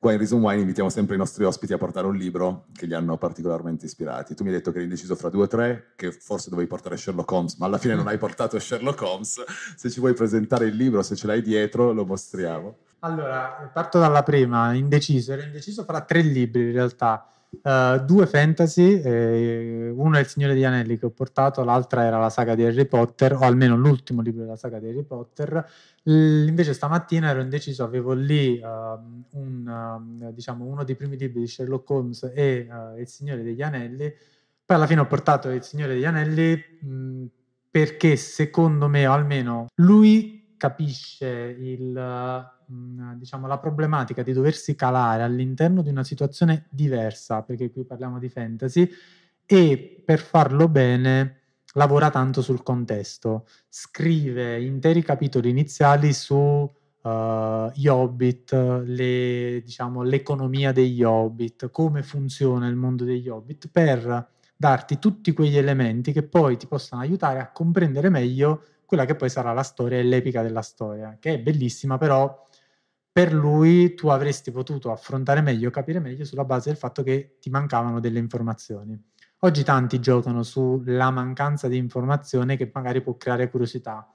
Qua 0.00 0.12
in 0.12 0.16
Reason 0.16 0.40
Wine 0.40 0.62
invitiamo 0.62 0.88
sempre 0.88 1.16
i 1.16 1.18
nostri 1.18 1.44
ospiti 1.44 1.74
a 1.74 1.76
portare 1.76 2.06
un 2.06 2.16
libro 2.16 2.64
che 2.72 2.86
li 2.86 2.94
hanno 2.94 3.18
particolarmente 3.18 3.84
ispirati. 3.84 4.34
Tu 4.34 4.44
mi 4.44 4.48
hai 4.48 4.54
detto 4.54 4.70
che 4.70 4.76
eri 4.76 4.86
indeciso 4.86 5.14
fra 5.14 5.28
due 5.28 5.42
o 5.42 5.46
tre, 5.46 5.92
che 5.94 6.10
forse 6.10 6.48
dovevi 6.48 6.66
portare 6.66 6.96
Sherlock 6.96 7.30
Holmes, 7.30 7.56
ma 7.56 7.66
alla 7.66 7.76
fine 7.76 7.96
non 7.96 8.08
hai 8.08 8.16
portato 8.16 8.58
Sherlock 8.58 9.02
Holmes. 9.02 9.44
Se 9.76 9.90
ci 9.90 10.00
vuoi 10.00 10.14
presentare 10.14 10.64
il 10.64 10.74
libro, 10.74 11.02
se 11.02 11.16
ce 11.16 11.26
l'hai 11.26 11.42
dietro, 11.42 11.92
lo 11.92 12.06
mostriamo. 12.06 12.78
Allora, 13.00 13.70
parto 13.74 13.98
dalla 13.98 14.22
prima, 14.22 14.72
indeciso. 14.72 15.34
Ero 15.34 15.42
indeciso 15.42 15.84
fra 15.84 16.00
tre 16.00 16.22
libri 16.22 16.68
in 16.68 16.72
realtà. 16.72 17.30
Eh, 17.62 18.02
due 18.06 18.26
fantasy, 18.26 19.00
eh, 19.00 19.92
uno 19.94 20.16
è 20.16 20.20
Il 20.20 20.26
Signore 20.26 20.54
degli 20.54 20.64
Anelli 20.64 20.98
che 20.98 21.06
ho 21.06 21.10
portato, 21.10 21.64
l'altra 21.64 22.04
era 22.04 22.18
la 22.18 22.30
saga 22.30 22.54
di 22.54 22.64
Harry 22.64 22.86
Potter, 22.86 23.34
o 23.34 23.40
almeno 23.40 23.76
l'ultimo 23.76 24.22
libro 24.22 24.42
della 24.42 24.56
saga 24.56 24.78
di 24.78 24.88
Harry 24.88 25.02
Potter. 25.02 25.66
L- 26.04 26.46
invece 26.46 26.72
stamattina 26.72 27.30
ero 27.30 27.40
indeciso, 27.40 27.82
avevo 27.82 28.12
lì 28.12 28.58
ehm, 28.58 29.24
un, 29.32 29.68
ehm, 29.68 30.30
diciamo, 30.30 30.64
uno 30.64 30.84
dei 30.84 30.94
primi 30.94 31.16
libri 31.16 31.40
di 31.40 31.48
Sherlock 31.48 31.90
Holmes 31.90 32.30
e 32.34 32.68
eh, 32.70 33.00
Il 33.00 33.08
Signore 33.08 33.42
degli 33.42 33.62
Anelli. 33.62 34.12
Poi 34.64 34.76
alla 34.76 34.86
fine 34.86 35.00
ho 35.00 35.06
portato 35.06 35.50
Il 35.50 35.64
Signore 35.64 35.94
degli 35.94 36.04
Anelli 36.04 36.54
mh, 36.80 37.24
perché 37.70 38.16
secondo 38.16 38.88
me, 38.88 39.06
o 39.06 39.12
almeno 39.12 39.66
lui 39.76 40.54
capisce 40.56 41.26
il, 41.58 41.92
mh, 42.70 43.14
diciamo, 43.16 43.46
la 43.46 43.58
problematica 43.58 44.22
di 44.22 44.32
doversi 44.32 44.74
calare 44.74 45.22
all'interno 45.22 45.82
di 45.82 45.90
una 45.90 46.04
situazione 46.04 46.66
diversa, 46.70 47.42
perché 47.42 47.70
qui 47.70 47.84
parliamo 47.84 48.18
di 48.18 48.28
fantasy, 48.28 48.88
e 49.46 50.02
per 50.04 50.20
farlo 50.20 50.68
bene 50.68 51.36
lavora 51.74 52.10
tanto 52.10 52.42
sul 52.42 52.62
contesto, 52.62 53.46
scrive 53.68 54.60
interi 54.60 55.02
capitoli 55.02 55.50
iniziali 55.50 56.12
su 56.12 56.68
eh, 57.02 57.70
gli 57.74 57.86
hobbit, 57.86 58.52
le- 58.84 59.62
diciamo, 59.64 60.02
l'economia 60.02 60.72
degli 60.72 61.02
hobbit, 61.02 61.70
come 61.70 62.02
funziona 62.02 62.66
il 62.68 62.76
mondo 62.76 63.04
degli 63.04 63.28
hobbit, 63.28 63.68
per 63.70 64.28
darti 64.56 64.98
tutti 64.98 65.32
quegli 65.32 65.56
elementi 65.56 66.12
che 66.12 66.22
poi 66.22 66.56
ti 66.56 66.66
possano 66.66 67.02
aiutare 67.02 67.38
a 67.40 67.50
comprendere 67.50 68.10
meglio 68.10 68.64
quella 68.84 69.04
che 69.04 69.14
poi 69.14 69.30
sarà 69.30 69.52
la 69.52 69.62
storia 69.62 69.98
e 69.98 70.02
l'epica 70.02 70.42
della 70.42 70.62
storia, 70.62 71.16
che 71.20 71.34
è 71.34 71.38
bellissima, 71.38 71.96
però 71.96 72.46
per 73.12 73.32
lui 73.32 73.94
tu 73.94 74.08
avresti 74.08 74.50
potuto 74.50 74.92
affrontare 74.92 75.40
meglio, 75.40 75.70
capire 75.70 75.98
meglio 75.98 76.24
sulla 76.24 76.44
base 76.44 76.70
del 76.70 76.78
fatto 76.78 77.02
che 77.02 77.38
ti 77.40 77.50
mancavano 77.50 78.00
delle 78.00 78.18
informazioni. 78.18 78.98
Oggi 79.40 79.64
tanti 79.64 80.00
giocano 80.00 80.42
sulla 80.42 81.10
mancanza 81.10 81.66
di 81.66 81.76
informazione 81.76 82.56
che 82.56 82.70
magari 82.72 83.00
può 83.00 83.16
creare 83.16 83.50
curiosità. 83.50 84.12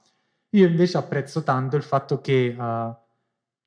Io 0.50 0.66
invece 0.66 0.96
apprezzo 0.98 1.42
tanto 1.42 1.76
il 1.76 1.82
fatto 1.82 2.20
che 2.20 2.56
eh, 2.58 2.96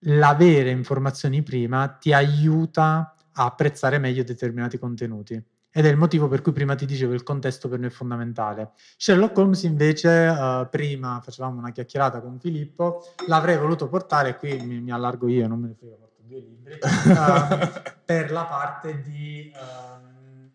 l'avere 0.03 0.69
informazioni 0.69 1.43
prima 1.43 1.87
ti 1.89 2.13
aiuta 2.13 3.13
a 3.33 3.45
apprezzare 3.45 3.99
meglio 3.99 4.23
determinati 4.23 4.77
contenuti. 4.79 5.41
Ed 5.71 5.85
è 5.85 5.89
il 5.89 5.97
motivo 5.97 6.27
per 6.27 6.41
cui 6.41 6.51
prima 6.51 6.73
ti 6.73 6.85
dicevo 6.85 7.13
il 7.13 7.23
contesto 7.23 7.69
per 7.69 7.79
noi 7.79 7.89
è 7.89 7.91
fondamentale. 7.91 8.71
Sherlock 8.97 9.37
Holmes 9.37 9.63
invece, 9.63 10.27
eh, 10.27 10.67
prima 10.69 11.21
facevamo 11.23 11.59
una 11.59 11.71
chiacchierata 11.71 12.21
con 12.21 12.39
Filippo, 12.39 13.03
l'avrei 13.27 13.57
voluto 13.57 13.87
portare, 13.87 14.37
qui 14.37 14.59
mi, 14.59 14.81
mi 14.81 14.91
allargo 14.91 15.27
io, 15.27 15.47
non 15.47 15.59
me 15.59 15.67
ne 15.67 15.75
frega, 15.75 15.95
porto 15.95 16.21
due 16.23 16.39
libri, 16.39 16.73
ehm, 16.81 17.71
per 18.03 18.31
la 18.31 18.45
parte 18.45 19.01
di, 19.01 19.51
ehm, 19.53 20.51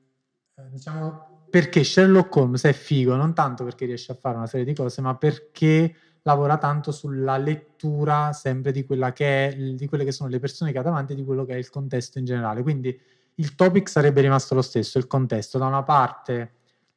eh, 0.56 0.70
diciamo, 0.70 1.46
perché 1.48 1.84
Sherlock 1.84 2.34
Holmes 2.34 2.64
è 2.64 2.72
figo, 2.72 3.14
non 3.14 3.32
tanto 3.32 3.62
perché 3.62 3.86
riesce 3.86 4.10
a 4.10 4.16
fare 4.16 4.36
una 4.36 4.48
serie 4.48 4.66
di 4.66 4.74
cose, 4.74 5.00
ma 5.00 5.14
perché 5.14 5.94
lavora 6.22 6.58
tanto 6.58 6.90
sulla 6.90 7.36
lettura 7.36 8.32
sempre 8.32 8.72
di, 8.72 8.84
quella 8.84 9.12
che 9.12 9.48
è, 9.48 9.54
di 9.54 9.86
quelle 9.86 10.04
che 10.04 10.10
sono 10.10 10.28
le 10.28 10.40
persone 10.40 10.72
che 10.72 10.78
ha 10.78 10.82
davanti 10.82 11.12
e 11.12 11.14
di 11.16 11.24
quello 11.24 11.44
che 11.44 11.54
è 11.54 11.56
il 11.56 11.70
contesto 11.70 12.18
in 12.18 12.24
generale. 12.24 12.62
Quindi 12.62 12.98
il 13.36 13.54
topic 13.54 13.88
sarebbe 13.88 14.20
rimasto 14.20 14.54
lo 14.54 14.62
stesso, 14.62 14.98
il 14.98 15.06
contesto. 15.06 15.58
Da 15.58 15.66
una 15.66 15.82
parte 15.82 16.52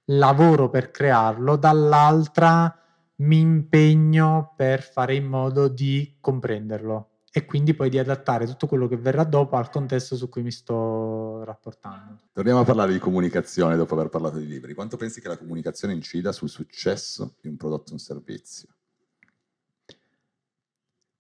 lavoro 0.06 0.70
per 0.70 0.92
crearlo, 0.92 1.56
dall'altra 1.56 2.82
mi 3.18 3.40
impegno 3.40 4.54
per 4.56 4.82
fare 4.82 5.16
in 5.16 5.26
modo 5.26 5.68
di 5.68 6.18
comprenderlo 6.20 7.10
e 7.32 7.46
quindi 7.46 7.74
poi 7.74 7.90
di 7.90 8.00
adattare 8.00 8.46
tutto 8.46 8.68
quello 8.68 8.88
che 8.88 8.98
verrà 8.98 9.24
dopo 9.24 9.58
al 9.58 9.70
contesto 9.70 10.16
su 10.16 10.30
cui 10.30 10.42
mi 10.42 10.52
sto 10.52 11.44
rapportando. 11.44 12.22
Torniamo 12.32 12.62
a 12.62 12.64
parlare 12.64 12.94
di 12.94 13.00
comunicazione 13.00 13.76
dopo 13.76 13.94
aver 13.94 14.10
parlato 14.10 14.38
di 14.38 14.48
libri. 14.48 14.74
Quanto 14.74 14.98
pensi 14.98 15.22
che 15.22 15.28
la 15.28 15.38
comunicazione 15.38 15.94
incida 15.94 16.32
sul 16.32 16.50
successo 16.50 17.36
di 17.42 17.48
un 17.48 17.58
prodotto 17.58 17.92
o 17.92 17.94
un 17.94 18.00
servizio? 18.00 18.70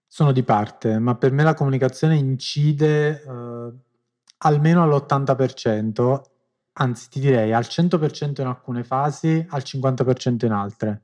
Sono 0.07 0.31
di 0.31 0.41
parte, 0.41 0.97
ma 0.97 1.15
per 1.15 1.31
me 1.31 1.43
la 1.43 1.53
comunicazione 1.53 2.15
incide 2.15 3.21
eh, 3.21 3.71
almeno 4.39 4.83
all'80%, 4.83 6.21
anzi 6.73 7.09
ti 7.09 7.19
direi 7.19 7.53
al 7.53 7.63
100% 7.63 8.41
in 8.41 8.47
alcune 8.47 8.83
fasi, 8.83 9.45
al 9.49 9.61
50% 9.65 10.45
in 10.45 10.51
altre. 10.51 11.01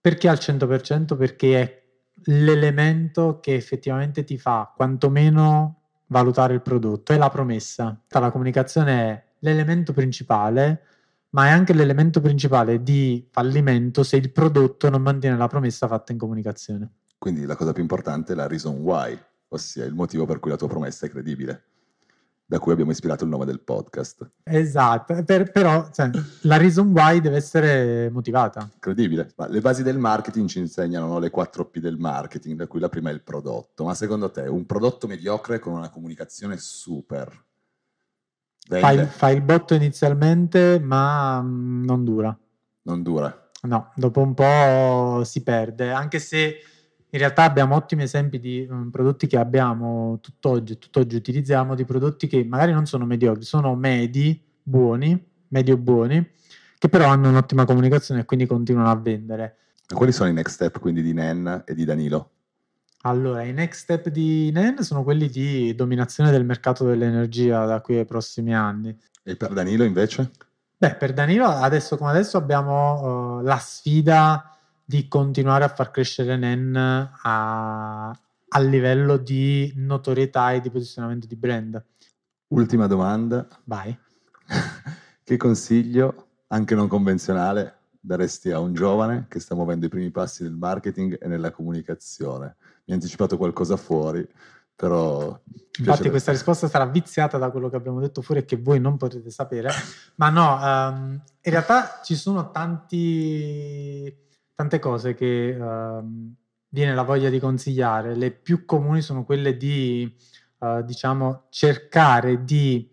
Perché 0.00 0.28
al 0.28 0.36
100%? 0.36 1.16
Perché 1.16 1.60
è 1.60 1.82
l'elemento 2.24 3.40
che 3.40 3.54
effettivamente 3.54 4.24
ti 4.24 4.38
fa 4.38 4.72
quantomeno 4.74 5.80
valutare 6.06 6.54
il 6.54 6.62
prodotto, 6.62 7.12
è 7.12 7.16
la 7.16 7.30
promessa. 7.30 8.00
La 8.08 8.30
comunicazione 8.30 8.92
è 8.92 9.24
l'elemento 9.40 9.92
principale, 9.92 10.82
ma 11.30 11.46
è 11.46 11.50
anche 11.50 11.72
l'elemento 11.72 12.20
principale 12.20 12.82
di 12.82 13.26
fallimento 13.30 14.02
se 14.02 14.16
il 14.16 14.30
prodotto 14.30 14.88
non 14.88 15.02
mantiene 15.02 15.36
la 15.36 15.48
promessa 15.48 15.86
fatta 15.88 16.12
in 16.12 16.18
comunicazione. 16.18 16.90
Quindi 17.18 17.44
la 17.44 17.56
cosa 17.56 17.72
più 17.72 17.82
importante 17.82 18.32
è 18.32 18.36
la 18.36 18.46
reason 18.46 18.76
why, 18.76 19.18
ossia 19.48 19.84
il 19.84 19.94
motivo 19.94 20.24
per 20.24 20.38
cui 20.38 20.50
la 20.50 20.56
tua 20.56 20.68
promessa 20.68 21.06
è 21.06 21.10
credibile, 21.10 21.64
da 22.46 22.58
cui 22.58 22.72
abbiamo 22.72 22.92
ispirato 22.92 23.24
il 23.24 23.30
nome 23.30 23.44
del 23.44 23.60
podcast. 23.60 24.30
Esatto, 24.44 25.22
per- 25.24 25.50
però 25.50 25.90
cioè, 25.92 26.10
la 26.42 26.56
reason 26.56 26.92
why 26.92 27.20
deve 27.20 27.36
essere 27.36 28.08
motivata. 28.10 28.70
Credibile. 28.78 29.32
Ma 29.36 29.48
le 29.48 29.60
basi 29.60 29.82
del 29.82 29.98
marketing 29.98 30.48
ci 30.48 30.60
insegnano 30.60 31.06
no, 31.06 31.18
le 31.18 31.30
4 31.30 31.66
P 31.66 31.78
del 31.78 31.98
marketing, 31.98 32.56
da 32.56 32.66
cui 32.66 32.80
la 32.80 32.88
prima 32.88 33.10
è 33.10 33.12
il 33.12 33.22
prodotto. 33.22 33.84
Ma 33.84 33.94
secondo 33.94 34.30
te 34.30 34.42
un 34.42 34.64
prodotto 34.64 35.06
mediocre 35.06 35.58
con 35.58 35.72
una 35.72 35.90
comunicazione 35.90 36.56
super 36.56 37.44
Fai, 38.68 39.04
fai 39.06 39.36
il 39.36 39.42
botto 39.42 39.74
inizialmente, 39.74 40.80
ma 40.80 41.40
mm, 41.40 41.84
non 41.84 42.04
dura. 42.04 42.36
Non 42.82 43.02
dura. 43.02 43.50
No, 43.62 43.92
dopo 43.94 44.20
un 44.20 44.34
po' 44.34 45.22
si 45.24 45.42
perde, 45.42 45.90
anche 45.90 46.18
se 46.18 46.56
in 47.16 47.22
realtà 47.22 47.44
abbiamo 47.44 47.74
ottimi 47.74 48.02
esempi 48.02 48.38
di 48.38 48.68
mm, 48.70 48.90
prodotti 48.90 49.26
che 49.26 49.38
abbiamo 49.38 50.18
tutt'oggi, 50.20 50.78
tutt'oggi 50.78 51.16
utilizziamo, 51.16 51.74
di 51.74 51.84
prodotti 51.84 52.26
che 52.26 52.44
magari 52.44 52.72
non 52.72 52.86
sono 52.86 53.06
mediocri, 53.06 53.42
sono 53.42 53.74
medi, 53.74 54.40
buoni, 54.62 55.18
medio 55.48 55.76
buoni, 55.78 56.30
che 56.78 56.88
però 56.88 57.08
hanno 57.08 57.30
un'ottima 57.30 57.64
comunicazione 57.64 58.20
e 58.20 58.24
quindi 58.24 58.46
continuano 58.46 58.90
a 58.90 58.96
vendere. 58.96 59.56
Quali 59.92 60.12
sono 60.12 60.28
i 60.28 60.32
next 60.32 60.54
step 60.54 60.78
quindi 60.78 61.00
di 61.00 61.12
Nen 61.12 61.62
e 61.66 61.74
di 61.74 61.84
Danilo? 61.84 62.30
Allora, 63.02 63.42
i 63.42 63.52
next 63.52 63.82
step 63.82 64.08
di 64.08 64.50
NEN 64.52 64.82
sono 64.82 65.04
quelli 65.04 65.28
di 65.28 65.74
dominazione 65.74 66.30
del 66.32 66.44
mercato 66.44 66.84
dell'energia 66.84 67.64
da 67.64 67.80
qui 67.80 67.98
ai 67.98 68.04
prossimi 68.04 68.54
anni. 68.54 68.96
E 69.22 69.36
per 69.36 69.52
Danilo 69.52 69.84
invece? 69.84 70.32
Beh, 70.76 70.96
per 70.96 71.12
Danilo, 71.12 71.46
adesso 71.46 71.96
come 71.96 72.10
adesso 72.10 72.36
abbiamo 72.36 73.40
eh, 73.40 73.44
la 73.44 73.58
sfida 73.58 74.55
di 74.88 75.08
continuare 75.08 75.64
a 75.64 75.68
far 75.68 75.90
crescere 75.90 76.36
NEN 76.36 76.76
a, 76.76 78.08
a 78.08 78.60
livello 78.60 79.16
di 79.16 79.72
notorietà 79.74 80.52
e 80.52 80.60
di 80.60 80.70
posizionamento 80.70 81.26
di 81.26 81.36
brand. 81.36 81.84
Ultima 82.48 82.86
domanda. 82.86 83.46
Vai. 83.64 83.98
che 85.24 85.36
consiglio, 85.36 86.28
anche 86.48 86.76
non 86.76 86.86
convenzionale, 86.86 87.74
daresti 88.00 88.52
a 88.52 88.60
un 88.60 88.72
giovane 88.72 89.26
che 89.28 89.40
sta 89.40 89.56
muovendo 89.56 89.86
i 89.86 89.88
primi 89.88 90.12
passi 90.12 90.44
nel 90.44 90.54
marketing 90.54 91.18
e 91.20 91.26
nella 91.26 91.50
comunicazione? 91.50 92.56
Mi 92.84 92.92
ha 92.92 92.94
anticipato 92.94 93.36
qualcosa 93.36 93.76
fuori, 93.76 94.26
però... 94.76 95.38
Infatti 95.78 96.10
questa 96.10 96.30
risposta 96.30 96.68
sarà 96.68 96.86
viziata 96.86 97.38
da 97.38 97.50
quello 97.50 97.68
che 97.68 97.76
abbiamo 97.76 97.98
detto 97.98 98.22
fuori 98.22 98.42
e 98.42 98.44
che 98.44 98.56
voi 98.56 98.78
non 98.78 98.96
potete 98.96 99.30
sapere, 99.30 99.70
ma 100.14 100.30
no, 100.30 100.54
um, 100.62 101.20
in 101.42 101.50
realtà 101.50 102.00
ci 102.04 102.14
sono 102.14 102.50
tanti, 102.50 104.14
tante 104.56 104.78
cose 104.78 105.14
che 105.14 105.54
um, 105.56 106.34
viene 106.70 106.94
la 106.94 107.02
voglia 107.02 107.28
di 107.28 107.38
consigliare. 107.38 108.16
Le 108.16 108.32
più 108.32 108.64
comuni 108.64 109.02
sono 109.02 109.24
quelle 109.24 109.56
di, 109.56 110.12
uh, 110.58 110.82
diciamo, 110.82 111.44
cercare 111.50 112.42
di 112.42 112.90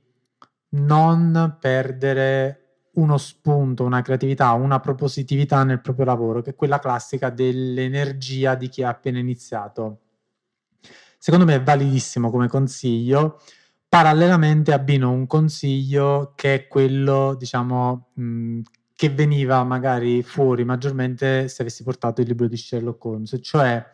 non 0.75 1.57
perdere 1.59 2.59
uno 2.95 3.17
spunto, 3.17 3.85
una 3.85 4.01
creatività, 4.01 4.51
una 4.51 4.79
propositività 4.79 5.63
nel 5.63 5.81
proprio 5.81 6.05
lavoro, 6.05 6.41
che 6.41 6.51
è 6.51 6.55
quella 6.55 6.79
classica 6.79 7.29
dell'energia 7.29 8.55
di 8.55 8.67
chi 8.67 8.83
ha 8.83 8.89
appena 8.89 9.17
iniziato. 9.17 9.99
Secondo 11.17 11.45
me 11.45 11.55
è 11.55 11.63
validissimo 11.63 12.29
come 12.29 12.47
consiglio. 12.49 13.39
Parallelamente 13.87 14.73
abbino 14.73 15.11
un 15.11 15.25
consiglio 15.27 16.33
che 16.35 16.53
è 16.55 16.67
quello, 16.67 17.35
diciamo, 17.35 18.09
mh, 18.15 18.59
che 19.03 19.09
veniva 19.09 19.61
magari 19.65 20.23
fuori 20.23 20.63
maggiormente 20.63 21.49
se 21.49 21.61
avessi 21.61 21.83
portato 21.83 22.21
il 22.21 22.27
libro 22.27 22.47
di 22.47 22.55
Sherlock 22.55 23.03
Holmes, 23.03 23.37
cioè 23.41 23.85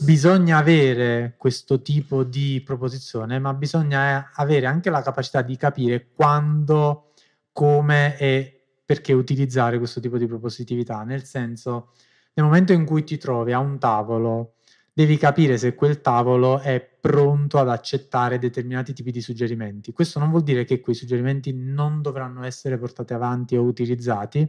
bisogna 0.00 0.56
avere 0.56 1.34
questo 1.36 1.82
tipo 1.82 2.24
di 2.24 2.62
proposizione, 2.64 3.38
ma 3.38 3.52
bisogna 3.52 4.30
avere 4.32 4.64
anche 4.64 4.88
la 4.88 5.02
capacità 5.02 5.42
di 5.42 5.54
capire 5.58 6.08
quando 6.14 7.12
come 7.52 8.16
e 8.16 8.68
perché 8.82 9.12
utilizzare 9.12 9.76
questo 9.76 10.00
tipo 10.00 10.16
di 10.16 10.26
propositività, 10.26 11.02
nel 11.02 11.24
senso 11.24 11.90
nel 12.32 12.46
momento 12.46 12.72
in 12.72 12.86
cui 12.86 13.04
ti 13.04 13.18
trovi 13.18 13.52
a 13.52 13.58
un 13.58 13.78
tavolo 13.78 14.54
devi 14.94 15.18
capire 15.18 15.58
se 15.58 15.74
quel 15.74 16.00
tavolo 16.00 16.58
è 16.58 16.91
pronto 17.02 17.58
ad 17.58 17.68
accettare 17.68 18.38
determinati 18.38 18.92
tipi 18.92 19.10
di 19.10 19.20
suggerimenti. 19.20 19.90
Questo 19.90 20.20
non 20.20 20.30
vuol 20.30 20.44
dire 20.44 20.62
che 20.62 20.78
quei 20.78 20.94
suggerimenti 20.94 21.52
non 21.52 22.00
dovranno 22.00 22.44
essere 22.44 22.78
portati 22.78 23.12
avanti 23.12 23.56
o 23.56 23.62
utilizzati, 23.62 24.48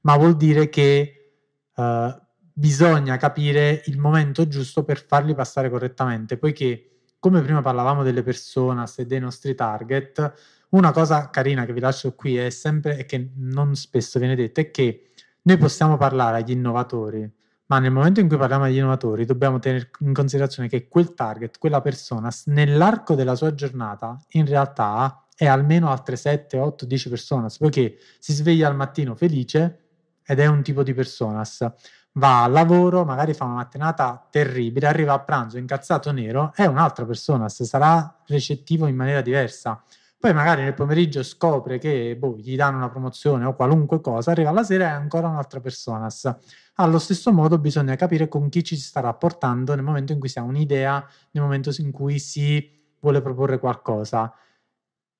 ma 0.00 0.16
vuol 0.16 0.36
dire 0.36 0.68
che 0.68 1.36
uh, 1.76 2.20
bisogna 2.52 3.16
capire 3.18 3.82
il 3.86 4.00
momento 4.00 4.48
giusto 4.48 4.82
per 4.82 5.06
farli 5.06 5.32
passare 5.32 5.70
correttamente, 5.70 6.38
poiché 6.38 6.88
come 7.20 7.40
prima 7.40 7.62
parlavamo 7.62 8.02
delle 8.02 8.24
personas 8.24 8.98
e 8.98 9.06
dei 9.06 9.20
nostri 9.20 9.54
target, 9.54 10.66
una 10.70 10.90
cosa 10.90 11.30
carina 11.30 11.64
che 11.64 11.72
vi 11.72 11.78
lascio 11.78 12.16
qui 12.16 12.36
è 12.36 12.50
sempre, 12.50 12.98
e 12.98 13.06
che 13.06 13.30
non 13.36 13.76
spesso 13.76 14.18
viene 14.18 14.34
detta, 14.34 14.60
è 14.60 14.72
che 14.72 15.10
noi 15.42 15.56
possiamo 15.56 15.96
parlare 15.96 16.38
agli 16.38 16.50
innovatori, 16.50 17.30
ma 17.66 17.78
nel 17.78 17.90
momento 17.90 18.20
in 18.20 18.28
cui 18.28 18.36
parliamo 18.36 18.64
agli 18.64 18.76
innovatori 18.76 19.24
dobbiamo 19.24 19.58
tenere 19.58 19.90
in 20.00 20.12
considerazione 20.12 20.68
che 20.68 20.88
quel 20.88 21.14
target, 21.14 21.58
quella 21.58 21.80
persona, 21.80 22.30
nell'arco 22.46 23.14
della 23.14 23.34
sua 23.34 23.54
giornata, 23.54 24.18
in 24.30 24.46
realtà 24.46 25.26
è 25.34 25.46
almeno 25.46 25.90
altre 25.90 26.16
7, 26.16 26.58
8, 26.58 26.84
10 26.84 27.08
personas, 27.08 27.56
poiché 27.56 27.96
si 28.18 28.32
sveglia 28.32 28.68
al 28.68 28.76
mattino 28.76 29.14
felice 29.14 29.78
ed 30.24 30.38
è 30.38 30.46
un 30.46 30.62
tipo 30.62 30.82
di 30.82 30.94
personas, 30.94 31.66
va 32.12 32.44
al 32.44 32.52
lavoro, 32.52 33.04
magari 33.04 33.32
fa 33.34 33.44
una 33.44 33.54
mattinata 33.54 34.28
terribile, 34.30 34.86
arriva 34.86 35.14
a 35.14 35.20
pranzo 35.20 35.58
incazzato 35.58 36.12
nero, 36.12 36.52
è 36.54 36.66
un'altra 36.66 37.06
persona, 37.06 37.48
sarà 37.48 38.22
recettivo 38.26 38.86
in 38.86 38.96
maniera 38.96 39.20
diversa. 39.22 39.82
Poi 40.22 40.32
magari 40.34 40.62
nel 40.62 40.74
pomeriggio 40.74 41.24
scopre 41.24 41.78
che 41.78 42.14
boh, 42.16 42.36
gli 42.36 42.54
danno 42.54 42.76
una 42.76 42.88
promozione 42.88 43.44
o 43.44 43.56
qualunque 43.56 44.00
cosa, 44.00 44.30
arriva 44.30 44.52
la 44.52 44.62
sera 44.62 44.84
e 44.84 44.86
è 44.86 44.90
ancora 44.92 45.26
un'altra 45.26 45.58
persona. 45.58 46.06
Allo 46.74 47.00
stesso 47.00 47.32
modo 47.32 47.58
bisogna 47.58 47.96
capire 47.96 48.28
con 48.28 48.48
chi 48.48 48.62
ci 48.62 48.76
si 48.76 48.82
sta 48.82 49.00
rapportando 49.00 49.74
nel 49.74 49.82
momento 49.82 50.12
in 50.12 50.20
cui 50.20 50.28
si 50.28 50.38
ha 50.38 50.42
un'idea, 50.42 51.04
nel 51.32 51.42
momento 51.42 51.72
in 51.76 51.90
cui 51.90 52.20
si 52.20 52.70
vuole 53.00 53.20
proporre 53.20 53.58
qualcosa. 53.58 54.32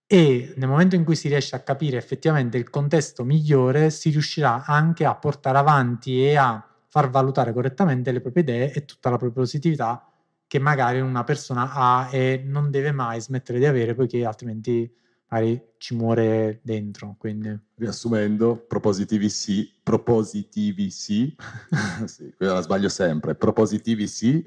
E 0.07 0.55
nel 0.57 0.69
momento 0.69 0.95
in 0.95 1.03
cui 1.03 1.17
si 1.17 1.27
riesce 1.27 1.57
a 1.57 1.61
capire 1.65 1.97
effettivamente 1.97 2.57
il 2.57 2.71
contesto 2.71 3.25
migliore, 3.25 3.91
si 3.91 4.11
riuscirà 4.11 4.65
anche 4.65 5.05
a 5.05 5.17
portare 5.17 5.59
avanti 5.59 6.25
e 6.25 6.37
a 6.37 6.65
far 6.87 7.11
valutare 7.11 7.53
correttamente 7.53 8.13
le 8.13 8.21
proprie 8.21 8.45
idee 8.45 8.73
e 8.73 8.85
tutta 8.85 9.11
la 9.11 9.17
propria 9.17 9.43
positività 9.43 10.12
che 10.53 10.59
magari 10.59 11.01
una 11.01 11.25
persona 11.25 11.73
ha 11.73 12.11
e 12.13 12.43
non 12.45 12.71
deve 12.71 12.93
mai 12.93 13.19
smettere 13.23 13.59
di 13.59 13.65
avere 13.65 13.95
poiché 13.95 14.27
altrimenti 14.27 14.95
magari 15.29 15.59
ci 15.79 15.95
muore 15.95 16.61
dentro. 16.63 17.17
Quindi. 17.19 17.59
Riassumendo, 17.77 18.59
propositivi 18.59 19.31
sì, 19.31 19.73
propositivi 19.83 20.91
sì, 20.91 21.35
sì 22.05 22.35
quella 22.37 22.53
la 22.53 22.61
sbaglio 22.61 22.91
sempre, 22.91 23.35
propositivi 23.35 24.07
sì, 24.07 24.47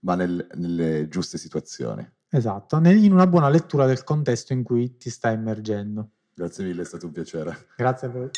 ma 0.00 0.14
nel, 0.14 0.46
nelle 0.56 1.08
giuste 1.08 1.38
situazioni. 1.38 2.06
Esatto, 2.28 2.76
in 2.76 3.12
una 3.12 3.26
buona 3.26 3.48
lettura 3.48 3.86
del 3.86 4.04
contesto 4.04 4.52
in 4.52 4.62
cui 4.62 4.98
ti 4.98 5.08
stai 5.08 5.36
immergendo. 5.36 6.10
Grazie 6.34 6.64
mille, 6.64 6.82
è 6.82 6.84
stato 6.84 7.06
un 7.06 7.12
piacere. 7.12 7.68
Grazie 7.76 8.08
a 8.08 8.10
voi. 8.10 8.28